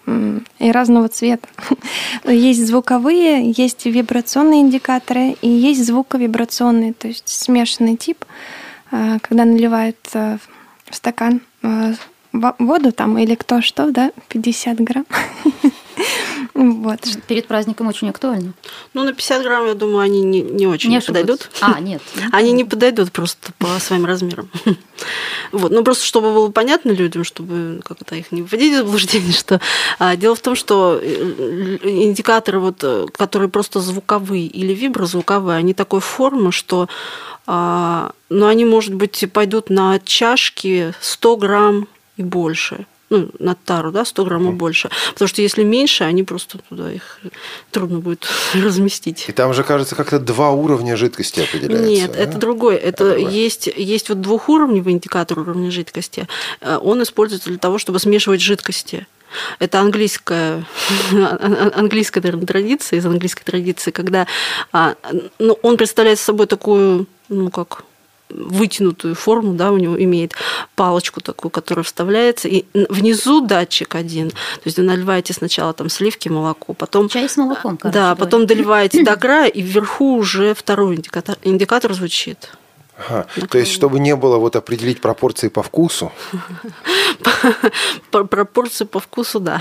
и 0.59 0.71
разного 0.71 1.09
цвета. 1.09 1.49
есть 2.25 2.65
звуковые, 2.65 3.51
есть 3.51 3.85
вибрационные 3.87 4.61
индикаторы 4.61 5.37
и 5.43 5.49
есть 5.49 5.85
звуковибрационные, 5.85 6.93
то 6.93 7.09
есть 7.09 7.29
смешанный 7.29 7.97
тип, 7.97 8.25
э, 8.93 9.19
когда 9.21 9.45
наливают 9.45 9.99
э, 10.15 10.39
в 10.89 10.95
стакан 10.95 11.41
воду 12.33 12.93
там 12.93 13.19
или 13.19 13.35
кто 13.35 13.61
что, 13.61 13.91
да, 13.91 14.13
50 14.29 14.81
грамм. 14.81 15.07
Вот. 16.57 17.01
Перед 17.27 17.47
праздником 17.47 17.87
очень 17.89 18.09
актуально. 18.09 18.55
Ну, 18.95 19.05
на 19.05 19.13
50 19.13 19.43
грамм, 19.43 19.67
я 19.67 19.75
думаю, 19.75 19.99
они 19.99 20.23
не, 20.23 20.41
не 20.41 20.67
очень 20.67 20.89
не 20.89 21.01
подойдут. 21.01 21.51
А, 21.61 21.79
нет. 21.81 22.01
Они 22.33 22.53
не 22.53 22.65
подойдут 22.65 23.13
просто 23.13 23.53
по 23.59 23.79
своим 23.79 24.07
размерам. 24.07 24.49
Вот. 25.53 25.71
Ну, 25.71 25.85
просто 25.85 26.05
чтобы 26.05 26.33
было 26.33 26.51
понятно 26.51 26.91
людям, 26.91 27.23
чтобы 27.23 27.81
как-то 27.85 28.15
их 28.17 28.33
не 28.33 28.43
вводить 28.43 28.73
в 28.73 28.79
заблуждение, 28.79 29.33
что 29.33 29.61
а, 29.99 30.17
дело 30.17 30.35
в 30.35 30.41
том, 30.41 30.57
что 30.57 30.99
э, 31.01 31.79
индикаторы, 31.83 32.59
вот, 32.59 32.79
э, 32.83 33.07
которые 33.17 33.51
просто 33.51 33.81
звуковые 33.81 34.47
или 34.47 34.73
виброзвуковые, 34.73 35.59
они 35.59 35.75
такой 35.75 36.01
формы, 36.01 36.51
что 36.51 36.89
а, 37.47 38.13
ну, 38.31 38.47
они, 38.47 38.65
может 38.65 38.95
быть, 38.95 39.25
пойдут 39.33 39.69
на 39.69 40.01
чашки 40.01 40.95
100 41.01 41.37
грамм 41.37 41.89
и 42.17 42.23
больше 42.23 42.87
ну, 43.09 43.31
на 43.39 43.55
тару, 43.55 43.93
да, 43.93 44.05
100 44.05 44.25
граммов 44.25 44.55
mm. 44.55 44.57
больше. 44.57 44.91
Потому 45.13 45.29
что 45.29 45.43
если 45.43 45.63
меньше, 45.63 46.05
они 46.05 46.25
просто 46.25 46.59
туда 46.69 46.93
их 46.93 47.21
трудно 47.71 48.01
будет 48.01 48.27
разместить. 48.55 49.27
И 49.29 49.33
там 49.33 49.55
же, 49.55 49.63
кажется, 49.63 49.95
как-то 49.95 50.19
два 50.19 50.51
уровня 50.51 50.97
жидкости 50.97 51.41
определяются. 51.41 51.89
Нет, 51.89 52.17
а? 52.17 52.19
это 52.19 52.39
другой. 52.39 52.77
Это 52.77 53.13
а 53.13 53.17
есть, 53.17 53.69
есть 53.69 54.09
вот 54.09 54.21
двухуровневый 54.21 54.93
индикатор 54.93 55.39
уровня 55.39 55.71
жидкости. 55.71 56.27
Э, 56.61 56.79
он 56.83 57.03
используется 57.03 57.49
для 57.51 57.59
того, 57.59 57.79
чтобы 57.79 57.99
смешивать 57.99 58.41
жидкости. 58.41 59.07
Это 59.59 59.81
английская, 59.81 60.65
английская 61.75 62.21
наверное, 62.21 62.47
традиция, 62.47 62.99
из 62.99 63.07
английской 63.07 63.45
традиции, 63.45 63.91
когда 63.91 64.27
а, 64.73 64.95
ну, 65.39 65.59
он 65.63 65.77
представляет 65.77 66.19
собой 66.19 66.47
такую, 66.47 67.07
ну, 67.29 67.51
как 67.51 67.85
вытянутую 68.29 69.15
форму, 69.15 69.55
да, 69.55 69.73
у 69.73 69.79
него 69.79 70.03
имеет 70.03 70.35
палочку 70.75 71.21
такую, 71.21 71.51
которая 71.51 71.85
вставляется, 71.85 72.49
и 72.49 72.65
внизу 72.75 73.41
датчик 73.41 73.95
один. 73.95 74.31
То 74.31 74.63
есть 74.65 74.79
вы 74.79 74.85
наливаете 74.85 75.33
сначала 75.33 75.73
там 75.73 75.89
сливки, 75.89 76.29
молоко, 76.29 76.75
потом... 76.75 77.09
Чай 77.09 77.29
с 77.29 77.37
молоком, 77.37 77.77
короче 77.77 77.99
Да, 77.99 78.15
потом 78.15 78.47
доливаете 78.47 79.05
до 79.05 79.17
края, 79.17 79.49
и 79.49 79.63
вверху 79.63 80.17
уже 80.17 80.55
второй 80.55 80.97
индикатор, 80.97 81.37
индикатор 81.43 81.93
звучит. 81.95 82.51
Ага. 82.99 83.27
То 83.51 83.59
есть, 83.59 83.73
чтобы 83.73 83.99
не 83.99 84.17
было 84.17 84.39
вот 84.39 84.57
определить 84.57 85.01
пропорции 85.01 85.49
по 85.49 85.63
вкусу, 85.63 86.13
По- 88.11 88.25
Пропорции 88.25 88.85
по 88.85 89.01
вкусу, 89.01 89.41
да, 89.41 89.61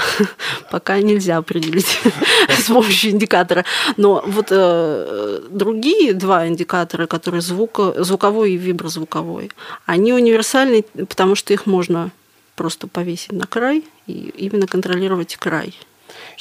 пока 0.72 1.00
нельзя 1.00 1.38
определить 1.38 1.98
с 2.50 2.64
помощью 2.68 3.12
индикатора. 3.12 3.66
Но 3.98 4.24
вот 4.26 4.48
э, 4.52 5.42
другие 5.50 6.14
два 6.14 6.48
индикатора, 6.48 7.08
которые 7.08 7.42
звуко, 7.42 8.04
звуковой 8.04 8.54
и 8.54 8.58
виброзвуковой, 8.58 9.52
они 9.86 10.14
универсальны, 10.14 10.84
потому 11.10 11.36
что 11.36 11.54
их 11.54 11.66
можно 11.66 12.12
просто 12.56 12.88
повесить 12.88 13.34
на 13.34 13.46
край 13.46 13.84
и 14.08 14.34
именно 14.38 14.68
контролировать 14.68 15.36
край. 15.36 15.78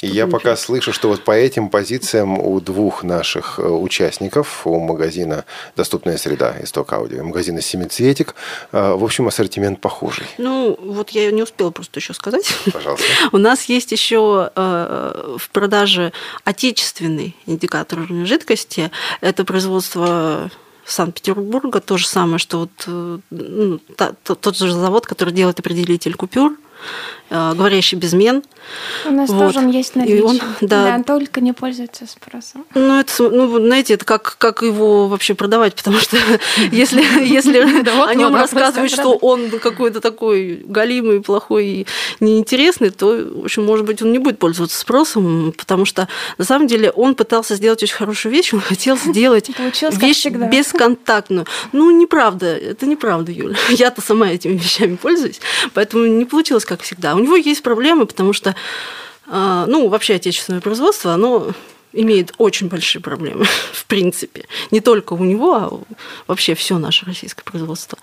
И 0.02 0.06
я 0.06 0.26
пока 0.26 0.56
слышу, 0.56 0.92
что 0.92 1.08
вот 1.08 1.24
по 1.24 1.32
этим 1.32 1.68
позициям 1.68 2.38
у 2.38 2.60
двух 2.60 3.02
наших 3.04 3.58
э, 3.58 3.62
участников, 3.62 4.66
у 4.66 4.78
магазина 4.78 5.44
«Доступная 5.76 6.16
среда» 6.18 6.56
Исток 6.62 6.92
Аудио 6.92 7.24
магазина 7.24 7.60
«Семицветик», 7.60 8.34
э, 8.72 8.94
в 8.94 9.02
общем, 9.04 9.28
ассортимент 9.28 9.80
похожий. 9.80 10.26
Ну, 10.38 10.76
вот 10.80 11.10
я 11.10 11.30
не 11.30 11.42
успела 11.42 11.70
просто 11.70 12.00
еще 12.00 12.12
сказать. 12.14 12.52
Пожалуйста. 12.72 13.06
У 13.32 13.38
нас 13.38 13.64
есть 13.64 13.92
еще 13.92 14.50
э, 14.54 15.36
в 15.38 15.50
продаже 15.50 16.12
отечественный 16.44 17.34
индикатор 17.46 18.00
уровня 18.00 18.26
жидкости. 18.26 18.90
Это 19.20 19.44
производство 19.44 20.50
Санкт-Петербурга. 20.84 21.80
То 21.80 21.96
же 21.96 22.06
самое, 22.06 22.38
что 22.38 22.60
вот, 22.60 22.70
ну, 23.30 23.78
та- 23.96 24.12
то- 24.22 24.34
тот 24.34 24.56
же 24.56 24.70
завод, 24.72 25.06
который 25.06 25.32
делает 25.32 25.58
определитель 25.60 26.14
купюр, 26.14 26.56
говорящий 27.30 27.96
безмен. 27.96 28.42
У 29.06 29.10
нас 29.10 29.30
Вот. 29.30 29.38
тоже 29.46 29.58
он 29.58 29.70
есть 29.70 29.96
на 29.96 30.02
И 30.02 30.20
он, 30.20 30.40
да. 30.60 31.02
только 31.02 31.40
не 31.40 31.52
пользуется 31.52 32.06
спросом. 32.06 32.64
Ну, 32.74 33.00
это, 33.00 33.12
ну, 33.18 33.58
знаете, 33.58 33.94
это 33.94 34.04
как, 34.04 34.36
как 34.38 34.62
его 34.62 35.08
вообще 35.08 35.34
продавать, 35.34 35.74
потому 35.74 35.98
что 35.98 36.16
если, 36.72 37.02
если 37.24 37.64
Да 37.82 38.04
о 38.04 38.14
нем 38.14 38.32
просто 38.32 38.88
что 38.88 39.14
он 39.16 39.50
какой-то 39.50 40.00
такой 40.00 40.62
галимый, 40.64 41.20
плохой 41.20 41.66
и 41.66 41.86
неинтересный, 42.20 42.90
то, 42.90 43.08
в 43.08 43.44
общем, 43.44 43.64
может 43.64 43.86
быть, 43.86 44.02
он 44.02 44.12
не 44.12 44.18
будет 44.18 44.38
пользоваться 44.38 44.78
спросом, 44.78 45.52
потому 45.56 45.84
что, 45.84 46.08
на 46.38 46.44
самом 46.44 46.66
деле, 46.66 46.90
он 46.90 47.14
пытался 47.14 47.56
сделать 47.56 47.82
очень 47.82 47.96
хорошую 47.96 48.32
вещь, 48.32 48.52
он 48.52 48.60
хотел 48.60 48.96
сделать 48.96 49.50
вещь 49.92 50.26
бесконтактную. 50.26 51.46
Ну, 51.72 51.90
неправда, 51.90 52.46
это 52.46 52.86
неправда, 52.86 53.32
Юля. 53.32 53.56
Я-то 53.70 54.00
сама 54.00 54.30
этими 54.30 54.56
вещами 54.56 54.96
пользуюсь, 54.96 55.40
поэтому 55.72 56.06
не 56.06 56.24
получилось, 56.24 56.64
как 56.64 56.82
всегда. 56.82 57.13
У 57.14 57.18
него 57.18 57.36
есть 57.36 57.62
проблемы, 57.62 58.06
потому 58.06 58.32
что 58.32 58.54
а, 59.26 59.66
ну, 59.66 59.88
вообще 59.88 60.14
отечественное 60.14 60.60
производство, 60.60 61.12
оно 61.12 61.52
имеет 61.94 62.32
очень 62.38 62.68
большие 62.68 63.00
проблемы, 63.02 63.44
в 63.72 63.86
принципе. 63.86 64.46
Не 64.70 64.80
только 64.80 65.14
у 65.14 65.24
него, 65.24 65.54
а 65.54 65.70
вообще 66.26 66.54
все 66.54 66.78
наше 66.78 67.06
российское 67.06 67.42
производство. 67.44 67.98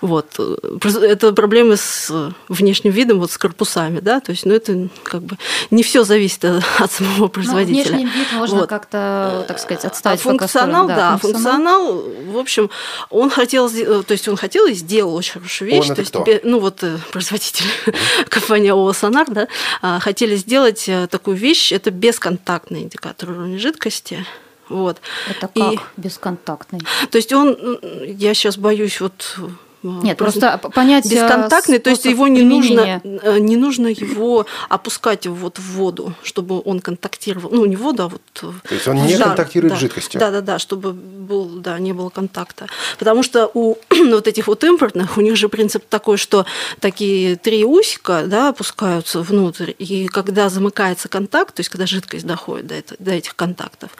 Вот. 0.00 0.38
Это 0.38 1.32
проблемы 1.32 1.76
с 1.76 2.10
внешним 2.48 2.92
видом, 2.92 3.18
вот 3.18 3.30
с 3.30 3.38
корпусами, 3.38 4.00
да, 4.00 4.20
то 4.20 4.32
есть, 4.32 4.44
ну, 4.46 4.54
это 4.54 4.88
как 5.02 5.22
бы 5.22 5.36
не 5.70 5.82
все 5.82 6.04
зависит 6.04 6.44
от 6.44 6.62
от 6.78 6.90
самого 6.92 7.16
Ну, 7.18 7.28
производителя. 7.28 7.96
внешний 7.96 8.06
вид 8.06 8.32
можно 8.32 8.60
Вот. 8.60 8.68
как-то, 8.68 9.44
так 9.48 9.58
сказать, 9.58 9.84
А 9.84 9.88
отставить. 9.88 10.20
пока 10.22 10.34
в 10.34 10.38
функционал, 10.40 10.84
сторону. 10.84 11.10
да, 11.10 11.18
функционал, 11.18 12.02
в 12.32 12.38
общем, 12.38 12.70
он 13.10 13.30
хотел, 13.30 13.68
сде- 13.68 14.02
то 14.02 14.12
есть 14.12 14.28
он 14.28 14.36
хотел 14.36 14.66
и 14.66 14.74
сделал 14.74 15.14
очень 15.14 15.34
хорошую 15.34 15.70
вещь. 15.70 15.84
Он 15.86 15.92
это 15.92 15.94
то 15.96 16.00
есть, 16.00 16.10
кто? 16.42 16.48
ну 16.48 16.58
вот 16.60 16.82
э, 16.82 16.98
производитель 17.12 17.64
компания 18.28 18.72
ООО 18.72 18.92
«Сонар», 18.92 19.26
да, 19.30 19.48
а, 19.80 20.00
хотели 20.00 20.36
сделать 20.36 20.88
э, 20.88 21.06
такую 21.08 21.36
вещь, 21.36 21.72
это 21.72 21.90
бесконтактный 21.90 22.82
индикатор 22.82 23.31
жидкости. 23.58 24.24
Вот. 24.68 25.00
Это 25.28 25.50
И- 25.54 25.60
как 25.76 25.92
бесконтактный? 25.96 26.80
то 27.10 27.16
есть 27.18 27.32
он, 27.32 27.78
я 28.04 28.32
сейчас 28.34 28.56
боюсь 28.56 29.00
вот 29.00 29.36
Нет, 29.82 30.16
просто 30.16 30.58
п- 30.62 30.70
понять, 30.70 31.06
э, 31.06 31.08
бесконтактный, 31.10 31.78
то 31.78 31.90
есть 31.90 32.04
его 32.04 32.28
не 32.28 32.42
нужно, 32.42 32.82
применения. 32.82 33.20
э, 33.22 33.38
не 33.38 33.56
нужно 33.56 33.88
его 33.88 34.46
опускать 34.68 35.26
вот 35.26 35.58
в 35.58 35.72
воду, 35.72 36.14
чтобы 36.22 36.60
он 36.64 36.80
контактировал, 36.80 37.50
ну 37.50 37.64
не 37.66 37.74
воду, 37.76 38.04
а 38.04 38.08
вот 38.08 38.22
То 38.32 38.54
есть 38.74 38.86
он 38.86 38.96
не 39.04 39.16
жар, 39.16 39.28
контактирует 39.28 39.72
да. 39.72 39.78
с 39.78 39.80
жидкостью? 39.80 40.20
Да, 40.20 40.30
да, 40.30 40.40
да, 40.40 40.58
чтобы 40.58 40.92
был, 40.92 41.46
да, 41.46 41.78
не 41.78 41.92
было 41.92 42.10
контакта, 42.10 42.66
потому 42.98 43.22
что 43.22 43.50
у 43.54 43.76
вот 43.90 44.28
этих 44.28 44.46
вот 44.46 44.62
импортных 44.64 45.16
у 45.16 45.20
них 45.20 45.36
же 45.36 45.48
принцип 45.48 45.84
такой, 45.88 46.16
что 46.16 46.46
такие 46.80 47.36
три 47.36 47.64
усика, 47.64 48.22
да, 48.26 48.50
опускаются 48.50 49.20
внутрь, 49.22 49.72
и 49.78 50.06
когда 50.06 50.48
замыкается 50.48 51.08
контакт, 51.08 51.54
то 51.56 51.60
есть 51.60 51.70
когда 51.70 51.86
жидкость 51.86 52.26
доходит 52.26 52.66
до, 52.68 52.74
это- 52.74 52.96
до 52.98 53.10
этих 53.12 53.34
контактов, 53.36 53.90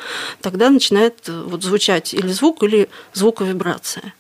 тогда 0.41 0.71
начинает 0.71 1.29
э, 1.29 1.43
вот 1.47 1.63
звучать 1.65 2.15
или 2.15 2.29
звук, 2.29 2.63
или 2.63 2.89
звуковибрация. 3.15 4.15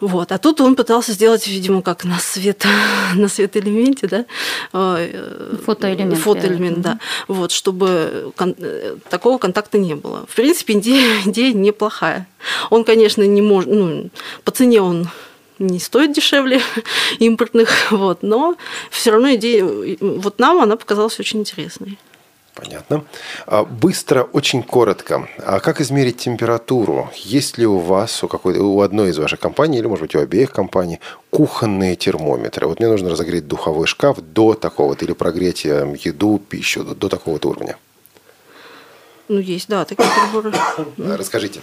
Вот. 0.00 0.32
А 0.32 0.38
тут 0.38 0.60
он 0.60 0.74
пытался 0.76 1.12
сделать, 1.12 1.46
видимо, 1.46 1.82
как 1.82 2.04
на 2.04 2.18
свет, 2.18 2.64
на 3.14 3.28
светоэлементе, 3.28 4.06
да? 4.06 4.24
э, 4.72 5.56
Фотоэлемент, 5.64 6.18
Фотоэлемент, 6.18 6.80
да. 6.80 6.98
Вот, 7.28 7.52
чтобы 7.52 8.32
кон- 8.36 8.56
э, 8.58 8.96
такого 9.08 9.38
контакта 9.38 9.78
не 9.78 9.94
было. 9.94 10.26
В 10.28 10.34
принципе, 10.34 10.74
идея, 10.74 11.20
идея 11.26 11.52
неплохая. 11.54 12.26
Он, 12.70 12.84
конечно, 12.84 13.22
не 13.22 13.42
может, 13.42 13.70
ну, 13.70 14.10
по 14.44 14.50
цене 14.50 14.80
он 14.80 15.08
не 15.58 15.78
стоит 15.78 16.12
дешевле 16.12 16.60
импортных, 17.18 17.92
вот, 17.92 18.22
но 18.22 18.56
все 18.90 19.12
равно 19.12 19.34
идея, 19.34 19.64
вот 20.00 20.38
нам 20.38 20.60
она 20.60 20.76
показалась 20.76 21.20
очень 21.20 21.40
интересной. 21.40 21.98
Понятно. 22.62 23.04
А, 23.46 23.64
Быстро, 23.64 24.22
очень 24.22 24.62
коротко. 24.62 25.28
А 25.38 25.58
как 25.58 25.80
измерить 25.80 26.18
температуру? 26.18 27.10
Есть 27.16 27.58
ли 27.58 27.66
у 27.66 27.78
вас, 27.78 28.22
у, 28.22 28.28
какой, 28.28 28.56
у 28.58 28.80
одной 28.80 29.10
из 29.10 29.18
ваших 29.18 29.40
компаний, 29.40 29.78
или, 29.78 29.86
может 29.86 30.02
быть, 30.02 30.14
у 30.14 30.20
обеих 30.20 30.52
компаний, 30.52 31.00
кухонные 31.30 31.96
термометры? 31.96 32.68
Вот 32.68 32.78
мне 32.78 32.88
нужно 32.88 33.10
разогреть 33.10 33.48
духовой 33.48 33.86
шкаф 33.86 34.18
до 34.20 34.54
такого-то, 34.54 35.04
или 35.04 35.12
прогреть 35.12 35.66
э, 35.66 35.96
еду, 36.04 36.38
пищу 36.38 36.84
до, 36.84 36.94
до 36.94 37.08
такого-то 37.08 37.48
уровня. 37.48 37.76
Ну, 39.28 39.38
есть, 39.38 39.68
да, 39.68 39.84
такие 39.84 40.08
приборы. 40.08 40.52
Расскажите. 41.16 41.60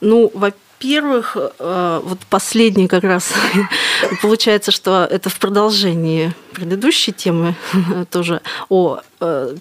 Ну, 0.00 0.30
во-первых, 0.78 1.36
э, 1.36 2.00
вот 2.04 2.18
последний 2.30 2.86
как 2.86 3.02
раз 3.02 3.32
получается, 4.22 4.70
что 4.70 5.04
это 5.10 5.28
в 5.28 5.38
продолжении 5.38 6.32
предыдущей 6.52 7.12
темы 7.12 7.54
тоже 8.10 8.40
о 8.68 9.00
э, 9.20 9.56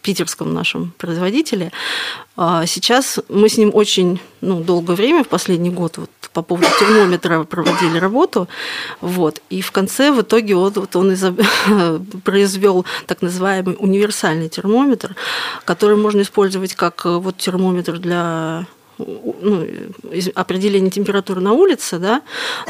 питерском 0.00 0.54
нашем 0.54 0.92
производителе. 0.96 1.70
А 2.36 2.66
Сейчас 2.66 3.20
мы 3.28 3.48
с 3.48 3.58
ним 3.58 3.70
очень 3.74 4.20
ну, 4.40 4.60
долгое 4.60 4.96
время, 4.96 5.22
в 5.22 5.28
последний 5.28 5.70
год, 5.70 5.98
вот, 5.98 6.10
по 6.32 6.42
поводу 6.42 6.66
термометра 6.80 7.44
проводили 7.44 7.98
работу. 7.98 8.48
Вот, 9.02 9.42
и 9.50 9.60
в 9.60 9.70
конце, 9.70 10.12
в 10.12 10.22
итоге, 10.22 10.54
вот, 10.54 10.76
вот 10.76 10.96
он 10.96 11.12
изоб- 11.12 12.20
произвел 12.24 12.86
так 13.06 13.20
называемый 13.22 13.76
универсальный 13.78 14.48
термометр, 14.48 15.14
который 15.66 15.96
можно 15.96 16.22
использовать 16.22 16.74
как 16.74 17.04
э, 17.04 17.10
вот 17.18 17.36
термометр 17.36 17.98
для 17.98 18.66
ну, 18.98 19.66
определение 20.34 20.90
температуры 20.90 21.40
на 21.40 21.52
улице, 21.52 21.98
да, 21.98 22.22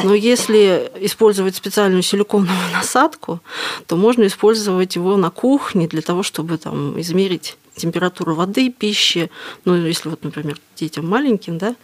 но 0.03 0.15
если 0.15 0.91
использовать 1.01 1.57
специальную 1.57 2.03
силиконовую 2.03 2.57
насадку, 2.73 3.41
то 3.87 3.97
можно 3.97 4.27
использовать 4.27 4.97
его 4.97 5.17
на 5.17 5.31
кухне 5.31 5.89
для 5.89 6.03
того, 6.03 6.23
чтобы 6.23 6.59
там 6.59 7.01
измерить 7.01 7.57
температуру 7.77 8.35
воды, 8.35 8.71
пищи, 8.71 9.31
ну, 9.65 9.75
если 9.75 10.09
вот, 10.09 10.23
например, 10.23 10.59
детям 10.77 11.07
маленьким, 11.09 11.59
да, 11.59 11.75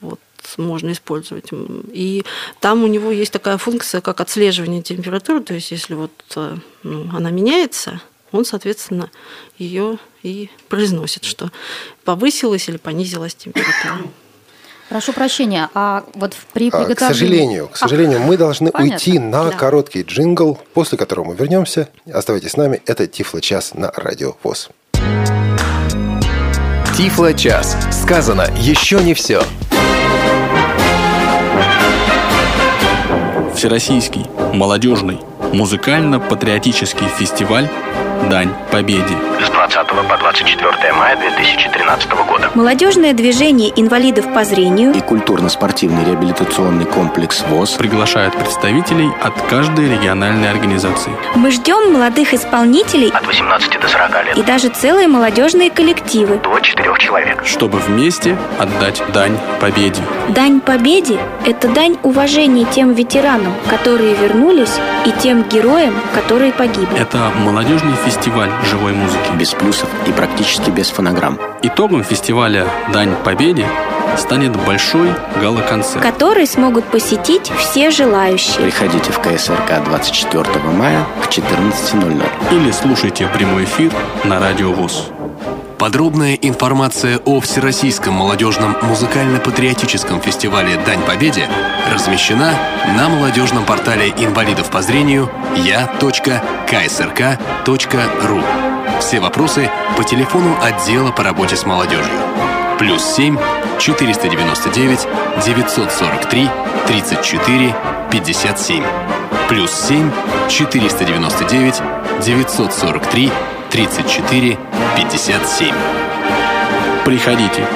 вот, 0.00 0.20
можно 0.58 0.92
использовать. 0.92 1.50
И 1.92 2.24
там 2.60 2.84
у 2.84 2.86
него 2.86 3.10
есть 3.10 3.32
такая 3.32 3.58
функция, 3.58 4.00
как 4.00 4.20
отслеживание 4.20 4.82
температуры, 4.82 5.40
то 5.40 5.54
есть 5.54 5.70
если 5.70 5.94
вот 5.94 6.12
э, 6.36 6.56
ну, 6.82 7.08
она 7.14 7.30
меняется, 7.30 8.02
он, 8.32 8.44
соответственно, 8.44 9.10
ее 9.58 9.98
и 10.22 10.50
произносит, 10.68 11.24
что 11.24 11.50
повысилась 12.04 12.68
или 12.68 12.76
понизилась 12.76 13.34
температура. 13.34 13.98
Прошу 14.88 15.12
прощения, 15.14 15.70
а 15.74 16.04
вот 16.14 16.34
при 16.52 16.68
А, 16.68 16.70
приготовлении... 16.78 16.94
К 16.94 16.98
сожалению, 17.00 17.68
к 17.68 17.76
сожалению, 17.76 18.20
мы 18.20 18.36
должны 18.36 18.70
понятно. 18.70 18.94
уйти 18.94 19.18
на 19.18 19.44
Да. 19.44 19.50
короткий 19.56 20.02
джингл, 20.02 20.58
после 20.74 20.98
которого 20.98 21.28
мы 21.28 21.34
вернемся. 21.34 21.88
Оставайтесь 22.12 22.50
с 22.50 22.56
нами. 22.56 22.82
Это 22.84 23.06
Тифло-час 23.06 23.72
на 23.74 23.90
Радио 23.90 24.36
ВОЗ. 24.42 24.68
Тифло-час. 26.96 27.74
Сказано 28.02 28.46
еще 28.58 29.02
не 29.02 29.14
все. 29.14 29.42
Всероссийский 33.54 34.26
молодежный 34.54 35.20
музыкально-патриотический 35.52 37.06
фестиваль 37.08 37.68
«Дань 38.30 38.50
Победе». 38.70 39.16
С 39.44 39.48
20 39.50 39.86
по 39.88 40.16
24 40.18 40.92
мая 40.92 41.16
2013 41.16 42.10
года. 42.28 42.50
Молодежное 42.54 43.12
движение 43.12 43.72
инвалидов 43.76 44.32
по 44.32 44.44
зрению 44.44 44.92
и 44.94 45.00
культурно-спортивный 45.00 46.04
реабилитационный 46.04 46.84
комплекс 46.84 47.42
ВОЗ 47.48 47.70
приглашают 47.72 48.36
представителей 48.36 49.10
от 49.22 49.40
каждой 49.42 49.88
региональной 49.90 50.50
организации. 50.50 51.10
Мы 51.34 51.50
ждем 51.50 51.92
молодых 51.92 52.32
исполнителей 52.34 53.10
От 53.10 53.26
18 53.26 53.80
до 53.80 53.88
40 53.88 54.24
лет. 54.26 54.38
и 54.38 54.42
даже 54.42 54.68
целые 54.68 55.08
молодежные 55.08 55.70
коллективы. 55.70 56.38
До 56.38 56.58
4 56.60 56.94
человек. 56.98 57.44
чтобы 57.44 57.78
вместе 57.78 58.36
отдать 58.58 59.02
дань 59.12 59.36
победе. 59.60 60.02
Дань 60.28 60.60
победе– 60.60 61.18
это 61.44 61.68
дань 61.68 61.96
уважения 62.02 62.64
тем 62.64 62.92
ветеранам, 62.92 63.52
которые 63.68 64.14
вернулись, 64.14 64.78
и 65.04 65.10
тем 65.10 65.42
героям, 65.42 65.94
которые 66.14 66.52
погибли. 66.52 66.96
Это 66.98 67.18
молодежный 67.40 67.94
фестиваль 68.04 68.11
живой 68.64 68.92
музыки. 68.92 69.30
без 69.38 69.54
плюсов 69.54 69.88
и 70.06 70.12
практически 70.12 70.70
без 70.70 70.90
фонограмм. 70.90 71.38
Итогом 71.62 72.04
фестиваля 72.04 72.66
«Дань 72.92 73.14
победе» 73.24 73.66
станет 74.16 74.54
большой 74.64 75.14
гала-концерт. 75.40 76.02
который 76.02 76.46
смогут 76.46 76.84
посетить 76.84 77.50
все 77.58 77.90
желающие. 77.90 78.56
Приходите 78.56 79.10
в 79.10 79.18
КСРК 79.20 79.82
24 79.84 80.44
мая 80.76 81.04
к 81.22 81.28
14.00. 81.28 82.22
Или 82.52 82.70
слушайте 82.70 83.28
прямой 83.28 83.64
эфир 83.64 83.92
на 84.24 84.38
Радио 84.38 84.72
ВОЗ. 84.72 85.08
Подробная 85.78 86.34
информация 86.34 87.18
о 87.18 87.40
Всероссийском 87.40 88.14
молодежном 88.14 88.76
музыкально-патриотическом 88.82 90.20
фестивале 90.20 90.76
«Дань 90.76 91.02
Победе» 91.02 91.48
размещена 91.92 92.54
на 92.96 93.08
молодежном 93.08 93.64
портале 93.64 94.10
инвалидов 94.10 94.70
по 94.70 94.82
зрению 94.82 95.30
я.ксрк.ру. 95.56 96.00
Все 99.00 99.20
вопросы 99.20 99.70
по 99.96 100.04
телефону 100.04 100.56
отдела 100.62 101.10
по 101.10 101.22
работе 101.24 101.56
с 101.56 101.66
молодежью. 101.66 102.14
Плюс 102.78 103.02
7 103.04 103.36
499 103.78 105.08
943 105.44 106.48
34 106.86 107.74
57. 108.10 108.84
Плюс 109.48 109.72
7 109.72 110.10
499 110.48 111.82
943 112.24 113.32
34 113.32 113.61
57. 113.72 115.74
Приходите. 117.06 117.66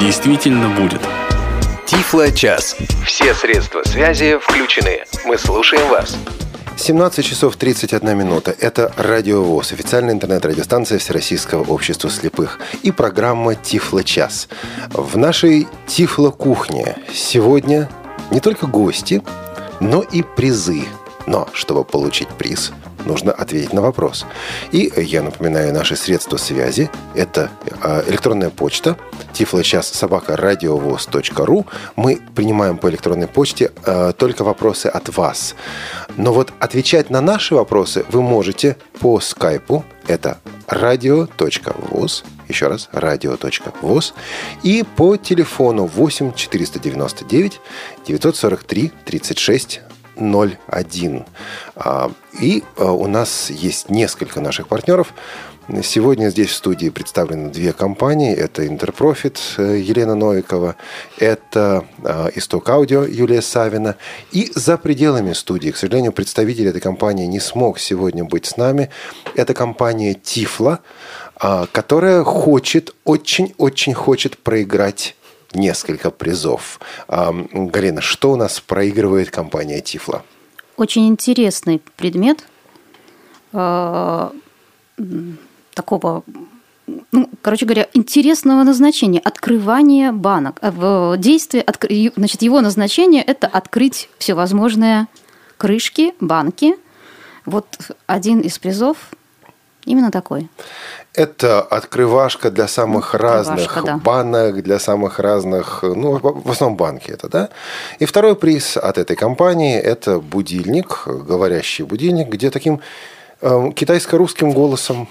Действительно 0.00 0.70
будет. 0.70 1.02
Тифло-час. 1.84 2.74
Все 3.04 3.34
средства 3.34 3.82
связи 3.84 4.38
включены. 4.38 5.04
Мы 5.26 5.36
слушаем 5.36 5.86
вас. 5.90 6.16
17 6.78 7.22
часов 7.22 7.56
31 7.56 8.16
минута. 8.16 8.56
Это 8.58 8.90
Радио 8.96 9.42
ВОЗ, 9.42 9.72
официальная 9.72 10.14
интернет-радиостанция 10.14 10.98
Всероссийского 10.98 11.70
общества 11.70 12.08
слепых 12.08 12.58
и 12.82 12.90
программа 12.90 13.54
Тифло-час. 13.54 14.48
В 14.94 15.18
нашей 15.18 15.68
Тифло-кухне 15.86 16.96
сегодня 17.12 17.90
не 18.30 18.40
только 18.40 18.66
гости, 18.66 19.22
но 19.78 20.00
и 20.00 20.22
призы. 20.22 20.84
Но 21.26 21.46
чтобы 21.52 21.84
получить 21.84 22.28
приз, 22.28 22.72
нужно 23.04 23.32
ответить 23.32 23.72
на 23.72 23.82
вопрос. 23.82 24.26
И 24.72 24.92
я 24.96 25.22
напоминаю 25.22 25.72
наши 25.72 25.96
средства 25.96 26.36
связи. 26.36 26.90
Это 27.14 27.50
э, 27.82 28.04
электронная 28.08 28.50
почта 28.50 28.96
тифлочас 29.32 29.88
собака 29.88 30.36
радиовоз.ру. 30.36 31.66
Мы 31.96 32.20
принимаем 32.34 32.78
по 32.78 32.88
электронной 32.88 33.28
почте 33.28 33.72
э, 33.84 34.12
только 34.16 34.44
вопросы 34.44 34.86
от 34.86 35.16
вас. 35.16 35.54
Но 36.16 36.32
вот 36.32 36.52
отвечать 36.60 37.10
на 37.10 37.20
наши 37.20 37.54
вопросы 37.54 38.04
вы 38.10 38.22
можете 38.22 38.76
по 39.00 39.20
скайпу. 39.20 39.84
Это 40.06 40.38
radio.voz. 40.68 42.24
Еще 42.48 42.66
раз, 42.68 42.88
radio.voz. 42.92 44.12
И 44.62 44.84
по 44.96 45.16
телефону 45.16 45.86
8 45.86 46.34
499 46.34 47.60
943 48.06 48.92
36 49.04 49.80
01. 50.16 51.24
А, 51.76 52.10
И 52.40 52.62
а, 52.76 52.92
у 52.92 53.06
нас 53.06 53.50
есть 53.50 53.90
несколько 53.90 54.40
наших 54.40 54.68
партнеров. 54.68 55.12
Сегодня 55.82 56.28
здесь 56.28 56.50
в 56.50 56.54
студии 56.54 56.90
представлены 56.90 57.50
две 57.50 57.72
компании. 57.72 58.34
Это 58.34 58.66
Интерпрофит 58.66 59.40
э, 59.56 59.78
Елена 59.78 60.14
Новикова, 60.14 60.76
это 61.18 61.86
а, 62.02 62.28
Исток 62.34 62.68
Аудио 62.68 63.04
Юлия 63.04 63.40
Савина. 63.40 63.96
И 64.30 64.52
за 64.54 64.76
пределами 64.76 65.32
студии, 65.32 65.70
к 65.70 65.76
сожалению, 65.76 66.12
представитель 66.12 66.68
этой 66.68 66.82
компании 66.82 67.26
не 67.26 67.40
смог 67.40 67.78
сегодня 67.78 68.24
быть 68.24 68.44
с 68.46 68.56
нами. 68.58 68.90
Это 69.34 69.54
компания 69.54 70.14
Тифла, 70.14 70.80
которая 71.72 72.22
хочет, 72.24 72.94
очень-очень 73.04 73.94
хочет 73.94 74.38
проиграть 74.38 75.16
несколько 75.54 76.10
призов. 76.10 76.80
А, 77.08 77.32
Галина, 77.52 78.00
что 78.00 78.32
у 78.32 78.36
нас 78.36 78.60
проигрывает 78.60 79.30
компания 79.30 79.80
Тифла? 79.80 80.24
Очень 80.76 81.08
интересный 81.08 81.80
предмет 81.96 82.44
м, 83.52 85.38
такого, 85.74 86.24
ну, 87.12 87.30
короче 87.42 87.66
говоря, 87.66 87.88
интересного 87.92 88.62
назначения. 88.64 89.20
Открывание 89.20 90.12
банок. 90.12 90.58
А 90.60 90.70
В 90.70 91.16
действии, 91.18 91.64
значит, 92.16 92.42
его 92.42 92.60
назначение– 92.60 93.22
это 93.26 93.46
открыть 93.46 94.08
всевозможные 94.18 95.06
крышки, 95.56 96.14
банки. 96.20 96.76
Вот 97.46 97.66
один 98.06 98.40
из 98.40 98.58
призов 98.58 98.96
именно 99.84 100.10
такой. 100.10 100.48
Это 101.14 101.60
открывашка 101.60 102.50
для 102.50 102.66
самых 102.66 103.14
Открывашка, 103.14 103.50
разных 103.52 103.84
да. 103.84 103.96
банок, 103.98 104.62
для 104.62 104.78
самых 104.78 105.18
разных, 105.18 105.82
ну, 105.82 106.18
в 106.18 106.50
основном 106.50 106.76
банки 106.76 107.10
это, 107.10 107.28
да. 107.28 107.48
И 108.00 108.04
второй 108.04 108.34
приз 108.34 108.76
от 108.76 108.98
этой 108.98 109.16
компании– 109.16 109.76
это 109.92 110.18
будильник, 110.18 111.02
говорящий 111.06 111.84
будильник, 111.84 112.28
где 112.28 112.50
таким 112.50 112.80
э, 113.40 113.70
китайско-русским 113.74 114.52
голосом, 114.52 115.08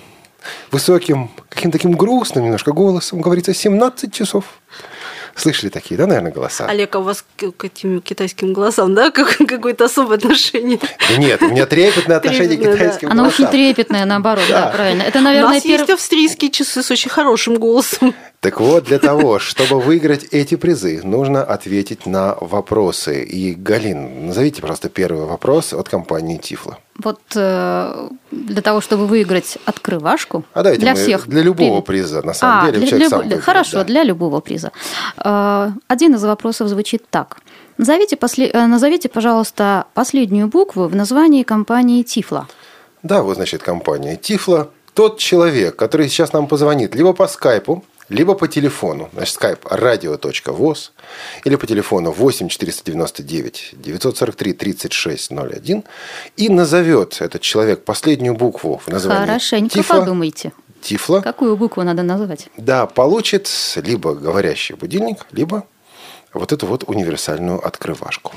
высоким, 0.71 1.31
каким-то 1.49 1.77
таким 1.77 1.93
грустным 1.93 2.43
немножко 2.43 2.73
голосом 2.73 3.21
говорится 3.21 3.53
17 3.53 4.13
часов. 4.13 4.45
Слышали 5.35 5.69
такие, 5.69 5.97
да, 5.97 6.05
наверное, 6.05 6.31
голоса? 6.31 6.65
Олег, 6.67 6.95
а 6.95 6.99
у 6.99 7.03
вас 7.03 7.25
к, 7.37 7.51
к 7.51 7.65
этим 7.65 8.01
китайским 8.01 8.53
голосам, 8.53 8.93
да, 8.93 9.09
как- 9.11 9.37
какое-то 9.47 9.85
особое 9.85 10.17
отношение? 10.17 10.79
Нет, 11.17 11.41
у 11.41 11.47
меня 11.49 11.65
трепетное 11.65 12.17
отношение 12.17 12.57
к 12.57 12.61
Трепетное, 12.61 12.71
да. 12.77 12.83
китайским 12.85 13.09
Оно 13.11 13.23
очень 13.27 13.45
голосам. 13.45 13.51
трепетное, 13.51 14.05
наоборот, 14.05 14.43
да, 14.49 14.65
Да. 14.65 14.67
правильно. 14.71 15.01
Это, 15.03 15.19
У 15.19 15.21
наверное, 15.23 15.53
нас 15.55 15.63
перв- 15.65 15.79
есть 15.79 15.89
австрийские 15.89 16.51
часы 16.51 16.83
с 16.83 16.91
очень 16.91 17.09
хорошим 17.09 17.55
голосом. 17.55 18.13
Так 18.41 18.59
вот, 18.59 18.83
для 18.83 18.99
того, 18.99 19.39
чтобы 19.39 19.79
выиграть 19.79 20.25
эти 20.31 20.55
призы, 20.55 20.99
нужно 21.03 21.43
ответить 21.43 22.05
на 22.05 22.35
вопросы. 22.41 23.23
И, 23.23 23.53
Галин, 23.55 24.27
назовите, 24.27 24.61
пожалуйста, 24.61 24.89
первый 24.89 25.25
вопрос 25.25 25.73
от 25.73 25.87
компании 25.89 26.37
Тифла. 26.37 26.77
Вот 26.99 27.19
э, 27.35 28.09
для 28.31 28.61
того, 28.61 28.79
чтобы 28.81 29.07
выиграть 29.07 29.57
открывашку, 29.65 30.43
А 30.53 30.61
давайте 30.63 30.81
для 30.81 30.91
мы 30.93 30.97
всех 30.99 31.27
для 31.27 31.41
любого 31.41 31.81
при- 31.81 31.97
приза, 31.97 32.21
на 32.21 32.33
самом 32.33 32.59
А, 32.59 32.65
деле, 32.67 32.77
для- 32.79 32.87
человек 32.87 33.09
для- 33.09 33.17
сам 33.17 33.23
выберет, 33.23 33.43
Хорошо, 33.43 33.77
да. 33.79 33.83
для 33.83 34.03
любого 34.03 34.39
приза. 34.41 34.71
Э, 35.17 35.71
Один 35.87 36.15
из 36.15 36.23
вопросов 36.23 36.67
звучит 36.67 37.03
так. 37.09 37.37
Назовите, 37.77 38.15
после- 38.15 38.47
э, 38.47 38.67
назовите, 38.67 39.09
пожалуйста, 39.09 39.85
последнюю 39.95 40.47
букву 40.47 40.87
в 40.87 40.95
названии 40.95 41.43
компании 41.43 42.03
Тифла. 42.03 42.47
Да, 43.01 43.23
вот, 43.23 43.35
значит, 43.35 43.63
компания 43.63 44.15
Тифла. 44.15 44.69
Тот 44.93 45.17
человек, 45.17 45.75
который 45.75 46.07
сейчас 46.07 46.33
нам 46.33 46.45
позвонит 46.47 46.93
либо 46.95 47.13
по 47.13 47.27
скайпу, 47.27 47.83
либо 48.13 48.35
по 48.35 48.47
телефону. 48.47 49.09
Значит, 49.13 49.35
скайп 49.35 49.65
radio.voz 49.65 50.91
или 51.43 51.55
по 51.55 51.67
телефону 51.67 52.11
8 52.11 52.47
499 52.47 53.69
943 53.73 54.53
3601 54.53 55.83
и 56.37 56.49
назовет 56.49 57.21
этот 57.21 57.41
человек 57.41 57.83
последнюю 57.83 58.35
букву 58.35 58.81
в 58.85 58.87
названии 58.87 59.27
Хорошенько 59.27 59.75
Тифла. 59.75 59.99
подумайте. 59.99 60.51
Тифла. 60.81 61.21
Какую 61.21 61.55
букву 61.57 61.83
надо 61.83 62.03
назвать? 62.03 62.49
Да, 62.57 62.85
получит 62.85 63.49
либо 63.75 64.13
говорящий 64.13 64.75
будильник, 64.75 65.25
либо 65.31 65.65
вот 66.33 66.51
эту 66.51 66.67
вот 66.67 66.83
универсальную 66.87 67.65
открывашку. 67.65 68.33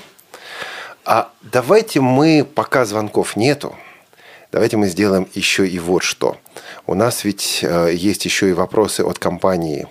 А 1.04 1.30
давайте 1.42 2.00
мы, 2.00 2.44
пока 2.44 2.84
звонков 2.84 3.36
нету, 3.36 3.76
давайте 4.52 4.76
мы 4.76 4.88
сделаем 4.88 5.28
еще 5.34 5.66
и 5.66 5.78
вот 5.78 6.02
что. 6.02 6.36
У 6.86 6.94
нас 6.94 7.24
ведь 7.24 7.60
э, 7.62 7.90
есть 7.94 8.24
еще 8.24 8.50
и 8.50 8.52
вопросы 8.52 9.00
от 9.02 9.18
компании 9.18 9.88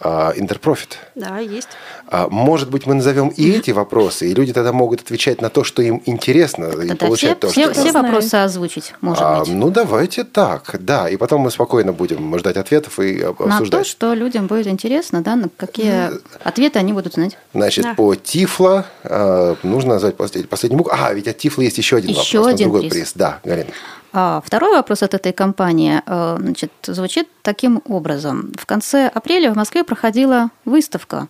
э, 0.00 0.32
Интерпрофит. 0.36 0.98
Да, 1.14 1.38
есть. 1.38 1.68
А, 2.08 2.28
Может 2.28 2.70
быть, 2.70 2.86
мы 2.86 2.94
назовем 2.94 3.28
и 3.28 3.50
эти 3.52 3.70
вопросы, 3.72 4.30
и 4.30 4.34
люди 4.34 4.52
тогда 4.52 4.72
могут 4.72 5.00
отвечать 5.02 5.40
на 5.40 5.48
то, 5.50 5.64
что 5.64 5.82
им 5.82 6.02
интересно, 6.06 6.66
и 6.66 6.86
все, 6.88 6.94
получать 6.96 7.40
то, 7.40 7.48
все, 7.48 7.64
что 7.64 7.74
все 7.74 7.92
вопросы 7.92 8.34
озвучить, 8.36 8.94
может 9.00 9.22
а, 9.22 9.40
быть. 9.40 9.48
Ну, 9.48 9.70
давайте 9.70 10.24
так, 10.24 10.76
да. 10.80 11.08
И 11.08 11.16
потом 11.16 11.42
мы 11.42 11.50
спокойно 11.50 11.92
будем 11.92 12.36
ждать 12.38 12.56
ответов 12.56 12.98
и 13.00 13.20
об- 13.20 13.40
На 13.40 13.54
обсуждать. 13.56 13.82
то, 13.82 13.88
что 13.88 14.14
людям 14.14 14.46
будет 14.46 14.66
интересно, 14.66 15.22
да, 15.22 15.36
на 15.36 15.48
какие 15.56 16.10
ответы 16.42 16.78
они 16.78 16.92
будут 16.92 17.14
знать. 17.14 17.36
Значит, 17.54 17.84
Да. 17.84 17.94
по 17.94 18.14
Тифло 18.14 18.86
э, 19.02 19.56
нужно 19.62 19.94
назвать 19.94 20.16
послед- 20.16 20.48
последнюю 20.48 20.78
букву. 20.78 20.94
А, 20.98 21.12
ведь 21.14 21.28
от 21.28 21.38
Тифла 21.38 21.62
есть 21.62 21.78
еще 21.78 21.96
один 21.96 22.10
Еще 22.10 22.38
вопрос, 22.38 22.46
на 22.46 22.52
один 22.54 22.64
другой 22.70 22.80
приз. 22.82 22.92
приз. 22.92 23.12
Да, 23.14 23.40
Галина. 23.44 23.70
А 24.16 24.40
второй 24.46 24.70
вопрос 24.70 25.02
от 25.02 25.12
этой 25.12 25.32
компании 25.32 26.00
э, 26.06 26.36
значит, 26.38 26.70
звучит 26.86 27.28
таким 27.42 27.82
образом. 27.88 28.52
В 28.56 28.64
конце 28.64 29.08
апреля 29.08 29.52
в 29.52 29.56
Москве 29.56 29.82
проходила 29.82 30.50
выставка 30.64 31.26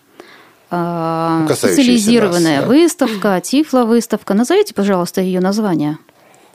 э, 0.70 1.46
Ну, 1.48 1.54
специализированная 1.54 2.56
нас, 2.60 2.64
да. 2.64 2.68
выставка, 2.68 3.40
Тифло-выставка. 3.42 4.34
Назовите, 4.34 4.74
пожалуйста, 4.74 5.22
ее 5.22 5.40
название. 5.40 5.96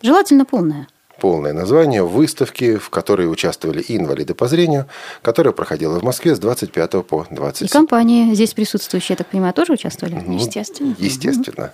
Желательно 0.03 0.45
полное. 0.45 0.88
Полное 1.19 1.51
название 1.51 2.03
выставки, 2.03 2.77
в 2.77 2.91
которой 2.91 3.30
участвовали 3.30 3.82
и 3.82 3.97
инвалиды 3.97 4.36
по 4.36 4.47
зрению, 4.47 4.86
которая 5.23 5.51
проходила 5.51 5.99
в 5.99 6.03
Москве 6.03 6.36
с 6.36 6.39
25 6.39 7.05
по 7.07 7.25
И 7.30 7.34
27. 7.34 7.67
компании 7.69 8.36
здесь 8.36 8.53
присутствующие, 8.53 9.13
я 9.13 9.17
так 9.17 9.27
понимаю, 9.27 9.53
тоже 9.55 9.73
участвовали? 9.73 10.21
Ну, 10.25 10.36
Естественно. 10.36 10.95
Естественно. 10.99 11.73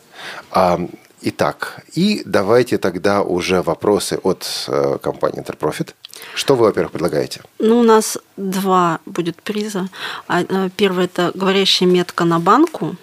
А, 0.49 0.79
итак, 1.25 1.81
и 1.93 2.21
давайте 2.25 2.77
тогда 2.77 3.21
уже 3.21 3.61
вопросы 3.61 4.19
от 4.23 4.45
э, 4.67 4.97
компании 5.01 5.43
Interprofit. 5.43 5.93
Что 6.33 6.55
вы, 6.55 6.65
во-первых, 6.65 6.91
предлагаете? 6.91 7.41
Ну, 7.59 7.79
у 7.79 7.83
нас 7.83 8.17
два 8.37 8.99
будет 9.05 9.41
приза. 9.41 9.89
А, 10.27 10.43
э, 10.43 10.69
Первый– 10.77 11.05
это 11.05 11.31
говорящая 11.33 11.89
метка 11.89 12.25
на 12.25 12.39
банку, 12.39 12.95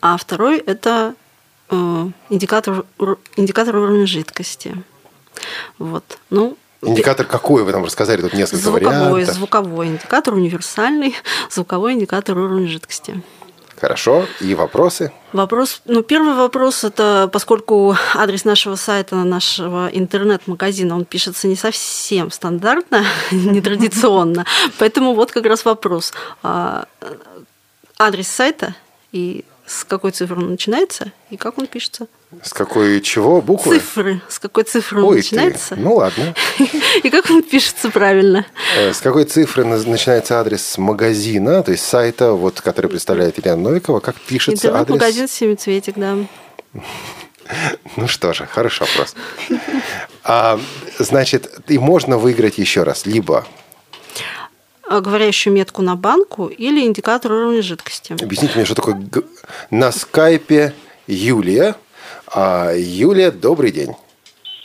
а 0.00 0.16
второй– 0.16 0.58
это 0.66 1.14
э, 1.70 2.06
индикатор, 2.30 2.84
индикатор 3.36 3.76
уровня 3.76 4.06
жидкости. 4.06 4.82
Вот. 5.78 6.18
Ну, 6.30 6.56
Индикатор 6.82 7.26
какой 7.26 7.64
вы 7.64 7.72
нам 7.72 7.84
рассказали? 7.84 8.20
Тут 8.20 8.34
несколько 8.34 8.62
звуковой, 8.64 9.12
вариантов. 9.12 9.34
звуковой 9.34 9.86
индикатор, 9.88 10.34
универсальный 10.34 11.14
звуковой 11.50 11.94
индикатор 11.94 12.36
уровня 12.36 12.68
жидкости. 12.68 13.22
Хорошо. 13.80 14.26
И 14.40 14.54
вопросы? 14.54 15.12
Вопрос, 15.32 15.82
ну, 15.84 16.02
первый 16.02 16.34
вопрос 16.34 16.84
это, 16.84 17.28
поскольку 17.32 17.96
адрес 18.14 18.44
нашего 18.44 18.76
сайта, 18.76 19.16
нашего 19.16 19.88
интернет-магазина, 19.92 20.94
он 20.94 21.04
пишется 21.04 21.48
не 21.48 21.56
совсем 21.56 22.30
стандартно, 22.30 23.04
нетрадиционно, 23.30 24.46
поэтому 24.78 25.14
вот 25.14 25.32
как 25.32 25.46
раз 25.46 25.64
вопрос. 25.64 26.12
А, 26.42 26.86
Адрес 27.98 28.28
сайта 28.28 28.74
и 29.12 29.44
с 29.66 29.84
какой 29.84 30.10
цифры 30.10 30.36
он 30.36 30.50
начинается 30.50 31.12
и 31.30 31.36
как 31.36 31.58
он 31.58 31.66
пишется? 31.66 32.06
С 32.42 32.52
какой 32.52 33.00
чего? 33.00 33.40
Буквы? 33.40 33.78
Цифры. 33.78 34.20
С 34.28 34.38
какой 34.38 34.64
цифры 34.64 35.02
он 35.02 35.08
Ой 35.10 35.16
начинается 35.16 35.74
ты. 35.74 35.80
Ну 35.80 35.94
ладно. 35.94 36.34
и 37.02 37.10
как 37.10 37.30
он 37.30 37.42
пишется 37.42 37.90
правильно? 37.90 38.44
Э, 38.76 38.92
С 38.92 39.00
какой 39.00 39.24
цифры 39.24 39.64
на- 39.64 39.78
начинается 39.78 40.38
адрес 40.40 40.76
магазина, 40.76 41.62
то 41.62 41.72
есть 41.72 41.84
сайта, 41.84 42.32
вот, 42.32 42.60
который 42.60 42.88
представляет 42.88 43.38
Елена 43.38 43.56
Новикова? 43.56 44.00
Как 44.00 44.16
пишется 44.20 44.68
адрес? 44.68 44.80
Интернет-магазин 44.82 45.28
«Семицветик», 45.28 45.94
да. 45.96 46.16
Ну 47.96 48.08
что 48.08 48.32
же, 48.32 48.46
хороший 48.46 48.80
вопрос. 48.86 49.14
А, 50.26 50.58
значит, 50.98 51.60
и 51.68 51.76
можно 51.76 52.16
выиграть 52.16 52.56
еще 52.56 52.82
раз. 52.82 53.04
Либо, 53.04 53.46
Говорящую 54.90 55.54
метку 55.54 55.82
на 55.82 55.96
банку 55.96 56.46
или 56.46 56.84
индикатор 56.84 57.32
уровня 57.32 57.62
жидкости. 57.62 58.12
объясните 58.12 58.54
мне, 58.56 58.64
что 58.64 58.74
такое 58.74 59.00
на 59.70 59.90
скайпе 59.92 60.74
Юлия. 61.06 61.74
А, 62.26 62.72
Юлия, 62.74 63.30
добрый 63.30 63.70
день. 63.72 63.94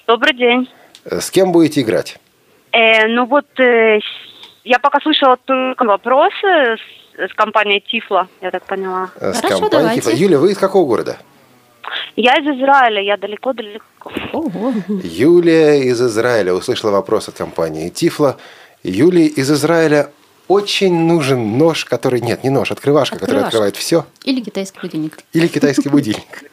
Добрый 0.07 0.33
день. 0.33 0.69
Э, 1.05 1.21
С 1.21 1.31
кем 1.31 1.51
будете 1.51 1.81
играть? 1.81 2.19
Э, 2.71 3.07
ну 3.07 3.25
вот 3.25 3.45
э, 3.59 3.99
я 4.63 4.79
пока 4.79 4.99
слышала 5.01 5.37
только 5.37 5.83
вопросы 5.85 6.45
с, 6.45 7.31
с 7.31 7.33
компанией 7.35 7.79
Тифла, 7.81 8.27
я 8.41 8.51
так 8.51 8.65
поняла. 8.65 9.11
Э, 9.15 9.33
С 9.33 9.37
Хорошо, 9.37 9.59
компанией 9.61 9.71
давайте. 9.83 10.01
Тифло. 10.01 10.17
Юлия, 10.17 10.37
вы 10.37 10.51
из 10.51 10.57
какого 10.57 10.85
города? 10.87 11.17
Я 12.15 12.33
из 12.35 12.45
Израиля, 12.57 13.01
я 13.01 13.17
далеко-далеко. 13.17 14.11
Юлия 15.03 15.81
из 15.83 16.01
Израиля 16.01 16.53
услышала 16.53 16.91
вопрос 16.91 17.29
от 17.29 17.35
компании 17.35 17.89
Тифла. 17.89 18.37
Юлии 18.83 19.25
из 19.27 19.51
Израиля 19.51 20.09
очень 20.47 20.93
нужен 21.05 21.57
нож, 21.57 21.85
который... 21.85 22.21
Нет, 22.21 22.43
не 22.43 22.49
нож, 22.49 22.71
открывашка, 22.71 23.15
который 23.15 23.27
Открывашка. 23.43 23.47
открывает 23.47 23.75
все. 23.75 24.05
Или 24.23 24.41
китайский 24.41 24.79
будильник. 24.81 25.17
Или 25.33 25.47
китайский 25.47 25.89
будильник. 25.89 26.43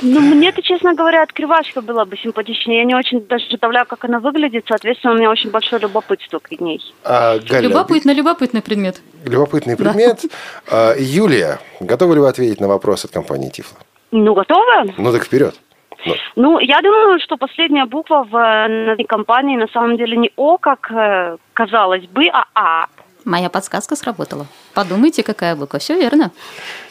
Ну, 0.00 0.20
мне-то, 0.20 0.62
честно 0.62 0.94
говоря, 0.94 1.22
открывашка 1.22 1.82
была 1.82 2.06
бы 2.06 2.16
симпатичнее. 2.16 2.78
Я 2.78 2.84
не 2.84 2.94
очень 2.94 3.20
даже 3.26 3.46
представляю, 3.46 3.84
как 3.86 4.04
она 4.06 4.18
выглядит. 4.18 4.64
Соответственно, 4.66 5.12
у 5.12 5.16
меня 5.18 5.30
очень 5.30 5.50
большое 5.50 5.80
любопытство 5.82 6.38
к 6.38 6.50
ней. 6.58 6.80
А, 7.04 7.38
Галя, 7.38 7.68
Любопытный, 7.68 8.14
любопытный 8.14 8.62
предмет. 8.62 9.02
любопытный 9.26 9.76
предмет. 9.76 10.22
А, 10.70 10.94
Юлия, 10.98 11.60
готовы 11.80 12.14
ли 12.14 12.20
вы 12.22 12.28
ответить 12.28 12.60
на 12.60 12.66
вопрос 12.68 13.04
от 13.04 13.10
компании 13.10 13.50
Тифла? 13.50 13.76
Ну, 14.10 14.32
готова? 14.34 14.84
Ну 14.96 15.12
так 15.12 15.24
вперед. 15.24 15.54
Ну, 16.06 16.14
Ну, 16.36 16.58
я 16.60 16.80
думаю, 16.82 17.18
что 17.20 17.36
последняя 17.36 17.86
буква 17.86 18.24
в 18.24 18.36
э, 18.36 18.68
названии 18.68 19.04
компании 19.06 19.56
на 19.56 19.68
самом 19.68 19.96
деле 19.96 20.16
не 20.16 20.30
О, 20.36 20.58
как 20.58 20.90
э, 20.90 21.36
казалось 21.54 22.04
бы, 22.06 22.28
а 22.32 22.44
А. 22.54 22.86
Моя 23.24 23.48
подсказка 23.48 23.96
сработала. 23.96 24.46
Подумайте, 24.74 25.22
какая 25.22 25.56
буква. 25.56 25.78
Все 25.78 25.94
верно. 25.98 26.30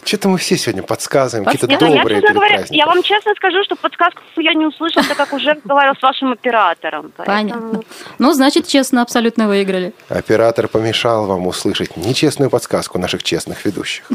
Что-то 0.03 0.29
мы 0.29 0.39
все 0.39 0.57
сегодня 0.57 0.81
подсказываем, 0.81 1.45
какие-то 1.45 1.67
Я, 1.67 1.73
я, 1.73 1.79
добрые 1.79 2.01
честно 2.03 2.21
перед 2.21 2.33
говоря, 2.33 2.55
праздником. 2.55 2.75
я 2.77 2.85
вам 2.87 3.03
честно 3.03 3.35
скажу, 3.35 3.63
что 3.63 3.75
подсказку 3.75 4.21
я 4.37 4.53
не 4.55 4.65
услышала, 4.65 5.05
так 5.07 5.15
как 5.17 5.31
уже 5.33 5.51
разговаривала 5.53 5.95
с 5.95 6.01
вашим 6.01 6.31
оператором. 6.31 7.11
Поэтому- 7.15 7.37
Понятно. 7.61 7.81
Ну, 8.17 8.33
значит, 8.33 8.65
честно, 8.67 9.03
абсолютно 9.03 9.47
выиграли. 9.47 9.93
Оператор 10.09 10.67
помешал 10.67 11.27
вам 11.27 11.45
услышать 11.45 11.95
нечестную 11.97 12.49
подсказку 12.49 12.97
наших 12.97 13.21
честных 13.21 13.63
ведущих. 13.65 14.09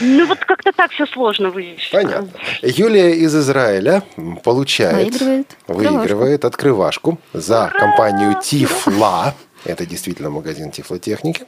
Ну 0.00 0.26
вот 0.26 0.38
как-то 0.38 0.72
так 0.72 0.90
все 0.90 1.06
сложно 1.06 1.50
выявить. 1.50 1.88
Понятно. 1.92 2.28
Юлия 2.62 3.14
из 3.14 3.34
Израиля 3.34 4.02
получает, 4.44 5.12
Выигрывает 5.12 5.56
выигрывает 5.68 6.44
открывашку 6.44 7.18
за 7.32 7.70
компанию 7.76 8.40
Тифла. 8.42 9.34
Это 9.64 9.84
действительно 9.84 10.30
магазин 10.30 10.70
тифлотехники. 10.70 11.44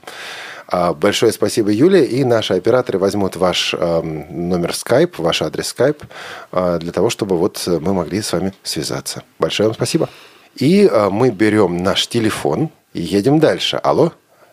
А, 0.66 0.92
Большое 0.92 1.32
спасибо, 1.32 1.70
Юлия. 1.70 2.04
И 2.04 2.24
наши 2.24 2.54
операторы 2.54 2.98
возьмут 2.98 3.36
ваш 3.36 3.74
эм, 3.74 4.48
номер 4.48 4.70
Skype, 4.70 5.14
ваш 5.18 5.42
адрес 5.42 5.74
Skype, 5.76 6.02
э, 6.52 6.78
для 6.80 6.92
того, 6.92 7.10
чтобы 7.10 7.38
вот 7.38 7.62
мы 7.66 7.94
могли 7.94 8.20
с 8.20 8.32
вами 8.32 8.52
связаться. 8.62 9.22
Большое 9.38 9.68
вам 9.68 9.74
спасибо. 9.74 10.08
И 10.56 10.86
э, 10.86 11.08
мы 11.10 11.30
берем 11.30 11.76
наш 11.78 12.08
телефон 12.08 12.70
и 12.92 13.00
едем 13.00 13.38
дальше. 13.38 13.76
Алло, 13.76 14.12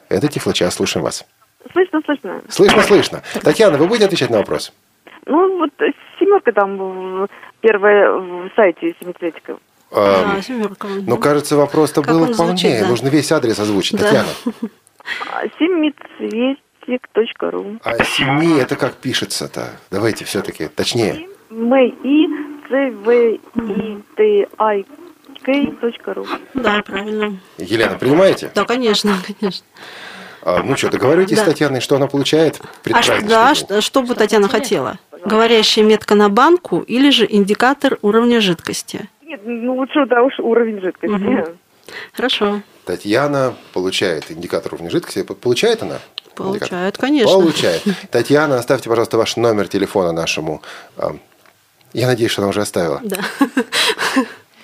это 0.10 0.28
Тифлочас, 0.28 0.76
слушаем 0.76 1.04
вас. 1.04 1.26
Слышно, 1.72 2.02
слышно. 2.06 2.42
Слышно, 2.50 2.82
слышно. 2.84 3.22
Татьяна, 3.42 3.78
вы 3.78 3.88
будете 3.88 4.06
отвечать 4.06 4.30
на 4.30 4.38
вопрос? 4.38 4.72
Ну, 5.26 5.58
вот 5.58 5.72
семерка 6.20 6.52
там 6.52 7.28
первая 7.62 8.12
в 8.12 8.50
сайте 8.56 8.96
семицветиков. 9.00 9.60
Эм, 9.92 10.36
Да, 10.36 10.42
семерка. 10.42 10.88
Ну, 11.06 11.18
кажется, 11.18 11.56
вопрос-то 11.56 12.02
Как 12.02 12.12
был 12.14 12.24
он 12.24 12.34
звучит, 12.34 12.62
полнее. 12.64 12.82
да. 12.82 12.88
Нужно 12.90 13.08
весь 13.10 13.32
адрес 13.32 13.60
озвучить. 13.60 13.98
Да. 14.00 14.06
Татьяна. 14.06 14.28
А, 15.32 15.44
Семицветик.ру 15.60 17.78
А 17.84 18.04
семи 18.04 18.58
это 18.60 18.76
как 18.76 18.96
пишется-то? 18.96 19.70
Давайте 19.92 20.26
все-таки 20.26 20.68
точнее. 20.68 21.28
М 21.52 21.74
И 22.04 22.28
Ц 22.70 22.90
В 22.92 23.12
И 23.12 23.40
Т 24.16 24.48
I 24.58 24.86
К 25.44 25.72
точка 25.82 26.14
ру. 26.16 26.26
Да, 26.56 26.82
правильно. 26.86 27.38
Елена, 27.58 27.96
принимаете? 27.98 28.52
Да, 28.56 28.66
конечно, 28.66 29.14
конечно. 29.40 29.66
А, 30.46 30.62
ну 30.64 30.78
что, 30.78 30.90
договоритесь 30.92 31.38
Да. 31.38 31.44
с 31.44 31.46
Татьяной, 31.48 31.82
что 31.82 31.96
она 31.96 32.06
получает? 32.08 32.62
А 32.94 33.02
что, 33.02 33.20
да, 33.28 33.56
что, 33.56 33.82
что 33.82 34.04
бы 34.04 34.14
Татьяна 34.14 34.48
хотела? 34.48 35.00
Говорящая 35.26 35.84
метка 35.84 36.14
на 36.14 36.30
банку 36.30 36.82
или 36.82 37.10
же 37.10 37.26
индикатор 37.28 37.98
уровня 38.04 38.40
жидкости? 38.42 39.10
Нет, 39.24 39.42
ну 39.44 39.76
лучше, 39.76 40.06
да 40.08 40.22
уж 40.22 40.34
уровень 40.40 40.80
жидкости. 40.82 41.08
Мгм. 41.16 41.58
Хорошо. 42.14 42.62
Татьяна 42.86 43.56
получает 43.74 44.32
индикатор 44.32 44.76
уровня 44.76 44.92
жидкости. 44.92 45.24
Получает 45.24 45.82
она? 45.82 45.98
Получает, 46.36 46.62
Индикатор? 46.64 47.02
конечно. 47.02 47.34
Получает. 47.34 47.84
Татьяна, 48.12 48.60
оставьте, 48.60 48.88
пожалуйста, 48.88 49.18
ваш 49.18 49.38
номер 49.38 49.68
телефона 49.68 50.12
нашему. 50.12 50.62
Я 51.94 52.06
надеюсь, 52.08 52.30
что 52.32 52.42
она 52.44 52.50
уже 52.50 52.62
оставила. 52.62 53.02
Да. 53.04 53.18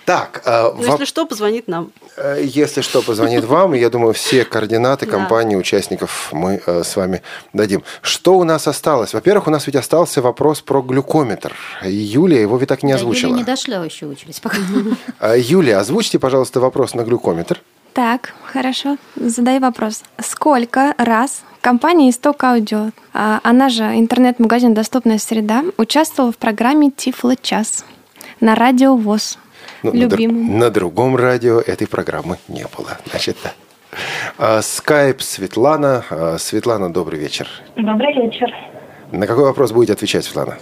Так, 0.05 0.41
а, 0.45 0.73
Ну, 0.75 0.81
воп- 0.81 0.91
если 0.91 1.05
что, 1.05 1.25
позвонит 1.25 1.67
нам. 1.67 1.91
Э, 2.17 2.41
Если 2.43 2.81
что, 2.81 3.01
позвонит 3.01 3.45
вам. 3.45 3.73
Я 3.73 3.89
думаю, 3.89 4.13
все 4.13 4.43
координаты 4.45 5.05
компании, 5.05 5.55
участников 5.55 6.29
мы 6.31 6.61
э, 6.65 6.83
с 6.83 6.95
вами 6.95 7.21
дадим. 7.53 7.83
Что 8.01 8.37
у 8.37 8.43
нас 8.43 8.67
осталось? 8.67 9.13
Во-первых, 9.13 9.47
у 9.47 9.51
нас 9.51 9.67
ведь 9.67 9.75
остался 9.75 10.21
вопрос 10.21 10.61
про 10.61 10.81
глюкометр. 10.81 11.55
Юлия 11.83 12.41
его 12.41 12.57
ведь 12.57 12.69
так 12.69 12.83
не 12.83 12.93
Да, 12.93 12.97
озвучила. 12.99 13.29
Юлия 13.31 13.39
не 13.41 13.45
дошла 13.45 13.85
еще 13.85 14.07
очередь 14.07 14.41
пока. 14.41 14.57
Юлия, 15.35 15.77
озвучьте, 15.77 16.19
пожалуйста, 16.19 16.59
вопрос 16.59 16.93
на 16.95 17.03
глюкометр. 17.03 17.61
Так, 17.93 18.33
хорошо. 18.45 18.97
Задай 19.15 19.59
вопрос. 19.59 20.03
Сколько 20.19 20.95
раз 20.97 21.41
компания 21.59 22.09
«Исток 22.09 22.43
Аудио», 22.43 22.91
а, 23.13 23.39
она 23.43 23.67
же 23.69 23.83
интернет-магазин 23.83 24.73
«Доступная 24.73 25.17
среда», 25.19 25.63
участвовала 25.77 26.31
в 26.31 26.37
программе 26.37 26.89
«Тифло 26.89 27.35
час» 27.35 27.83
на 28.39 28.55
радио 28.55 28.95
ВОЗ? 28.95 29.37
Ну, 29.83 29.91
на, 29.93 29.97
Любимым. 30.03 30.59
на 30.59 30.69
другом 30.69 31.15
радио 31.15 31.59
этой 31.59 31.87
программы 31.87 32.37
не 32.47 32.65
было. 32.77 32.97
Значит, 33.09 33.37
да. 33.43 34.61
Скайп 34.61 35.21
Светлана. 35.21 36.03
А, 36.09 36.37
Светлана, 36.37 36.93
добрый 36.93 37.19
вечер. 37.19 37.47
Добрый 37.75 38.13
вечер. 38.13 38.53
На 39.11 39.27
какой 39.27 39.45
вопрос 39.45 39.71
будете 39.71 39.93
отвечать, 39.93 40.23
Светлана? 40.23 40.57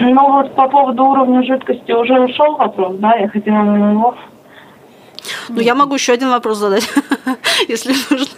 Ну 0.00 0.32
вот 0.32 0.54
по 0.54 0.68
поводу 0.68 1.04
уровня 1.04 1.42
жидкости 1.42 1.90
уже 1.92 2.20
ушел 2.20 2.56
вопрос, 2.56 2.96
да, 2.98 3.14
я 3.16 3.28
хотела 3.28 3.62
на 3.62 3.92
него. 3.92 4.14
Ну, 5.48 5.60
я 5.60 5.74
могу 5.74 5.94
еще 5.94 6.12
один 6.12 6.28
вопрос 6.28 6.58
задать, 6.58 6.88
если 7.68 7.94
нужно. 8.10 8.28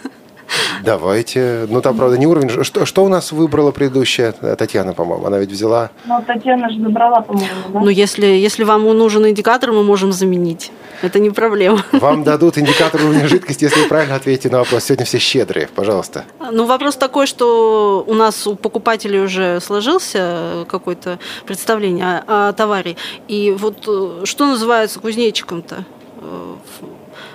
Давайте. 0.83 1.65
Ну, 1.69 1.81
там, 1.81 1.97
правда, 1.97 2.17
не 2.17 2.27
уровень. 2.27 2.63
Что, 2.63 2.85
что 2.85 3.03
у 3.03 3.07
нас 3.07 3.31
выбрала 3.31 3.71
предыдущая 3.71 4.31
Татьяна, 4.31 4.93
по-моему? 4.93 5.25
Она 5.25 5.39
ведь 5.39 5.51
взяла... 5.51 5.89
Ну, 6.05 6.23
Татьяна 6.25 6.69
же 6.69 6.79
забрала, 6.81 7.21
по-моему, 7.21 7.49
да? 7.73 7.79
Ну, 7.81 7.89
если, 7.89 8.25
если 8.25 8.63
вам 8.63 8.83
нужен 8.83 9.27
индикатор, 9.27 9.71
мы 9.71 9.83
можем 9.83 10.11
заменить. 10.11 10.71
Это 11.01 11.19
не 11.19 11.29
проблема. 11.29 11.83
Вам 11.91 12.23
дадут 12.23 12.57
индикатор 12.57 13.01
уровня 13.01 13.27
жидкости, 13.27 13.65
если 13.65 13.81
вы 13.81 13.87
правильно 13.87 14.15
ответите 14.15 14.49
на 14.49 14.59
вопрос. 14.59 14.85
Сегодня 14.85 15.05
все 15.05 15.19
щедрые, 15.19 15.67
пожалуйста. 15.73 16.25
Ну, 16.51 16.65
вопрос 16.65 16.95
такой, 16.97 17.27
что 17.27 18.03
у 18.07 18.13
нас 18.13 18.47
у 18.47 18.55
покупателей 18.55 19.21
уже 19.21 19.59
сложился 19.61 20.65
какое-то 20.67 21.19
представление 21.45 22.23
о, 22.27 22.49
о 22.49 22.53
товаре. 22.53 22.95
И 23.27 23.55
вот 23.57 23.87
э, 23.87 24.25
что 24.25 24.45
называется 24.45 24.99
кузнечиком-то? 24.99 25.85
Э, 26.21 26.55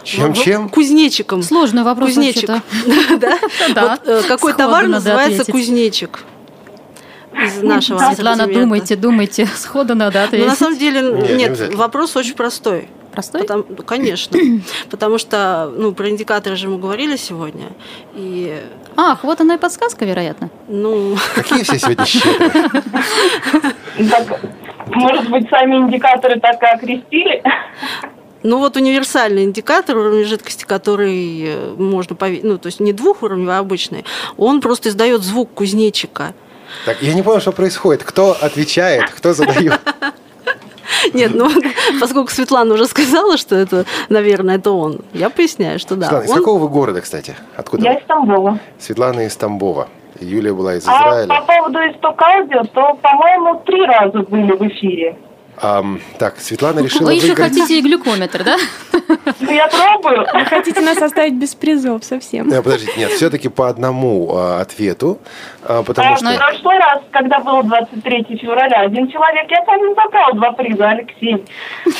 чем-чем? 0.04 0.68
Кузнечиком. 0.68 1.42
Сложный 1.42 1.82
вопрос 1.82 2.10
Кузнечик. 2.10 2.50
Э, 4.06 4.22
какой 4.28 4.52
товар 4.54 4.86
называется 4.86 5.50
кузнечик? 5.50 6.24
из 7.42 7.62
нашего 7.62 7.98
Светлана, 7.98 8.46
думайте, 8.46 8.96
думайте. 8.96 9.46
Сходу 9.56 9.94
надо 9.94 10.24
ответить. 10.24 10.46
Ну, 10.46 10.50
на 10.50 10.56
самом 10.56 10.78
деле, 10.78 11.02
нет, 11.36 11.74
вопрос 11.74 12.16
очень 12.16 12.34
простой. 12.34 12.88
Простой? 13.12 13.42
Потому, 13.42 13.64
конечно. 13.86 14.38
Потому 14.90 15.18
что, 15.18 15.72
ну, 15.76 15.92
про 15.92 16.10
индикаторы 16.10 16.56
же 16.56 16.68
мы 16.68 16.78
говорили 16.78 17.16
сегодня. 17.16 17.66
И... 18.14 18.60
Ах, 18.96 19.22
вот 19.22 19.40
она 19.40 19.54
и 19.54 19.58
подсказка, 19.58 20.04
вероятно. 20.04 20.50
Ну... 20.66 21.16
Какие 21.34 21.62
все 21.62 21.78
сегодня 21.78 22.04
щедрые. 22.04 22.50
Может 24.86 25.30
быть, 25.30 25.48
сами 25.48 25.76
индикаторы 25.76 26.40
так 26.40 26.60
и 26.60 26.66
окрестили? 26.66 27.42
Ну 28.44 28.58
вот 28.58 28.76
универсальный 28.76 29.44
индикатор 29.44 29.96
уровня 29.96 30.26
жидкости, 30.26 30.64
который 30.64 31.44
э, 31.46 31.74
можно 31.78 32.14
повесить, 32.14 32.44
ну 32.44 32.58
то 32.58 32.66
есть 32.66 32.78
не 32.78 32.92
двухуровневый, 32.92 33.56
а 33.56 33.58
обычный, 33.58 34.04
он 34.36 34.60
просто 34.60 34.90
издает 34.90 35.22
звук 35.22 35.54
кузнечика. 35.54 36.34
Так, 36.84 37.00
я 37.00 37.14
не 37.14 37.22
понял, 37.22 37.40
что 37.40 37.52
происходит. 37.52 38.04
Кто 38.04 38.36
отвечает, 38.38 39.10
кто 39.10 39.32
задает? 39.32 39.80
Нет, 41.14 41.32
ну 41.34 41.48
поскольку 42.00 42.30
Светлана 42.30 42.74
уже 42.74 42.84
сказала, 42.84 43.38
что 43.38 43.56
это, 43.56 43.86
наверное, 44.10 44.56
это 44.56 44.72
он, 44.72 45.00
я 45.14 45.30
поясняю, 45.30 45.78
что 45.78 45.96
да. 45.96 46.08
Светлана, 46.08 46.24
из 46.24 46.30
он... 46.30 46.36
какого 46.36 46.58
вы 46.58 46.68
города, 46.68 47.00
кстати? 47.00 47.34
Откуда? 47.56 47.82
Я 47.82 47.94
из 47.94 48.04
Тамбова. 48.04 48.58
Светлана 48.78 49.20
из 49.20 49.34
Тамбова. 49.36 49.88
Юлия 50.20 50.52
была 50.52 50.74
из 50.74 50.86
А 50.86 50.92
Израиля. 50.92 51.28
по 51.28 51.46
поводу 51.46 51.78
исток 51.78 52.20
аудио, 52.20 52.62
то, 52.74 52.94
по-моему, 53.00 53.62
три 53.64 53.86
раза 53.86 54.18
были 54.18 54.52
в 54.52 54.68
эфире. 54.68 55.16
Ам, 55.60 56.00
так, 56.18 56.38
Светлана 56.40 56.80
решила 56.80 57.06
Вы 57.06 57.14
еще 57.14 57.28
выиграть... 57.28 57.52
хотите 57.52 57.78
и 57.78 57.82
глюкометр, 57.82 58.44
да? 58.44 58.56
Ну, 59.40 59.50
я 59.52 59.68
пробую. 59.68 60.26
Вы 60.32 60.44
хотите 60.46 60.80
нас 60.80 61.00
оставить 61.00 61.34
без 61.34 61.54
призов 61.54 62.04
совсем? 62.04 62.48
Нет, 62.48 62.62
подождите, 62.64 62.92
нет, 62.96 63.10
все-таки 63.12 63.48
по 63.48 63.68
одному 63.68 64.30
а, 64.34 64.60
ответу, 64.60 65.18
а, 65.62 65.82
потому 65.82 66.12
А 66.12 66.16
в 66.16 66.18
что... 66.18 66.34
прошлый 66.36 66.78
раз, 66.78 67.00
когда 67.12 67.38
было 67.40 67.62
23 67.62 68.38
февраля, 68.40 68.80
один 68.80 69.08
человек, 69.10 69.50
я 69.50 69.62
помню, 69.62 69.94
забрал 69.94 70.32
два 70.34 70.52
приза, 70.52 70.88
Алексей. 70.90 71.44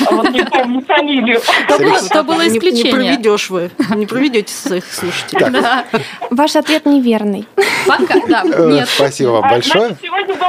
А 0.07 0.15
вот 0.15 0.29
не 0.29 0.43
помню 0.43 0.81
фамилию. 0.81 1.39
То 2.11 2.23
было 2.23 2.41
Не- 2.41 2.49
Не 2.49 2.57
исключение. 2.57 2.93
проведешь 2.93 3.49
вы, 3.49 3.71
не 3.95 4.05
проведете 4.05 4.53
своих 4.53 4.85
слушателей. 4.91 5.49
Да. 5.51 5.85
Ваш 6.29 6.55
ответ 6.55 6.85
неверный. 6.85 7.47
Пока, 7.87 8.15
да, 8.27 8.43
Э, 8.45 8.65
нет. 8.67 8.89
Спасибо 8.89 9.29
вам 9.29 9.45
А, 9.45 9.49
большое. 9.49 9.95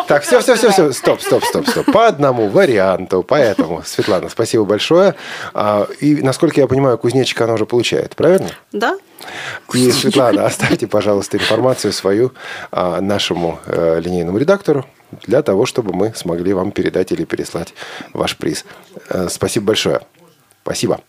Так, 0.09 0.23
все, 0.23 0.41
все, 0.41 0.55
все, 0.55 0.71
все, 0.71 0.93
стоп, 0.93 1.21
стоп, 1.21 1.45
стоп, 1.45 1.67
стоп. 1.69 1.87
По 1.93 2.07
одному 2.07 2.49
варианту, 2.49 2.96
поэтому, 3.23 3.83
Светлана, 3.87 4.29
спасибо 4.29 4.65
большое. 4.65 5.15
А, 5.55 5.87
И, 6.01 6.23
насколько 6.23 6.61
я 6.61 6.67
понимаю, 6.67 6.99
кузнечика 6.99 7.45
она 7.45 7.55
уже 7.55 7.67
получает, 7.67 8.17
правильно? 8.17 8.51
Да? 8.73 8.99
И, 9.75 9.91
Светлана, 9.91 10.47
оставьте, 10.47 10.87
пожалуйста, 10.87 11.37
информацию 11.37 11.93
свою 11.93 12.33
а, 12.71 13.01
нашему 13.01 13.59
э, 13.67 14.01
линейному 14.01 14.39
редактору 14.39 14.87
для 15.27 15.43
того, 15.43 15.67
чтобы 15.67 15.93
мы 15.93 16.13
смогли 16.15 16.53
вам 16.53 16.71
передать 16.71 17.13
или 17.13 17.25
переслать 17.25 17.75
ваш 18.13 18.37
приз. 18.37 18.65
Э, 19.09 19.29
Спасибо 19.31 19.67
большое. 19.67 20.01
Спасибо. 20.63 21.01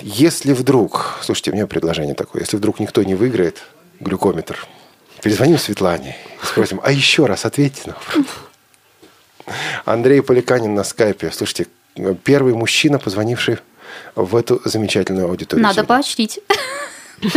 Если 0.00 0.54
вдруг, 0.54 1.18
слушайте, 1.20 1.50
у 1.50 1.54
меня 1.54 1.66
предложение 1.66 2.14
такое, 2.14 2.40
если 2.40 2.56
вдруг 2.56 2.80
никто 2.80 3.02
не 3.02 3.14
выиграет 3.14 3.62
глюкометр, 4.00 4.66
перезвоним 5.22 5.58
Светлане 5.58 6.16
и 6.42 6.46
спросим, 6.46 6.80
а 6.82 6.92
еще 6.92 7.26
раз 7.26 7.44
ответьте 7.44 7.82
на 7.86 7.92
вопрос. 7.94 8.26
Андрей 9.84 10.22
Поликанин 10.22 10.74
на 10.74 10.84
скайпе. 10.84 11.30
Слушайте, 11.30 11.66
первый 12.24 12.54
мужчина, 12.54 12.98
позвонивший 12.98 13.58
в 14.14 14.36
эту 14.36 14.60
замечательную 14.64 15.26
аудиторию. 15.28 15.62
Надо 15.62 15.74
сегодня. 15.74 15.88
поощрить. 15.88 16.40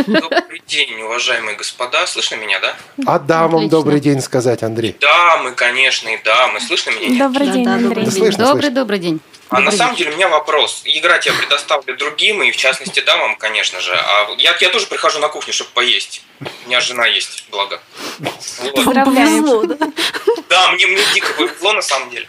Добрый 0.08 0.64
день, 0.68 1.00
уважаемые 1.02 1.56
господа. 1.58 2.08
Слышно 2.08 2.36
меня, 2.36 2.60
да? 2.60 2.76
А 3.06 3.20
дамам 3.20 3.56
Отлично. 3.58 3.70
добрый 3.78 4.00
день 4.00 4.20
сказать, 4.20 4.64
Андрей. 4.64 4.96
Дамы, 5.00 5.52
конечно, 5.52 6.10
и 6.10 6.18
дамы. 6.24 6.60
Слышно 6.60 6.90
меня? 6.92 7.08
нет? 7.10 7.20
Добрый 7.20 7.48
день, 7.52 7.64
Да-да, 7.66 7.76
Андрей. 7.76 7.90
добрый 7.90 8.06
день. 8.06 8.14
Слышно, 8.14 8.46
Добрый, 8.46 8.62
слышно. 8.64 8.76
добрый 8.82 9.00
день. 9.00 9.20
А 9.50 9.60
на 9.60 9.72
самом 9.72 9.96
деле 9.96 10.12
у 10.12 10.16
меня 10.16 10.28
вопрос. 10.28 10.82
Играть 10.86 11.26
я 11.26 11.34
предоставлю 11.34 11.96
другим, 11.96 12.42
и 12.42 12.52
в 12.52 12.58
частности 12.58 13.00
дамам, 13.02 13.36
конечно 13.36 13.80
же. 13.80 13.94
А 13.96 14.36
я, 14.38 14.56
я 14.60 14.70
тоже 14.70 14.88
прихожу 14.88 15.20
на 15.20 15.30
кухню, 15.30 15.54
чтобы 15.54 15.70
поесть. 15.72 16.24
У 16.40 16.68
меня 16.68 16.82
жена 16.82 17.06
есть, 17.06 17.46
благо. 17.50 17.80
Вот. 18.20 18.76
Повезло, 18.76 19.64
да? 19.64 19.78
Да, 20.50 20.72
мне, 20.72 20.88
мне 20.88 21.04
дико 21.14 21.34
повезло, 21.34 21.74
на 21.74 21.82
самом 21.82 22.10
деле. 22.10 22.28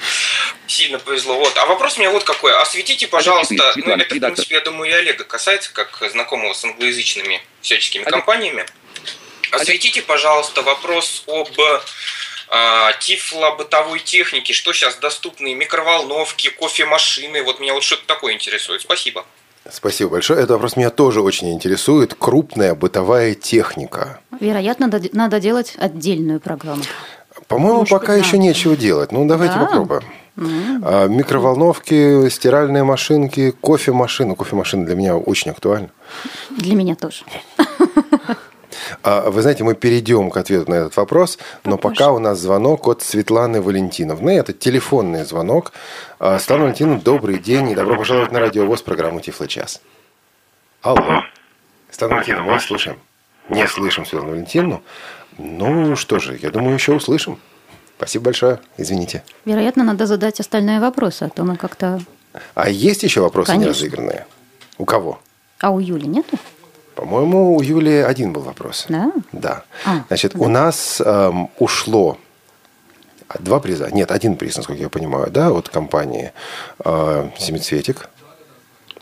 Сильно 0.66 0.98
повезло. 0.98 1.38
Вот. 1.38 1.56
А 1.56 1.66
вопрос 1.66 1.96
у 1.96 2.00
меня 2.00 2.10
вот 2.10 2.24
какой. 2.24 2.54
Осветите, 2.60 3.08
пожалуйста, 3.08 3.72
ну, 3.76 3.92
это, 3.92 4.04
в 4.04 4.08
принципе, 4.08 4.56
я 4.56 4.60
думаю, 4.60 4.90
и 4.90 4.94
Олега 4.94 5.24
касается, 5.24 5.72
как 5.72 6.02
знакомого 6.10 6.52
с 6.52 6.64
англоязычными 6.64 7.42
всяческими 7.62 8.04
компаниями. 8.04 8.66
Осветите, 9.52 10.02
пожалуйста, 10.02 10.62
вопрос 10.62 11.24
об 11.26 11.48
тифло-бытовой 13.00 13.98
технике, 14.00 14.52
что 14.52 14.72
сейчас 14.72 14.96
доступны, 14.96 15.54
микроволновки, 15.54 16.50
кофемашины, 16.50 17.42
вот 17.42 17.60
меня 17.60 17.74
вот 17.74 17.82
что-то 17.82 18.06
такое 18.06 18.34
интересует. 18.34 18.80
Спасибо. 18.82 19.24
Спасибо 19.70 20.10
большое. 20.10 20.38
Этот 20.38 20.50
вопрос 20.52 20.76
меня 20.76 20.90
тоже 20.90 21.20
очень 21.20 21.52
интересует. 21.52 22.14
Крупная 22.14 22.74
бытовая 22.76 23.34
техника. 23.34 24.20
Вероятно, 24.38 24.86
надо- 24.86 25.08
надо 25.12 25.40
делать 25.40 25.74
отдельную 25.76 26.38
программу. 26.40 26.84
По-моему, 27.48 27.80
Может 27.80 27.90
пока 27.90 28.12
быть, 28.12 28.22
да. 28.22 28.26
еще 28.28 28.38
нечего 28.38 28.76
делать. 28.76 29.10
Ну, 29.12 29.26
давайте 29.26 29.54
Да. 29.54 29.60
попробуем. 29.66 30.02
А, 30.84 31.06
микроволновки, 31.08 32.28
стиральные 32.28 32.84
машинки, 32.84 33.50
кофемашины. 33.60 34.36
Кофемашина 34.36 34.84
для 34.86 34.94
меня 34.94 35.16
очень 35.16 35.50
актуальна. 35.50 35.88
Для 36.50 36.74
меня 36.76 36.94
тоже. 36.94 37.24
А, 39.02 39.30
Вы 39.30 39.42
знаете, 39.42 39.64
мы 39.64 39.74
перейдем 39.74 40.30
к 40.30 40.36
ответу 40.36 40.70
на 40.70 40.74
этот 40.74 40.96
вопрос, 40.96 41.38
но 41.64 41.78
пока 41.78 42.12
у 42.12 42.18
нас 42.18 42.38
звонок 42.38 42.86
от 42.88 43.02
Светланы 43.02 43.60
Валентиновны. 43.60 44.30
Это 44.30 44.52
телефонный 44.52 45.24
звонок. 45.24 45.72
А, 46.18 46.38
Светлана 46.38 46.64
Валентиновна, 46.64 47.00
добрый 47.00 47.38
день 47.38 47.70
и 47.70 47.74
добро 47.74 47.96
пожаловать 47.96 48.32
на 48.32 48.40
радио 48.40 48.66
ВОЗ 48.66 48.82
программу 48.82 49.20
Тифло-час. 49.20 49.80
Алло. 50.82 51.22
Светлана 51.90 52.14
Валентиновна, 52.14 52.44
мы 52.46 52.52
вас 52.52 52.64
слушаем. 52.64 52.98
Не 53.48 53.66
слышим 53.66 54.04
Светлану 54.04 54.32
Валентиновну. 54.32 54.82
Ну 55.38 55.96
что 55.96 56.18
же, 56.18 56.38
я 56.40 56.50
думаю, 56.50 56.74
еще 56.74 56.92
услышим. 56.92 57.38
Спасибо 57.96 58.26
большое. 58.26 58.60
Извините. 58.76 59.22
Вероятно, 59.44 59.84
надо 59.84 60.06
задать 60.06 60.40
остальные 60.40 60.80
вопросы, 60.80 61.24
а 61.24 61.28
то 61.28 61.44
мы 61.44 61.56
как-то... 61.56 62.00
А 62.54 62.68
есть 62.68 63.02
еще 63.02 63.20
вопросы 63.22 63.52
Конечно. 63.52 63.70
неразыгранные? 63.70 64.26
У 64.78 64.84
кого? 64.84 65.20
А 65.60 65.70
у 65.70 65.78
Юли 65.78 66.06
нету? 66.06 66.38
По-моему, 66.96 67.54
у 67.56 67.60
Юлии 67.60 68.02
один 68.02 68.32
был 68.32 68.40
вопрос. 68.40 68.86
Да? 68.88 69.12
Да. 69.32 69.64
А, 69.84 70.04
Значит, 70.08 70.34
у 70.34 70.48
нас 70.48 71.00
эм, 71.04 71.50
ушло 71.58 72.16
два 73.38 73.60
приза. 73.60 73.90
Нет, 73.92 74.10
один 74.10 74.36
приз, 74.36 74.56
насколько 74.56 74.80
я 74.82 74.88
понимаю, 74.88 75.30
да, 75.30 75.50
от 75.50 75.68
компании 75.68 76.32
э, 76.84 77.28
Семицветик. 77.38 78.08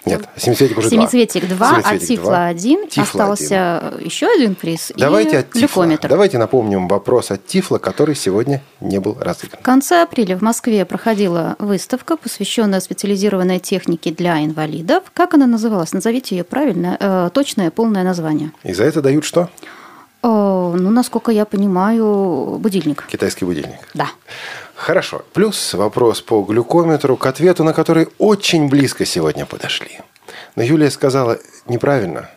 Нет, 0.07 0.29
Семицветик 0.37 0.79
уже 0.79 0.91
Семицветик 0.91 1.49
2, 1.49 1.69
а 1.69 1.83
Семицветик 1.83 2.09
Тифло 2.09 2.31
два. 2.31 2.47
1. 2.47 2.89
Тифло 2.89 3.03
Остался 3.03 3.95
еще 4.01 4.27
один 4.27 4.55
приз 4.55 4.93
Давайте 4.97 5.37
и 5.37 5.37
от 5.37 5.53
Тифла. 5.53 5.87
Давайте 6.03 6.39
напомним 6.39 6.89
вопрос 6.89 7.31
от 7.31 7.47
Тифла, 7.47 7.79
который 7.79 8.15
сегодня 8.15 8.63
не 8.81 9.01
был 9.01 9.17
разыгран. 9.19 9.61
В 9.61 9.65
конце 9.65 10.03
апреля 10.03 10.37
в 10.37 10.43
Москве 10.43 10.85
проходила 10.85 11.57
выставка, 11.59 12.17
посвященная 12.17 12.81
специализированной 12.81 13.59
технике 13.59 14.11
для 14.11 14.45
инвалидов. 14.45 15.05
Как 15.15 15.35
она 15.35 15.47
называлась? 15.47 15.93
Назовите 15.93 16.37
ее 16.37 16.45
правильно, 16.45 16.97
э, 16.99 17.31
точное 17.33 17.71
полное 17.71 18.05
название. 18.05 18.53
И 18.63 18.75
за 18.75 18.85
это 18.85 19.01
дают 19.01 19.25
что? 19.25 19.49
О, 20.23 20.75
ну, 20.75 20.91
насколько 20.91 21.33
я 21.33 21.45
понимаю, 21.45 22.59
будильник. 22.59 23.05
Китайский 23.09 23.45
будильник. 23.45 23.81
Да. 23.93 24.09
Хорошо. 24.75 25.25
Плюс 25.33 25.75
вопрос 25.75 26.21
по 26.21 26.43
глюкометру, 26.43 27.17
к 27.17 27.27
ответу 27.27 27.65
на 27.65 27.73
который 27.73 28.09
очень 28.19 28.69
близко 28.69 29.05
сегодня 29.05 29.47
подошли. 29.47 30.01
Но 30.57 30.63
Юлия 30.63 30.91
сказала 30.91 31.39
неправильно. 31.67 32.29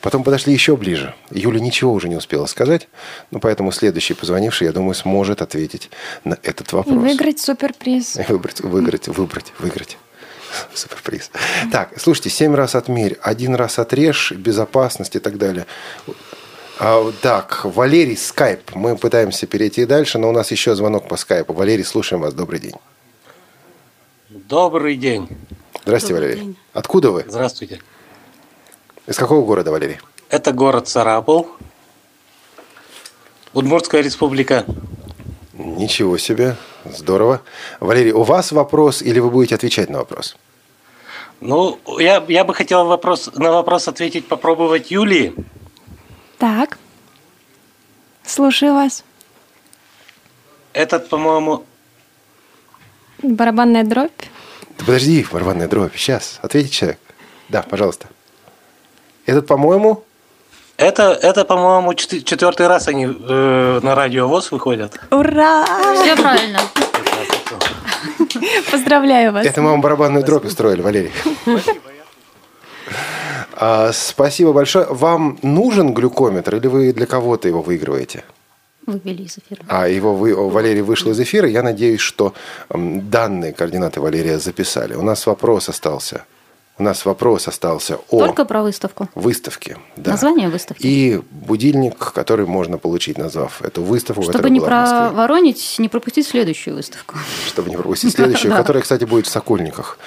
Потом 0.00 0.22
подошли 0.22 0.52
еще 0.52 0.76
ближе. 0.76 1.14
Юля 1.30 1.58
ничего 1.58 1.92
уже 1.92 2.08
не 2.08 2.14
успела 2.14 2.46
сказать, 2.46 2.88
ну, 3.32 3.40
поэтому 3.40 3.72
следующий 3.72 4.14
позвонивший, 4.14 4.68
я 4.68 4.72
думаю, 4.72 4.94
сможет 4.94 5.42
ответить 5.42 5.90
на 6.22 6.38
этот 6.44 6.72
И 6.72 6.76
вопрос. 6.76 6.96
выиграть 6.96 7.40
суперприз. 7.40 8.16
И 8.16 8.22
Выбрать, 8.28 8.60
выиграть, 8.60 9.08
выбрать, 9.08 9.52
выиграть. 9.58 9.98
Суперприз. 10.74 11.30
Так, 11.72 11.90
слушайте, 11.98 12.30
семь 12.30 12.54
раз 12.54 12.76
отмерь, 12.76 13.18
один 13.20 13.56
раз 13.56 13.80
отрежь, 13.80 14.30
безопасность 14.32 15.16
и 15.16 15.18
так 15.18 15.38
далее. 15.38 15.66
А, 16.78 17.10
так, 17.22 17.64
Валерий, 17.64 18.16
скайп. 18.16 18.74
Мы 18.74 18.96
пытаемся 18.96 19.46
перейти 19.46 19.86
дальше, 19.86 20.18
но 20.18 20.28
у 20.28 20.32
нас 20.32 20.50
еще 20.50 20.74
звонок 20.74 21.08
по 21.08 21.16
скайпу. 21.16 21.54
Валерий, 21.54 21.84
слушаем 21.84 22.20
вас. 22.20 22.34
Добрый 22.34 22.60
день. 22.60 22.74
Добрый 24.28 24.96
день. 24.96 25.28
Здравствуйте, 25.82 26.14
Добрый 26.14 26.28
Валерий. 26.28 26.46
День. 26.46 26.56
Откуда 26.74 27.10
вы? 27.10 27.24
Здравствуйте. 27.26 27.80
Из 29.06 29.16
какого 29.16 29.44
города, 29.46 29.70
Валерий? 29.70 29.98
Это 30.28 30.52
город 30.52 30.88
Сарапул, 30.88 31.48
Удмуртская 33.54 34.02
республика. 34.02 34.66
Ничего 35.54 36.18
себе, 36.18 36.56
здорово. 36.84 37.40
Валерий, 37.80 38.12
у 38.12 38.22
вас 38.22 38.52
вопрос 38.52 39.00
или 39.00 39.18
вы 39.18 39.30
будете 39.30 39.54
отвечать 39.54 39.88
на 39.88 39.98
вопрос? 39.98 40.36
Ну, 41.40 41.78
я, 41.98 42.22
я 42.28 42.44
бы 42.44 42.52
хотел 42.52 42.84
вопрос, 42.84 43.30
на 43.34 43.52
вопрос 43.52 43.88
ответить, 43.88 44.26
попробовать 44.28 44.90
Юлии. 44.90 45.32
Так. 46.38 46.78
Слушаю 48.24 48.74
вас. 48.74 49.04
Этот, 50.72 51.08
по-моему... 51.08 51.64
Барабанная 53.22 53.84
дробь. 53.84 54.10
Да 54.78 54.84
подожди, 54.84 55.26
барабанная 55.30 55.68
дробь. 55.68 55.96
Сейчас. 55.96 56.38
Ответить 56.42 56.72
человек. 56.72 56.98
Да, 57.48 57.62
пожалуйста. 57.62 58.08
Этот, 59.24 59.46
по-моему... 59.46 60.04
Это, 60.76 61.12
это 61.12 61.46
по-моему, 61.46 61.94
четвертый 61.94 62.66
раз 62.66 62.86
они 62.88 63.06
э, 63.06 63.80
на 63.82 63.94
радио 63.94 64.28
ВОЗ 64.28 64.50
выходят. 64.50 65.00
Ура! 65.10 65.64
Все 65.94 66.14
правильно. 66.16 66.60
Поздравляю 68.70 69.32
вас. 69.32 69.46
Это 69.46 69.62
мы 69.62 69.70
вам 69.70 69.80
барабанную 69.80 70.22
дробь 70.22 70.44
устроили, 70.44 70.82
Валерий. 70.82 71.12
Спасибо. 71.42 71.80
А, 73.58 73.90
спасибо 73.92 74.52
большое. 74.52 74.86
Вам 74.86 75.38
нужен 75.42 75.94
глюкометр 75.94 76.56
или 76.56 76.66
вы 76.66 76.92
для 76.92 77.06
кого-то 77.06 77.48
его 77.48 77.62
выигрываете? 77.62 78.24
Вывели 78.86 79.22
из 79.22 79.38
эфира. 79.38 79.64
А 79.66 79.88
его 79.88 80.14
вы, 80.14 80.34
Валерий 80.34 80.82
вышел 80.82 81.10
из 81.10 81.18
эфира. 81.18 81.48
Я 81.48 81.62
надеюсь, 81.62 82.00
что 82.00 82.34
данные 82.68 83.52
координаты 83.52 84.00
Валерия 84.00 84.38
записали. 84.38 84.94
У 84.94 85.02
нас 85.02 85.26
вопрос 85.26 85.68
остался. 85.68 86.24
У 86.78 86.82
нас 86.82 87.06
вопрос 87.06 87.48
остался 87.48 87.98
о... 88.10 88.18
Только 88.18 88.44
про 88.44 88.62
выставку. 88.62 89.08
Выставке, 89.14 89.78
да. 89.96 90.10
Название 90.10 90.50
выставки. 90.50 90.86
И 90.86 91.22
будильник, 91.30 92.12
который 92.12 92.44
можно 92.44 92.76
получить, 92.76 93.16
назвав 93.16 93.62
эту 93.62 93.82
выставку. 93.82 94.22
Чтобы 94.22 94.50
не 94.50 94.60
проворонить, 94.60 95.76
не 95.78 95.88
пропустить 95.88 96.26
следующую 96.26 96.76
выставку. 96.76 97.14
Чтобы 97.46 97.70
не 97.70 97.76
пропустить 97.76 98.12
следующую, 98.14 98.52
которая, 98.56 98.82
кстати, 98.82 99.04
будет 99.04 99.26
в 99.26 99.30
Сокольниках 99.30 99.98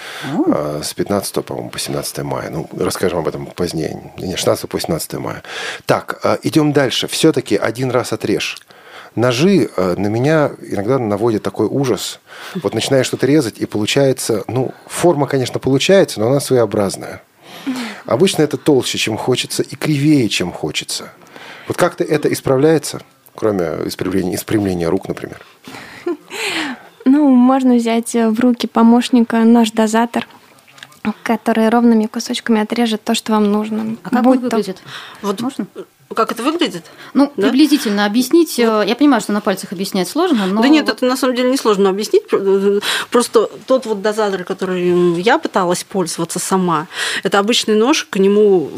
а, 0.48 0.82
с 0.84 0.94
15, 0.94 1.44
по-моему, 1.44 1.72
по 1.72 1.80
17 1.80 2.20
мая. 2.20 2.52
Ну, 2.52 2.70
расскажем 2.78 3.20
об 3.20 3.28
этом 3.28 3.48
позднее. 3.48 4.14
Не, 4.20 4.36
16 4.36 4.70
по 4.70 4.80
17 4.80 5.14
мая. 5.14 5.42
Так, 5.88 6.20
а, 6.24 6.38
идем 6.44 6.72
дальше. 6.72 7.08
Все-таки 7.08 7.56
один 7.56 7.90
раз 7.90 8.14
отрежь. 8.14 8.60
Ножи 9.20 9.70
э, 9.76 9.96
на 9.98 10.08
меня 10.08 10.52
иногда 10.62 10.98
наводят 10.98 11.44
такой 11.44 11.68
ужас. 11.68 12.22
Вот 12.64 12.74
начинаешь 12.74 13.06
что-то 13.06 13.28
резать, 13.28 13.58
и 13.58 13.66
получается, 13.66 14.46
ну, 14.48 14.74
форма, 14.88 15.28
конечно, 15.28 15.60
получается, 15.60 16.22
но 16.22 16.28
она 16.28 16.40
своеобразная. 16.40 17.22
Обычно 18.06 18.44
это 18.44 18.56
толще, 18.56 18.98
чем 18.98 19.18
хочется, 19.18 19.62
и 19.62 19.76
кривее, 19.76 20.30
чем 20.30 20.54
хочется. 20.54 21.12
Вот 21.68 21.76
как-то 21.76 22.06
это 22.06 22.32
исправляется, 22.32 23.02
кроме 23.36 23.66
исправления, 23.86 24.36
испрямления 24.36 24.90
рук, 24.90 25.10
например? 25.10 25.46
Ну, 27.04 27.28
можно 27.30 27.76
взять 27.76 28.14
в 28.14 28.40
руки 28.40 28.68
помощника 28.68 29.44
нож-дозатор, 29.44 30.28
который 31.24 31.68
ровными 31.68 32.06
кусочками 32.06 32.62
отрежет 32.62 33.04
то, 33.04 33.16
что 33.16 33.34
вам 33.34 33.52
нужно. 33.52 33.98
А 34.04 34.10
как 34.12 34.24
Будь 34.24 34.38
он 34.38 34.44
выглядит? 34.44 34.78
То... 34.78 35.28
Вот 35.28 35.42
можно? 35.42 35.68
Как 36.16 36.32
это 36.32 36.42
выглядит? 36.42 36.86
Ну, 37.14 37.32
да? 37.38 37.50
приблизительно 37.50 38.06
объяснить. 38.06 38.56
Ну, 38.58 38.82
я 38.82 38.96
понимаю, 38.96 39.22
что 39.22 39.32
на 39.32 39.42
пальцах 39.42 39.74
объяснять 39.74 40.08
сложно, 40.08 40.48
но... 40.48 40.62
Да 40.62 40.68
нет, 40.68 40.90
это 40.90 41.06
на 41.06 41.16
самом 41.16 41.36
деле 41.36 41.52
не 41.52 41.58
сложно 41.58 41.90
объяснить. 41.90 42.24
Просто 43.12 43.50
тот 43.68 43.86
вот 43.86 44.02
дозатор, 44.02 44.44
который 44.44 45.22
я 45.22 45.38
пыталась 45.38 45.84
пользоваться 45.84 46.40
сама, 46.40 46.88
это 47.24 47.38
обычный 47.38 47.76
нож, 47.76 48.08
к 48.10 48.18
нему 48.18 48.70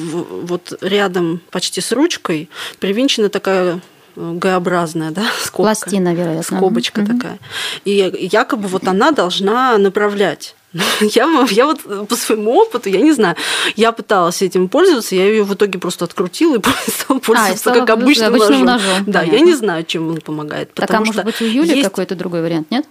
вот 0.44 0.78
рядом 0.82 1.42
почти 1.52 1.80
с 1.80 1.94
ручкой 1.94 2.50
привинчена 2.80 3.30
такая 3.30 3.80
э, 4.16 4.34
Г-образная, 4.36 5.12
да, 5.12 5.24
скобка. 5.44 5.74
Пластина, 5.74 6.14
вероятно. 6.14 6.58
Скобочка 6.58 7.00
угу. 7.00 7.14
такая. 7.14 7.40
И 7.86 8.30
якобы 8.32 8.68
вот 8.68 8.88
она 8.88 9.12
должна 9.12 9.78
направлять 9.78 10.56
Я, 11.02 11.46
я 11.50 11.66
вот 11.66 12.08
по 12.08 12.16
своему 12.16 12.54
опыту, 12.54 12.90
я 12.90 13.02
не 13.02 13.12
знаю, 13.12 13.36
я 13.76 13.92
пыталась 13.92 14.42
этим 14.42 14.70
пользоваться, 14.70 15.16
я 15.16 15.28
ее 15.28 15.44
в 15.44 15.54
итоге 15.54 15.80
просто 15.80 16.06
открутила 16.06 16.58
и 16.58 16.62
стала 16.90 17.20
пользоваться 17.20 17.72
а, 17.72 17.76
как 17.76 17.90
обычным, 17.90 18.30
обычным 18.30 18.66
ножом. 18.66 18.90
ножом. 18.90 19.04
Да, 19.06 19.20
понятно. 19.20 19.36
я 19.38 19.42
не 19.42 19.54
знаю, 19.54 19.84
чем 19.84 20.10
он 20.10 20.22
помогает. 20.22 20.74
Так, 20.74 20.90
а 20.92 21.00
может 21.00 21.14
что 21.14 21.24
быть 21.24 21.42
у 21.42 21.46
Юли 21.46 21.76
есть... 21.76 21.84
какой-то 21.84 22.16
другой 22.16 22.42
вариант, 22.42 22.72
нет? 22.72 22.86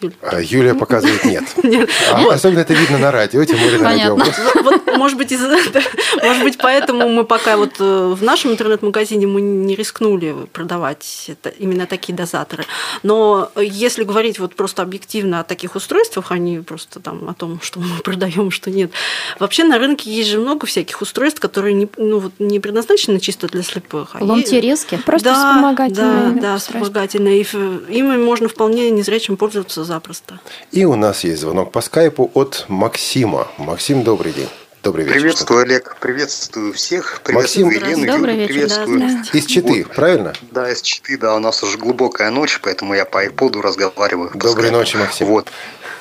Юля. 0.00 0.14
А 0.22 0.40
Юлия 0.40 0.74
показывает 0.74 1.24
нет. 1.24 1.44
А, 2.10 2.34
особенно 2.34 2.60
это 2.60 2.74
видно 2.74 2.98
на 2.98 3.10
радио, 3.10 3.44
тем 3.44 3.58
более 3.58 3.78
на 3.78 3.84
радио. 3.84 4.16
Вот, 4.62 4.96
может 4.96 5.16
быть, 5.16 5.32
из 5.32 5.40
может 6.22 6.42
быть, 6.42 6.58
поэтому 6.58 7.08
мы 7.08 7.24
пока 7.24 7.56
вот 7.56 7.74
э, 7.78 8.14
в 8.14 8.22
нашем 8.22 8.52
интернет-магазине 8.52 9.26
мы 9.26 9.40
не 9.40 9.74
рискнули 9.74 10.34
продавать 10.52 11.26
это, 11.28 11.48
именно 11.50 11.86
такие 11.86 12.14
дозаторы. 12.14 12.64
Но 13.02 13.50
если 13.56 14.04
говорить 14.04 14.38
вот 14.38 14.54
просто 14.54 14.82
объективно 14.82 15.40
о 15.40 15.44
таких 15.44 15.76
устройствах, 15.76 16.32
а 16.32 16.38
не 16.38 16.60
просто 16.60 17.00
там 17.00 17.28
о 17.28 17.34
том, 17.34 17.60
что 17.62 17.80
мы 17.80 17.98
продаем, 18.04 18.50
что 18.50 18.70
нет. 18.70 18.90
Вообще 19.38 19.64
на 19.64 19.78
рынке 19.78 20.10
есть 20.10 20.30
же 20.30 20.38
много 20.38 20.66
всяких 20.66 21.00
устройств, 21.00 21.40
которые 21.40 21.74
не, 21.74 21.88
ну, 21.96 22.18
вот, 22.18 22.32
не 22.38 22.60
предназначены 22.60 23.20
чисто 23.20 23.46
для 23.46 23.62
слепых. 23.62 24.10
А 24.14 24.24
Ломтерезки? 24.24 24.96
Просто 24.96 25.30
да, 25.30 25.34
вспомогательные. 25.34 26.32
Да, 26.32 26.40
да, 26.40 26.58
вспомогательные. 26.58 27.40
И 27.40 27.46
ими 27.94 28.16
можно 28.16 28.48
вполне 28.48 28.90
незрячим 28.90 29.36
пользоваться 29.36 29.84
запросто. 29.90 30.38
И 30.70 30.84
у 30.84 30.94
нас 30.94 31.24
есть 31.24 31.40
звонок 31.40 31.72
по 31.72 31.80
скайпу 31.80 32.30
от 32.34 32.64
Максима. 32.68 33.48
Максим, 33.58 34.04
добрый 34.04 34.32
день. 34.32 34.48
Добрый 34.84 35.04
вечер. 35.04 35.20
Приветствую, 35.20 35.62
Олег. 35.62 35.96
Приветствую 36.00 36.72
всех. 36.72 37.20
Приветствую 37.24 37.66
Максим, 37.66 37.88
Елену. 37.88 38.12
Добрый 38.12 38.36
вечер. 38.36 38.54
Приветствую. 38.54 39.00
Да, 39.00 39.38
из 39.38 39.46
Читы, 39.46 39.84
вот. 39.84 39.94
правильно? 39.94 40.32
Да, 40.52 40.70
из 40.70 40.80
Читы, 40.80 41.18
да. 41.18 41.34
У 41.34 41.40
нас 41.40 41.62
уже 41.64 41.76
глубокая 41.76 42.30
ночь, 42.30 42.60
поэтому 42.62 42.94
я 42.94 43.04
по 43.04 43.26
iPod 43.26 43.60
разговариваю. 43.60 44.30
Доброй 44.32 44.70
ночи, 44.70 44.96
Максим. 44.96 45.26
Вот. 45.26 45.48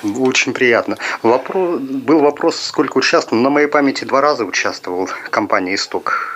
Очень 0.04 0.54
приятно. 0.54 0.98
Вопрос, 1.24 1.82
был 1.82 2.20
вопрос, 2.20 2.58
сколько 2.58 3.00
участвовал. 3.00 3.42
На 3.42 3.50
моей 3.50 3.68
памяти 3.68 4.06
два 4.06 4.22
раза 4.22 4.46
участвовал 4.46 5.10
компания 5.32 5.74
«Исток». 5.76 6.36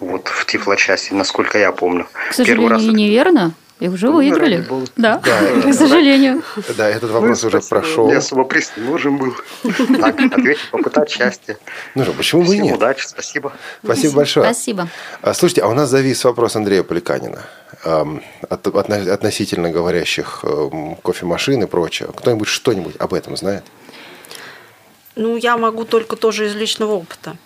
Вот 0.00 0.28
в 0.28 0.46
Тифлочасе, 0.46 1.14
насколько 1.14 1.58
я 1.58 1.72
помню. 1.72 2.06
К 2.30 2.32
сожалению, 2.32 2.68
Первый 2.68 2.70
раз 2.70 2.94
неверно. 2.94 3.54
И 3.78 3.88
уже 3.88 4.10
выиграли. 4.10 4.62
Был... 4.62 4.88
Да, 4.96 5.18
да, 5.18 5.70
к 5.70 5.74
сожалению. 5.74 6.42
Да, 6.78 6.88
этот 6.88 7.10
вопрос 7.10 7.44
уже 7.44 7.60
прошел. 7.60 8.06
Не 8.08 8.14
особо 8.14 8.44
приз 8.44 8.72
не 8.76 8.84
нужен 8.84 9.18
был. 9.18 9.34
Так, 10.00 10.18
ответить, 10.20 10.70
попытать 10.70 11.10
счастье. 11.10 11.58
Ну 11.94 12.04
же, 12.04 12.12
почему 12.12 12.42
бы 12.42 12.56
и 12.56 12.58
нет? 12.58 12.76
удачи, 12.76 13.06
спасибо. 13.06 13.52
Спасибо 13.84 14.16
большое. 14.16 14.46
Спасибо. 14.46 14.88
А, 15.20 15.34
слушайте, 15.34 15.62
а 15.62 15.68
у 15.68 15.74
нас 15.74 15.90
завис 15.90 16.24
вопрос 16.24 16.56
Андрея 16.56 16.82
Поликанина 16.82 17.42
относительно 18.48 19.70
говорящих 19.70 20.44
кофемашин 21.02 21.62
и 21.62 21.66
прочее. 21.66 22.08
Кто-нибудь 22.16 22.48
что-нибудь 22.48 22.96
об 22.98 23.12
этом 23.12 23.36
знает? 23.36 23.64
Ну, 25.16 25.36
я 25.36 25.56
могу 25.56 25.84
только 25.84 26.16
тоже 26.16 26.46
из 26.46 26.54
личного 26.54 26.92
опыта 26.92 27.36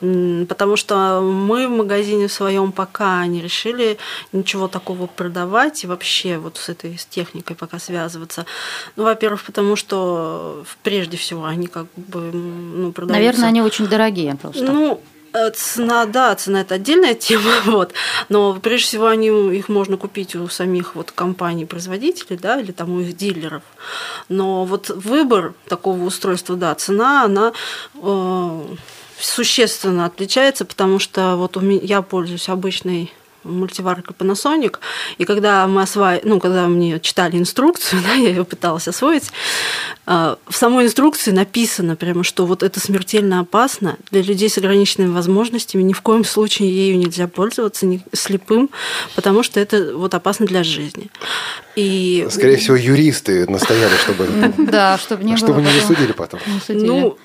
потому 0.00 0.76
что 0.76 1.20
мы 1.20 1.68
в 1.68 1.70
магазине 1.70 2.28
в 2.28 2.32
своем 2.32 2.72
пока 2.72 3.26
не 3.26 3.40
решили 3.40 3.96
ничего 4.32 4.68
такого 4.68 5.06
продавать 5.06 5.84
и 5.84 5.86
вообще 5.86 6.38
вот 6.38 6.56
с 6.56 6.68
этой 6.68 6.98
с 6.98 7.06
техникой 7.06 7.56
пока 7.56 7.78
связываться. 7.78 8.44
Ну, 8.96 9.04
во-первых, 9.04 9.42
потому 9.44 9.76
что 9.76 10.64
прежде 10.82 11.16
всего 11.16 11.44
они 11.44 11.66
как 11.68 11.86
бы 11.96 12.32
ну, 12.32 12.92
продаются. 12.92 13.20
Наверное, 13.20 13.48
они 13.48 13.62
очень 13.62 13.86
дорогие 13.86 14.34
просто. 14.34 14.64
Ну, 14.64 15.00
э, 15.32 15.50
Цена, 15.52 16.06
да, 16.06 16.34
цена 16.34 16.62
это 16.62 16.74
отдельная 16.74 17.14
тема, 17.28 17.52
вот. 17.64 17.92
Но 18.28 18.54
прежде 18.54 18.88
всего 18.88 19.06
они, 19.06 19.28
их 19.56 19.68
можно 19.68 19.96
купить 19.96 20.34
у 20.34 20.48
самих 20.48 20.96
вот 20.96 21.12
компаний-производителей, 21.12 22.36
да, 22.36 22.60
или 22.60 22.72
там 22.72 22.90
у 22.90 23.00
их 23.00 23.16
дилеров. 23.16 23.62
Но 24.28 24.64
вот 24.64 24.90
выбор 24.90 25.54
такого 25.68 26.02
устройства, 26.04 26.56
да, 26.56 26.74
цена, 26.74 27.24
она 27.24 27.52
э, 27.94 28.60
существенно 29.24 30.06
отличается, 30.06 30.64
потому 30.64 30.98
что 30.98 31.36
вот 31.36 31.56
у 31.56 31.60
меня, 31.60 31.80
я 31.82 32.02
пользуюсь 32.02 32.48
обычной 32.48 33.12
мультиваркой 33.44 34.16
Panasonic, 34.18 34.78
и 35.18 35.24
когда 35.24 35.66
мы 35.66 35.82
осва... 35.82 36.18
ну, 36.24 36.40
когда 36.40 36.66
мне 36.66 36.98
читали 37.00 37.36
инструкцию, 37.36 38.02
да, 38.06 38.14
я 38.14 38.30
ее 38.30 38.44
пыталась 38.44 38.88
освоить, 38.88 39.30
а, 40.06 40.38
в 40.48 40.56
самой 40.56 40.86
инструкции 40.86 41.30
написано 41.30 41.96
прямо, 41.96 42.24
что 42.24 42.46
вот 42.46 42.62
это 42.62 42.80
смертельно 42.80 43.40
опасно 43.40 43.96
для 44.10 44.22
людей 44.22 44.48
с 44.48 44.58
ограниченными 44.58 45.12
возможностями, 45.12 45.82
ни 45.82 45.92
в 45.92 46.00
коем 46.00 46.24
случае 46.24 46.74
ею 46.74 46.98
нельзя 46.98 47.28
пользоваться, 47.28 47.86
ни 47.86 48.02
слепым, 48.12 48.70
потому 49.14 49.42
что 49.42 49.60
это 49.60 49.94
вот 49.96 50.14
опасно 50.14 50.46
для 50.46 50.64
жизни. 50.64 51.10
И... 51.76 52.26
Скорее 52.30 52.56
всего, 52.56 52.76
юристы 52.76 53.50
настояли, 53.50 53.94
чтобы, 53.96 54.26
да, 54.70 54.96
чтобы 54.98 55.24
не, 55.24 55.36
чтобы 55.36 55.54
было 55.54 55.60
не 55.62 55.66
потом. 55.66 55.80
засудили 55.80 56.12
потом. 56.12 56.40
Не 56.46 56.60
судили. 56.60 56.86
Ну, 56.86 57.16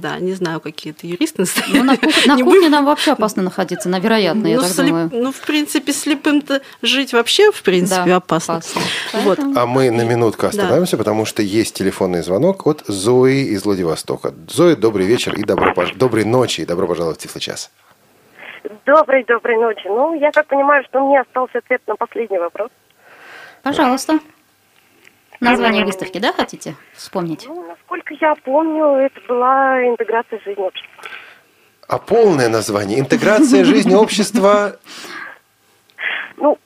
да, 0.00 0.18
не 0.20 0.32
знаю, 0.34 0.60
какие 0.60 0.92
это 0.92 1.06
юристы 1.06 1.42
настояли. 1.42 1.78
Ну, 1.78 1.84
на, 1.84 1.96
кух- 1.96 2.12
на 2.26 2.34
Не 2.36 2.42
кухне 2.44 2.68
нам 2.68 2.84
вообще 2.84 3.12
опасно 3.12 3.42
находиться, 3.42 3.88
на 3.88 3.98
вероятно, 3.98 4.46
я 4.46 4.56
ну, 4.56 4.62
так 4.62 4.70
слеп- 4.70 4.86
думаю. 4.86 5.10
ну, 5.12 5.32
в 5.32 5.40
принципе, 5.40 5.92
слепым-то 5.92 6.60
жить 6.82 7.12
вообще, 7.12 7.50
в 7.50 7.62
принципе, 7.62 8.04
Да, 8.06 8.16
опасно. 8.16 8.60
Вот. 9.24 9.38
А 9.56 9.66
мы 9.66 9.90
на 9.90 10.02
минутку 10.02 10.42
Да. 10.42 10.48
остановимся, 10.48 10.96
потому 10.96 11.24
что 11.24 11.42
есть 11.42 11.74
телефонный 11.74 12.22
звонок 12.22 12.66
от 12.66 12.84
Зои 12.86 13.44
из 13.54 13.64
Владивостока. 13.64 14.32
Зои, 14.48 14.74
добрый 14.74 15.06
вечер 15.06 15.34
и 15.34 15.42
добро 15.42 15.72
пож- 15.72 15.96
доброй 15.96 16.24
ночи 16.24 16.60
и 16.60 16.64
добро 16.64 16.86
пожаловать 16.86 17.18
в 17.18 17.22
Тифлочас. 17.22 17.70
Доброй, 18.86 19.24
доброй 19.26 19.56
ночи. 19.56 19.86
Ну, 19.86 20.14
я 20.20 20.30
так 20.30 20.46
понимаю, 20.46 20.84
что 20.88 21.00
мне 21.00 21.20
остался 21.20 21.58
ответ 21.58 21.80
на 21.86 21.96
последний 21.96 22.38
вопрос. 22.38 22.68
Пожалуйста. 23.62 24.18
Название 25.40 25.84
выставки, 25.84 26.18
да, 26.18 26.32
хотите 26.32 26.74
вспомнить? 26.94 27.46
Ну, 27.46 27.66
насколько 27.66 28.14
я 28.20 28.34
помню, 28.44 28.84
это 28.96 29.20
была 29.26 29.86
интеграция 29.88 30.38
жизни 30.44 30.62
общества. 30.62 31.02
А 31.88 31.98
полное 31.98 32.48
название 32.48 33.00
«Интеграция 33.00 33.64
жизни 33.64 33.94
общества» 33.94 34.78
Ну, 36.36 36.58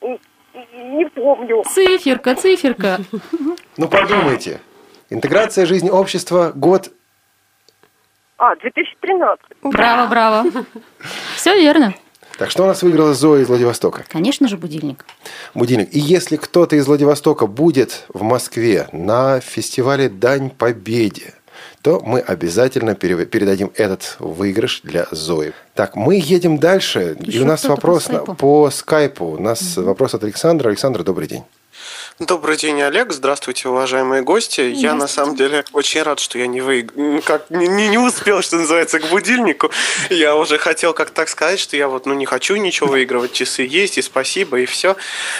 не 0.00 1.08
помню. 1.10 1.62
Циферка, 1.64 2.34
циферка. 2.36 2.98
Ну, 3.76 3.88
подумайте. 3.88 4.60
Интеграция 5.10 5.66
жизни 5.66 5.90
общества, 5.90 6.52
год... 6.54 6.92
А, 8.36 8.54
2013. 8.56 9.40
Браво, 9.62 10.08
браво. 10.08 10.44
Все 11.36 11.54
верно. 11.54 11.94
Так, 12.38 12.50
что 12.50 12.64
у 12.64 12.66
нас 12.66 12.82
выиграла 12.82 13.14
Зоя 13.14 13.42
из 13.42 13.48
Владивостока? 13.48 14.04
Конечно 14.08 14.48
же, 14.48 14.56
будильник. 14.56 15.04
Будильник. 15.54 15.88
И 15.94 15.98
если 16.00 16.36
кто-то 16.36 16.74
из 16.76 16.86
Владивостока 16.86 17.46
будет 17.46 18.04
в 18.08 18.22
Москве 18.22 18.88
на 18.92 19.40
фестивале 19.40 20.08
«Дань 20.08 20.50
Победе», 20.50 21.34
то 21.82 22.00
мы 22.04 22.20
обязательно 22.20 22.94
пере- 22.94 23.26
передадим 23.26 23.70
этот 23.76 24.16
выигрыш 24.18 24.80
для 24.82 25.06
Зои. 25.10 25.52
Так, 25.74 25.96
мы 25.96 26.16
едем 26.16 26.58
дальше. 26.58 27.16
и 27.20 27.26
Еще 27.30 27.42
у 27.42 27.44
нас 27.46 27.60
по 27.62 27.68
вопрос 27.70 28.08
на- 28.08 28.14
скайпу. 28.14 28.34
по 28.34 28.70
скайпу. 28.70 29.24
У 29.26 29.38
нас 29.40 29.76
вопрос 29.76 30.14
от 30.14 30.24
Александра. 30.24 30.68
Александр, 30.70 31.04
добрый 31.04 31.28
день. 31.28 31.44
Добрый 32.20 32.56
день, 32.56 32.80
Олег. 32.80 33.10
Здравствуйте, 33.12 33.68
уважаемые 33.68 34.22
гости. 34.22 34.60
Я 34.60 34.94
на 34.94 35.08
самом 35.08 35.34
деле 35.34 35.64
очень 35.72 36.00
рад, 36.00 36.20
что 36.20 36.38
я 36.38 36.46
не 36.46 36.60
вы... 36.60 36.86
как 37.24 37.50
не, 37.50 37.66
не 37.66 37.98
успел, 37.98 38.40
что 38.40 38.54
называется, 38.54 39.00
к 39.00 39.08
будильнику. 39.08 39.72
Я 40.10 40.36
уже 40.36 40.56
хотел 40.58 40.94
как 40.94 41.10
так 41.10 41.28
сказать, 41.28 41.58
что 41.58 41.76
я 41.76 41.88
вот 41.88 42.06
ну 42.06 42.14
не 42.14 42.24
хочу 42.24 42.54
ничего 42.54 42.90
выигрывать. 42.90 43.32
Часы 43.32 43.62
есть 43.62 43.98
и 43.98 44.02
спасибо 44.02 44.60
и 44.60 44.64
все. 44.64 44.94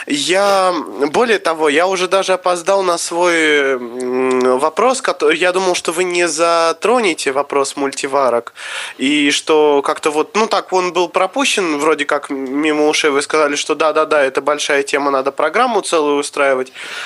Я 0.08 0.74
более 1.12 1.38
того, 1.38 1.68
я 1.68 1.86
уже 1.86 2.08
даже 2.08 2.32
опоздал 2.32 2.82
на 2.82 2.98
свой 2.98 3.76
вопрос, 4.58 5.00
который 5.00 5.38
я 5.38 5.52
думал, 5.52 5.76
что 5.76 5.92
вы 5.92 6.02
не 6.02 6.26
затронете 6.26 7.30
вопрос 7.30 7.76
мультиварок 7.76 8.52
и 8.98 9.30
что 9.30 9.80
как-то 9.82 10.10
вот 10.10 10.34
ну 10.34 10.48
так 10.48 10.72
он 10.72 10.92
был 10.92 11.08
пропущен 11.08 11.78
вроде 11.78 12.04
как 12.04 12.30
мимо 12.30 12.88
ушей. 12.88 13.10
Вы 13.10 13.22
сказали, 13.22 13.54
что 13.54 13.76
да, 13.76 13.92
да, 13.92 14.06
да, 14.06 14.24
это 14.24 14.40
большая 14.40 14.82
тема, 14.82 15.12
надо 15.12 15.30
программу 15.30 15.80
целую 15.80 16.16
устраивать. 16.16 16.63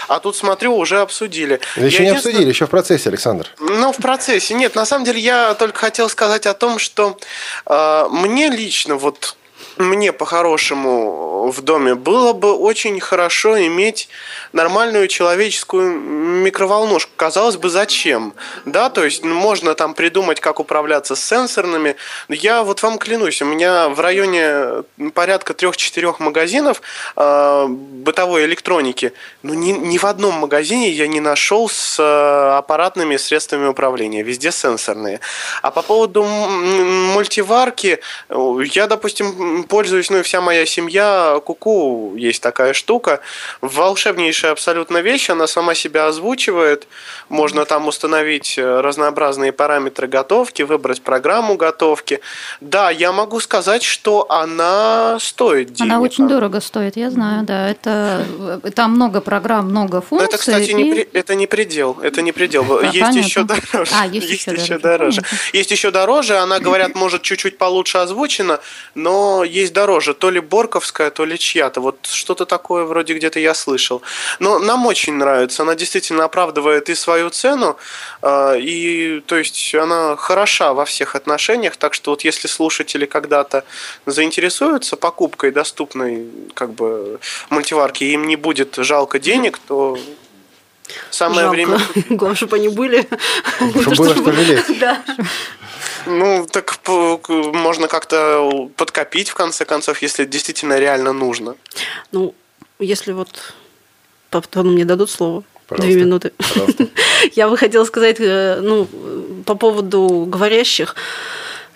А 0.09 0.21
тут 0.21 0.37
смотрю, 0.37 0.77
уже 0.77 1.01
обсудили. 1.01 1.61
Еще 1.77 2.05
Я 2.05 2.11
не 2.11 2.17
обсудили, 2.17 2.49
еще 2.49 2.67
в 2.67 2.71
процессе, 2.71 3.09
Александр. 3.09 3.49
ну, 3.59 3.93
в 3.93 3.97
процессе. 3.97 4.55
Нет, 4.55 4.75
на 4.75 4.85
самом 4.87 5.05
деле 5.05 5.21
я 5.21 5.55
только 5.55 5.79
хотел 5.79 6.09
сказать 6.09 6.47
о 6.47 6.55
том, 6.55 6.79
что 6.79 7.19
э, 7.67 8.07
мне 8.11 8.49
лично, 8.49 8.97
вот 8.97 9.37
мне 9.79 10.13
по-хорошему 10.13 11.51
в 11.51 11.63
доме 11.63 11.95
было 11.95 12.33
бы 12.33 12.53
очень 12.53 13.01
хорошо 13.01 13.59
иметь 13.67 14.09
нормальную 14.53 15.09
человеческую 15.09 15.93
микроволнушку. 15.93 17.13
Казалось 17.17 17.57
бы, 17.57 17.69
зачем? 17.69 18.35
Да, 18.65 18.91
то 18.91 19.05
есть 19.05 19.25
ну, 19.25 19.35
можно 19.35 19.75
там 19.75 19.95
придумать, 19.95 20.41
как 20.41 20.61
управляться 20.61 21.17
с 21.17 21.25
сенсорными. 21.25 21.97
Я 22.29 22.63
вот 22.63 22.83
вам 22.83 22.99
клянусь, 22.99 23.43
у 23.43 23.45
меня 23.45 23.89
в 23.89 24.01
районе 24.01 24.85
порядка 25.15 25.55
трех-четырех 25.55 26.21
магазинов 26.21 26.83
э, 27.17 27.67
бытовой 27.69 28.45
электроники. 28.45 29.13
Ну, 29.43 29.55
ни, 29.55 29.73
ни 29.73 29.99
в 29.99 30.05
одном 30.05 30.35
магазине 30.35 30.91
я 30.91 31.07
не 31.07 31.21
нашел 31.21 31.69
с 31.69 31.99
э, 31.99 32.57
аппаратными 32.59 33.17
средствами 33.17 33.67
управления. 33.67 34.23
Везде 34.23 34.51
сенсорные. 34.53 35.21
А 35.63 35.71
по 35.71 35.83
поводу 35.83 36.25
мультиварки, 36.25 38.01
э, 38.29 38.59
я, 38.73 38.87
допустим, 38.87 39.65
пользуюсь, 39.69 40.11
ну 40.11 40.19
и 40.19 40.23
вся 40.23 40.41
моя 40.41 40.67
семья, 40.67 41.41
куку 41.45 42.15
есть 42.17 42.43
такая 42.43 42.73
штука. 42.73 43.21
Волшебнейшая 43.61 44.53
абсолютно 44.53 44.99
вещь, 44.99 45.31
она 45.31 45.47
сама 45.47 45.75
себя 45.75 46.07
озвучивает. 46.07 46.87
Можно 47.29 47.65
там 47.65 47.87
установить 47.87 48.59
э, 48.59 48.81
разнообразные 48.81 49.53
параметры 49.53 50.09
готовки, 50.09 50.63
выбрать 50.63 51.03
программу 51.03 51.57
готовки. 51.57 52.21
Да, 52.61 52.91
я 52.91 53.13
могу 53.13 53.41
сказать, 53.41 53.83
что 53.83 54.27
она 54.31 55.19
стоит 55.21 55.73
денег. 55.73 55.93
Она 55.93 56.01
очень 56.01 56.27
дорого 56.29 56.61
стоит, 56.61 56.97
я 56.97 57.11
знаю, 57.11 57.45
да. 57.45 57.69
Это 57.71 58.25
э, 58.65 58.71
там 58.75 58.93
много 58.93 59.21
программ, 59.21 59.67
много 59.67 59.97
Но 59.97 60.01
функций. 60.03 60.29
это, 60.29 60.39
кстати, 60.39 60.71
не, 60.73 60.89
и- 60.89 60.93
при- 60.93 61.09
это 61.13 61.35
не 61.35 61.47
предел. 61.47 61.99
Это 62.03 62.23
не 62.23 62.33
предел. 62.33 62.65
Да, 62.65 62.81
есть 62.87 63.01
понятно. 63.01 63.19
еще 63.19 63.43
дороже. 63.45 63.93
А, 63.95 64.07
есть 64.07 64.29
еще 64.31 64.51
дороже, 64.53 64.79
дороже. 64.79 65.23
Есть 65.53 65.71
еще 65.71 65.91
дороже. 65.91 66.39
Она, 66.39 66.59
говорят, 66.59 66.95
может 66.95 67.23
чуть-чуть 67.23 67.59
получше 67.59 67.99
озвучена, 67.99 68.61
но 68.95 69.45
есть 69.61 69.73
дороже. 69.73 70.15
То 70.15 70.31
ли 70.31 70.41
Борковская, 70.41 71.11
то 71.11 71.25
ли 71.25 71.39
чья-то. 71.39 71.81
Вот 71.81 72.07
что-то 72.07 72.45
такое 72.45 72.85
вроде 72.85 73.15
где-то 73.15 73.41
я 73.41 73.55
слышал. 73.55 74.03
Но 74.41 74.59
нам 74.59 74.87
очень 74.87 75.15
нравится. 75.15 75.63
Она 75.63 75.75
действительно 75.75 76.25
оправдывает 76.25 76.89
и 76.89 76.95
свою 76.95 77.31
цену, 77.31 77.77
э, 78.23 78.61
и 78.61 79.21
то 79.27 79.37
есть 79.37 79.75
она 79.75 80.17
хороша 80.17 80.73
во 80.73 80.85
всех 80.85 81.15
отношениях. 81.17 81.77
Так 81.77 81.95
что 81.95 82.11
вот 82.11 82.25
если 82.25 82.49
слушатели 82.49 83.07
когда-то 83.07 83.65
заинтересуются 84.07 84.97
покупкой 84.97 85.51
доступной 85.51 86.27
как 86.55 86.71
бы 86.73 87.21
мультиварки, 87.51 88.05
им 88.05 88.27
не 88.27 88.37
будет 88.37 88.77
жалко 88.77 89.19
денег, 89.19 89.59
то 89.59 89.99
самое 91.11 91.43
Жалко. 91.43 91.55
время. 91.55 91.81
Главное, 92.11 92.37
чтобы 92.37 92.57
они 92.57 92.69
были. 92.69 93.07
Чтобы 93.59 93.95
было 93.95 94.15
что 94.15 94.33
жалеть. 94.33 94.79
Да. 94.81 95.03
Ну, 96.07 96.47
так 96.51 96.79
можно 96.87 97.89
как-то 97.89 98.71
подкопить, 98.77 99.29
в 99.29 99.35
конце 99.35 99.65
концов, 99.65 100.03
если 100.03 100.25
действительно 100.25 100.79
реально 100.79 101.13
нужно. 101.13 101.57
Ну, 102.13 102.35
если 102.79 103.13
вот 103.13 103.55
потом 104.31 104.73
мне 104.73 104.85
дадут 104.85 105.11
слово. 105.11 105.45
Пожалуйста. 105.67 105.93
Две 105.93 106.03
минуты. 106.03 106.33
Я 107.35 107.49
бы 107.49 107.57
хотела 107.59 107.85
сказать, 107.85 108.17
э, 108.21 108.61
ну, 108.63 108.89
по 109.45 109.55
поводу 109.55 110.25
говорящих. 110.27 110.97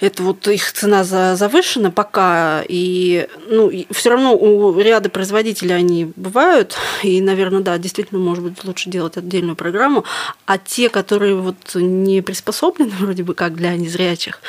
Это 0.02 0.24
вот 0.24 0.48
их 0.48 0.72
цена 0.72 1.04
за- 1.04 1.36
завышена 1.36 1.92
пока, 1.92 2.64
и 2.68 3.28
ну, 3.48 3.70
все 3.92 4.10
равно 4.10 4.36
у 4.36 4.76
ряда 4.80 5.08
производителей 5.08 5.76
они 5.76 6.10
бывают, 6.16 6.76
и, 7.04 7.20
наверное, 7.20 7.60
да, 7.60 7.78
действительно, 7.78 8.18
может 8.18 8.42
быть, 8.42 8.64
лучше 8.64 8.90
делать 8.90 9.16
отдельную 9.16 9.54
программу, 9.54 10.02
а 10.44 10.58
те, 10.58 10.88
которые 10.88 11.36
вот 11.36 11.76
не 11.76 12.20
приспособлены 12.20 12.90
вроде 12.98 13.22
бы 13.22 13.34
как 13.34 13.54
для 13.54 13.76
незрячих, 13.76 14.40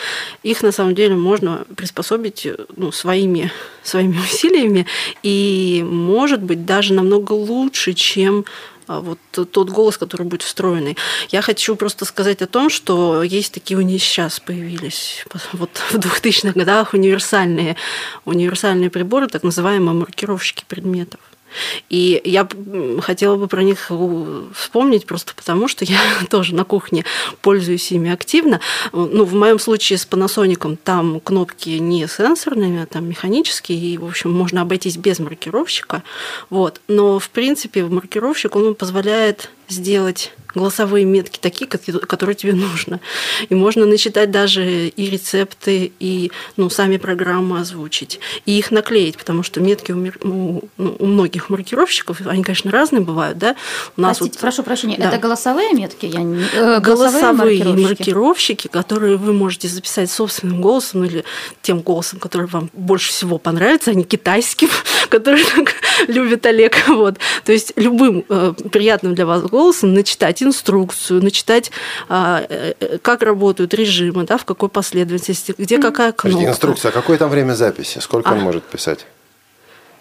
их 0.41 0.64
на 0.64 0.72
самом 0.72 0.95
деле 0.95 1.14
можно 1.14 1.66
приспособить 1.78 2.47
ну, 2.76 2.91
своими, 2.91 3.51
своими 3.84 4.18
усилиями, 4.34 4.88
и, 5.22 5.86
может 5.88 6.41
быть, 6.41 6.66
даже 6.66 6.95
намного 6.95 7.34
лучше, 7.34 7.93
чем 7.93 8.45
вот 8.88 9.20
тот 9.32 9.70
голос, 9.70 9.98
который 9.98 10.26
будет 10.26 10.42
встроенный. 10.42 10.98
Я 11.30 11.42
хочу 11.42 11.76
просто 11.76 12.06
сказать 12.06 12.42
о 12.42 12.48
том, 12.48 12.70
что 12.70 13.24
есть 13.24 13.54
такие 13.54 13.78
у 13.78 13.82
них 13.82 14.02
сейчас 14.02 14.40
появились 14.40 15.26
вот 15.54 15.70
в 15.92 15.96
2000-х 15.96 16.54
годах 16.54 16.94
универсальные, 16.94 17.76
универсальные 18.26 18.90
приборы, 18.90 19.28
так 19.28 19.44
называемые 19.44 19.96
маркировщики 19.96 20.64
предметов. 20.68 21.20
И 21.89 22.22
я 22.24 22.47
хотела 23.01 23.36
бы 23.36 23.47
про 23.47 23.64
них 23.64 23.91
вспомнить 24.56 25.06
просто 25.06 25.34
потому, 25.36 25.68
что 25.68 25.86
я 25.86 25.99
тоже 26.30 26.56
на 26.56 26.64
кухне 26.64 27.06
пользуюсь 27.41 27.91
ими 27.91 28.12
активно. 28.12 28.60
Ну, 28.91 29.26
в 29.26 29.34
моем 29.34 29.60
случае 29.60 29.97
с 29.97 30.08
Panasonic 30.08 30.78
там 30.84 31.20
кнопки 31.20 31.70
не 31.70 32.08
сенсорные, 32.08 32.84
а 32.84 32.86
там 32.86 33.08
механические, 33.08 33.78
и, 33.78 33.97
в 33.97 34.06
общем, 34.06 34.32
можно 34.32 34.62
обойтись 34.62 34.97
без 34.97 35.20
маркировщика. 35.20 36.04
Вот. 36.49 36.82
Но, 36.88 37.20
в 37.20 37.30
принципе, 37.30 37.84
маркировщик, 37.84 38.56
он 38.56 38.76
позволяет 38.76 39.49
сделать 39.70 40.34
голосовые 40.53 41.05
метки 41.05 41.39
такие, 41.39 41.68
которые 41.68 42.36
тебе 42.36 42.53
нужно. 42.53 42.99
И 43.49 43.55
можно 43.55 43.86
начитать 43.86 44.32
даже 44.32 44.88
и 44.88 45.09
рецепты, 45.09 45.91
и 45.99 46.32
ну, 46.57 46.70
сами 46.70 46.97
программы 46.97 47.59
озвучить, 47.59 48.20
и 48.45 48.57
их 48.57 48.72
наклеить, 48.72 49.18
потому 49.18 49.43
что 49.43 49.59
метки 49.59 49.91
у, 49.91 49.97
у, 49.97 50.70
ну, 50.78 50.95
у 50.99 51.05
многих 51.05 51.49
маркировщиков, 51.49 52.22
они, 52.26 52.43
конечно, 52.43 52.72
разные 52.72 53.01
бывают, 53.01 53.38
да. 53.38 53.55
У 53.97 54.01
нас 54.01 54.18
Простите, 54.18 54.38
вот, 54.38 54.41
прошу 54.41 54.64
прощения, 54.64 54.97
да. 54.97 55.09
это 55.09 55.18
голосовые 55.18 55.74
метки? 55.74 56.05
Я 56.05 56.22
не, 56.22 56.43
э, 56.53 56.80
голосовые, 56.80 56.82
голосовые 56.82 57.64
маркировщики. 57.64 57.88
маркировщики, 57.88 58.68
которые 58.68 59.18
вы 59.18 59.34
можете 59.34 59.68
записать 59.68 60.11
собственным 60.11 60.61
голосом 60.61 61.03
или 61.03 61.24
тем 61.61 61.80
голосом, 61.80 62.20
который 62.20 62.47
вам 62.47 62.70
больше 62.74 63.09
всего 63.09 63.38
понравится, 63.38 63.91
а 63.91 63.93
не 63.93 64.03
китайским, 64.03 64.70
который 65.09 65.43
любит 66.07 66.45
Олег. 66.45 66.76
Вот. 66.88 67.18
То 67.43 67.51
есть 67.51 67.74
любым 67.76 68.24
э, 68.30 68.53
приятным 68.72 69.16
для 69.16 69.26
вас 69.26 69.41
голосом 69.54 69.93
начитать 69.93 70.41
инструкцию, 70.41 71.24
начитать, 71.24 71.72
а, 72.10 72.43
э, 72.49 72.97
как 73.01 73.22
работают 73.22 73.74
режимы, 73.76 74.24
да, 74.24 74.38
в 74.38 74.45
какой 74.45 74.68
последовательности, 74.68 75.54
где 75.56 75.78
какая 75.78 76.12
кнопка. 76.12 76.30
Подожди, 76.30 76.45
инструкция, 76.47 76.89
а 76.89 76.91
какое 76.91 77.20
там 77.20 77.30
время 77.30 77.54
записи? 77.54 77.99
Сколько 77.99 78.32
а. 78.32 78.34
он 78.34 78.39
может 78.39 78.64
писать? 78.64 79.06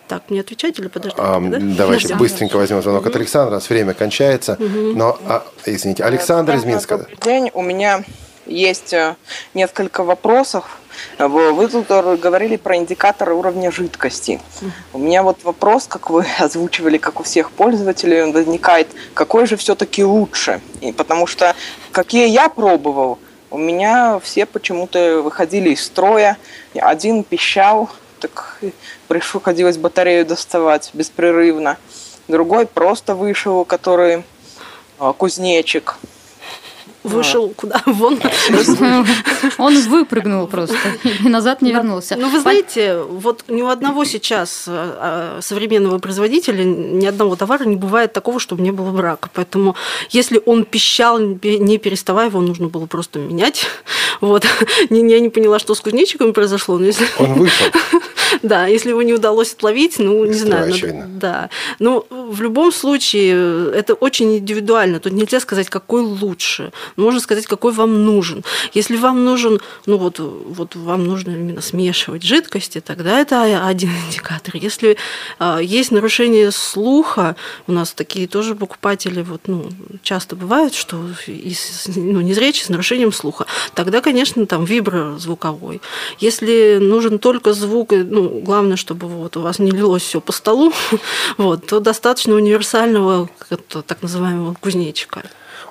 Так, 0.08 0.22
мне 0.30 0.40
отвечать 0.40 0.78
или 0.78 0.88
подождать? 0.88 1.20
А, 1.22 1.38
да? 1.38 1.58
Давайте 1.60 2.14
быстренько 2.14 2.56
возьмем 2.56 2.82
звонок 2.82 3.06
от 3.06 3.14
Александра, 3.14 3.52
у 3.52 3.54
нас 3.54 3.68
время 3.68 3.92
кончается. 3.92 4.56
Но, 4.58 5.18
а, 5.26 5.44
извините, 5.66 6.02
Александр 6.02 6.54
из 6.54 6.64
Минска. 6.64 6.96
Добрый 6.96 7.18
день, 7.22 7.50
у 7.52 7.60
меня 7.60 8.04
есть 8.46 8.94
э, 8.94 9.16
несколько 9.52 10.02
вопросов. 10.02 10.64
Вы 11.18 11.68
тут 11.68 11.88
говорили 11.88 12.56
про 12.56 12.76
индикаторы 12.76 13.34
уровня 13.34 13.70
жидкости. 13.70 14.40
У 14.92 14.98
меня 14.98 15.22
вот 15.22 15.44
вопрос, 15.44 15.86
как 15.86 16.10
вы 16.10 16.26
озвучивали, 16.38 16.98
как 16.98 17.20
у 17.20 17.22
всех 17.22 17.50
пользователей, 17.50 18.22
он 18.22 18.32
возникает, 18.32 18.88
какой 19.14 19.46
же 19.46 19.56
все-таки 19.56 20.04
лучше? 20.04 20.60
И 20.80 20.92
потому 20.92 21.26
что 21.26 21.54
какие 21.90 22.28
я 22.28 22.48
пробовал, 22.48 23.18
у 23.50 23.58
меня 23.58 24.18
все 24.22 24.46
почему-то 24.46 25.20
выходили 25.22 25.70
из 25.70 25.84
строя, 25.84 26.38
один 26.74 27.22
пищал, 27.22 27.90
так 28.18 28.60
приходилось 29.08 29.76
батарею 29.76 30.24
доставать 30.24 30.90
беспрерывно. 30.94 31.76
Другой 32.28 32.66
просто 32.66 33.14
вышел, 33.14 33.64
который 33.64 34.22
а, 34.98 35.12
кузнечик. 35.12 35.96
Вышел 37.04 37.50
а. 37.50 37.54
куда? 37.54 37.82
Вон. 37.86 38.18
Он 39.58 39.78
выпрыгнул 39.88 40.46
просто 40.46 40.76
и 41.04 41.28
назад 41.28 41.62
не 41.62 41.72
вернулся. 41.72 42.16
Ну, 42.16 42.28
вы 42.28 42.40
знаете, 42.40 43.02
вот 43.02 43.44
ни 43.48 43.62
у 43.62 43.68
одного 43.68 44.04
сейчас 44.04 44.64
а, 44.68 45.38
современного 45.40 45.98
производителя, 45.98 46.62
ни 46.64 47.04
одного 47.06 47.36
товара 47.36 47.64
не 47.64 47.76
бывает 47.76 48.12
такого, 48.12 48.38
чтобы 48.38 48.62
не 48.62 48.70
было 48.70 48.90
брака. 48.90 49.30
Поэтому, 49.34 49.74
если 50.10 50.40
он 50.44 50.64
пищал, 50.64 51.18
не 51.18 51.78
переставая, 51.78 52.28
его 52.28 52.40
нужно 52.40 52.68
было 52.68 52.86
просто 52.86 53.18
менять. 53.18 53.66
Вот. 54.20 54.46
Я 54.88 55.20
не 55.20 55.30
поняла, 55.30 55.58
что 55.58 55.74
с 55.74 55.80
кузнечиком 55.80 56.32
произошло. 56.32 56.78
Но 56.78 56.86
если... 56.86 57.06
Он 57.18 57.34
вышел. 57.34 57.66
Да, 58.42 58.66
если 58.66 58.90
его 58.90 59.02
не 59.02 59.12
удалось 59.12 59.52
отловить, 59.52 59.98
ну, 59.98 60.24
не 60.24 60.34
знаю. 60.34 60.72
Надо, 60.72 61.06
да. 61.08 61.50
Но 61.78 62.06
в 62.10 62.40
любом 62.42 62.72
случае 62.72 63.70
это 63.72 63.94
очень 63.94 64.38
индивидуально. 64.38 65.00
Тут 65.00 65.12
нельзя 65.12 65.40
сказать, 65.40 65.68
какой 65.68 66.02
лучше. 66.02 66.72
Можно 66.96 67.20
сказать, 67.20 67.46
какой 67.46 67.72
вам 67.72 68.04
нужен. 68.04 68.44
Если 68.74 68.96
вам 68.96 69.24
нужен, 69.24 69.60
ну 69.86 69.96
вот, 69.96 70.18
вот 70.18 70.76
вам 70.76 71.06
нужно 71.06 71.30
именно 71.30 71.60
смешивать 71.60 72.22
жидкости, 72.22 72.80
тогда 72.80 73.20
это 73.20 73.66
один 73.66 73.90
индикатор. 74.06 74.56
Если 74.56 74.96
а, 75.38 75.58
есть 75.58 75.90
нарушение 75.90 76.50
слуха, 76.50 77.36
у 77.66 77.72
нас 77.72 77.92
такие 77.92 78.26
тоже 78.26 78.54
покупатели 78.54 79.22
вот, 79.22 79.42
ну, 79.46 79.68
часто 80.02 80.36
бывают, 80.36 80.74
что 80.74 81.04
из, 81.26 81.84
ну, 81.94 82.20
незрячие 82.20 82.64
с 82.64 82.68
нарушением 82.68 83.12
слуха, 83.12 83.46
тогда, 83.74 84.00
конечно, 84.00 84.46
там 84.46 84.64
виброзвуковой. 84.64 85.80
Если 86.18 86.78
нужен 86.80 87.18
только 87.18 87.52
звук, 87.52 87.92
ну, 87.92 88.21
главное, 88.28 88.76
чтобы 88.76 89.06
вот 89.06 89.36
у 89.36 89.40
вас 89.40 89.58
не 89.58 89.70
лилось 89.70 90.02
все 90.02 90.20
по 90.20 90.32
столу, 90.32 90.72
вот, 91.38 91.66
то 91.66 91.80
достаточно 91.80 92.34
универсального, 92.34 93.28
так 93.86 94.02
называемого 94.02 94.54
кузнечика. 94.60 95.22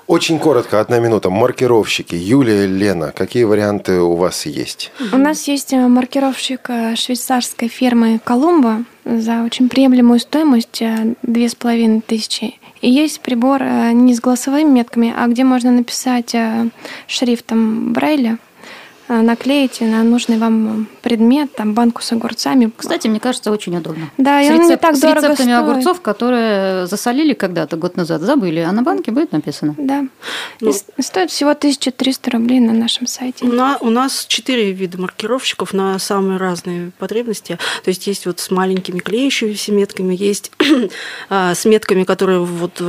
Очень 0.06 0.38
коротко, 0.38 0.80
одна 0.80 0.98
минута. 0.98 1.30
Маркировщики. 1.30 2.14
Юлия, 2.14 2.66
Лена, 2.66 3.12
какие 3.12 3.44
варианты 3.44 4.00
у 4.00 4.16
вас 4.16 4.46
есть? 4.46 4.90
У 5.12 5.16
нас 5.16 5.46
есть 5.46 5.72
э, 5.72 5.88
маркировщик 5.88 6.68
э, 6.68 6.96
швейцарской 6.96 7.68
фирмы 7.68 8.20
«Колумба» 8.22 8.84
за 9.04 9.44
очень 9.44 9.68
приемлемую 9.68 10.18
стоимость 10.18 10.82
э, 10.82 11.14
две 11.22 11.48
с 11.48 11.54
половиной 11.54 12.00
тысячи. 12.00 12.58
И 12.80 12.90
есть 12.90 13.20
прибор 13.20 13.62
не 13.62 14.12
с 14.12 14.20
голосовыми 14.20 14.68
метками, 14.68 15.14
а 15.16 15.28
где 15.28 15.44
можно 15.44 15.70
написать 15.70 16.34
шрифтом 17.06 17.92
Брайля– 17.92 18.38
наклеите 19.20 19.84
на 19.84 20.02
нужный 20.02 20.38
вам 20.38 20.88
предмет, 21.02 21.54
там 21.54 21.74
банку 21.74 22.02
с 22.02 22.12
огурцами. 22.12 22.72
Кстати, 22.74 23.08
мне 23.08 23.20
кажется, 23.20 23.50
очень 23.50 23.76
удобно. 23.76 24.10
Да, 24.16 24.40
и 24.40 24.46
с 24.46 24.50
он 24.50 24.60
рецеп... 24.60 24.70
не 24.70 24.76
так 24.76 24.96
с 24.96 25.00
дорого 25.00 25.28
рецептами 25.28 25.52
стоит. 25.52 25.58
огурцов, 25.58 26.00
которые 26.00 26.86
засолили 26.86 27.34
когда-то 27.34 27.76
год 27.76 27.96
назад, 27.96 28.22
забыли, 28.22 28.60
а 28.60 28.72
на 28.72 28.82
банке 28.82 29.10
будет 29.10 29.32
написано. 29.32 29.74
Да. 29.76 30.04
Ну, 30.60 30.72
и 30.96 31.02
стоит 31.02 31.30
всего 31.30 31.50
1300 31.50 32.30
рублей 32.30 32.60
на 32.60 32.72
нашем 32.72 33.06
сайте. 33.06 33.44
На, 33.44 33.76
у 33.80 33.90
нас 33.90 34.24
четыре 34.26 34.72
вида 34.72 34.98
маркировщиков 35.00 35.74
на 35.74 35.98
самые 35.98 36.38
разные 36.38 36.92
потребности. 36.98 37.58
То 37.84 37.88
есть 37.90 38.06
есть 38.06 38.24
вот 38.26 38.40
с 38.40 38.50
маленькими 38.50 39.00
клеящимися 39.00 39.72
метками, 39.72 40.14
есть 40.18 40.52
а, 41.28 41.54
с 41.54 41.64
метками, 41.64 42.04
которые 42.04 42.40
вот 42.40 42.80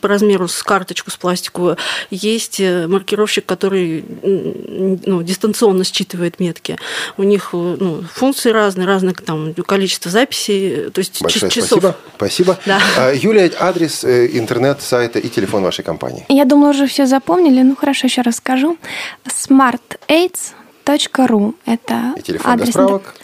по 0.00 0.08
размеру 0.08 0.48
с 0.48 0.62
карточку, 0.62 1.10
с 1.10 1.16
пластиковую, 1.16 1.76
есть 2.10 2.60
э, 2.60 2.86
маркировщик, 2.86 3.46
который 3.46 4.04
ну, 4.22 5.22
дистанционно 5.22 5.59
дистанционно 5.60 5.84
считывает 5.84 6.40
метки. 6.40 6.78
У 7.16 7.22
них 7.22 7.50
ну, 7.52 8.02
функции 8.14 8.50
разные, 8.50 8.86
разное 8.86 9.14
там, 9.14 9.54
количество 9.54 10.10
записей, 10.10 10.90
то 10.90 10.98
есть 11.00 11.22
Большое 11.22 11.50
часов. 11.50 11.80
спасибо. 11.80 11.96
Спасибо. 12.16 12.58
Да. 12.66 12.80
А, 12.96 13.12
Юлия, 13.12 13.50
адрес 13.58 14.04
э, 14.04 14.26
интернет, 14.38 14.82
сайта 14.82 15.18
и 15.18 15.28
телефон 15.28 15.62
вашей 15.62 15.84
компании. 15.84 16.24
Я 16.28 16.44
думала, 16.44 16.70
уже 16.70 16.86
все 16.86 17.06
запомнили. 17.06 17.62
Ну, 17.62 17.76
хорошо, 17.76 18.06
еще 18.06 18.22
раз 18.22 18.36
скажу. 18.36 18.78
smartaids.ru 19.26 21.54
Это 21.66 22.14
и 22.16 22.22
телефон 22.22 22.52
адрес... 22.52 22.66
для 22.66 22.72
справок? 22.72 23.14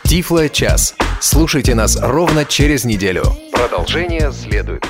Тифло-час. 0.05 0.95
Слушайте 1.21 1.75
нас 1.75 1.99
ровно 2.01 2.45
через 2.45 2.85
неделю. 2.85 3.25
Продолжение 3.53 4.33
следует. 4.33 4.85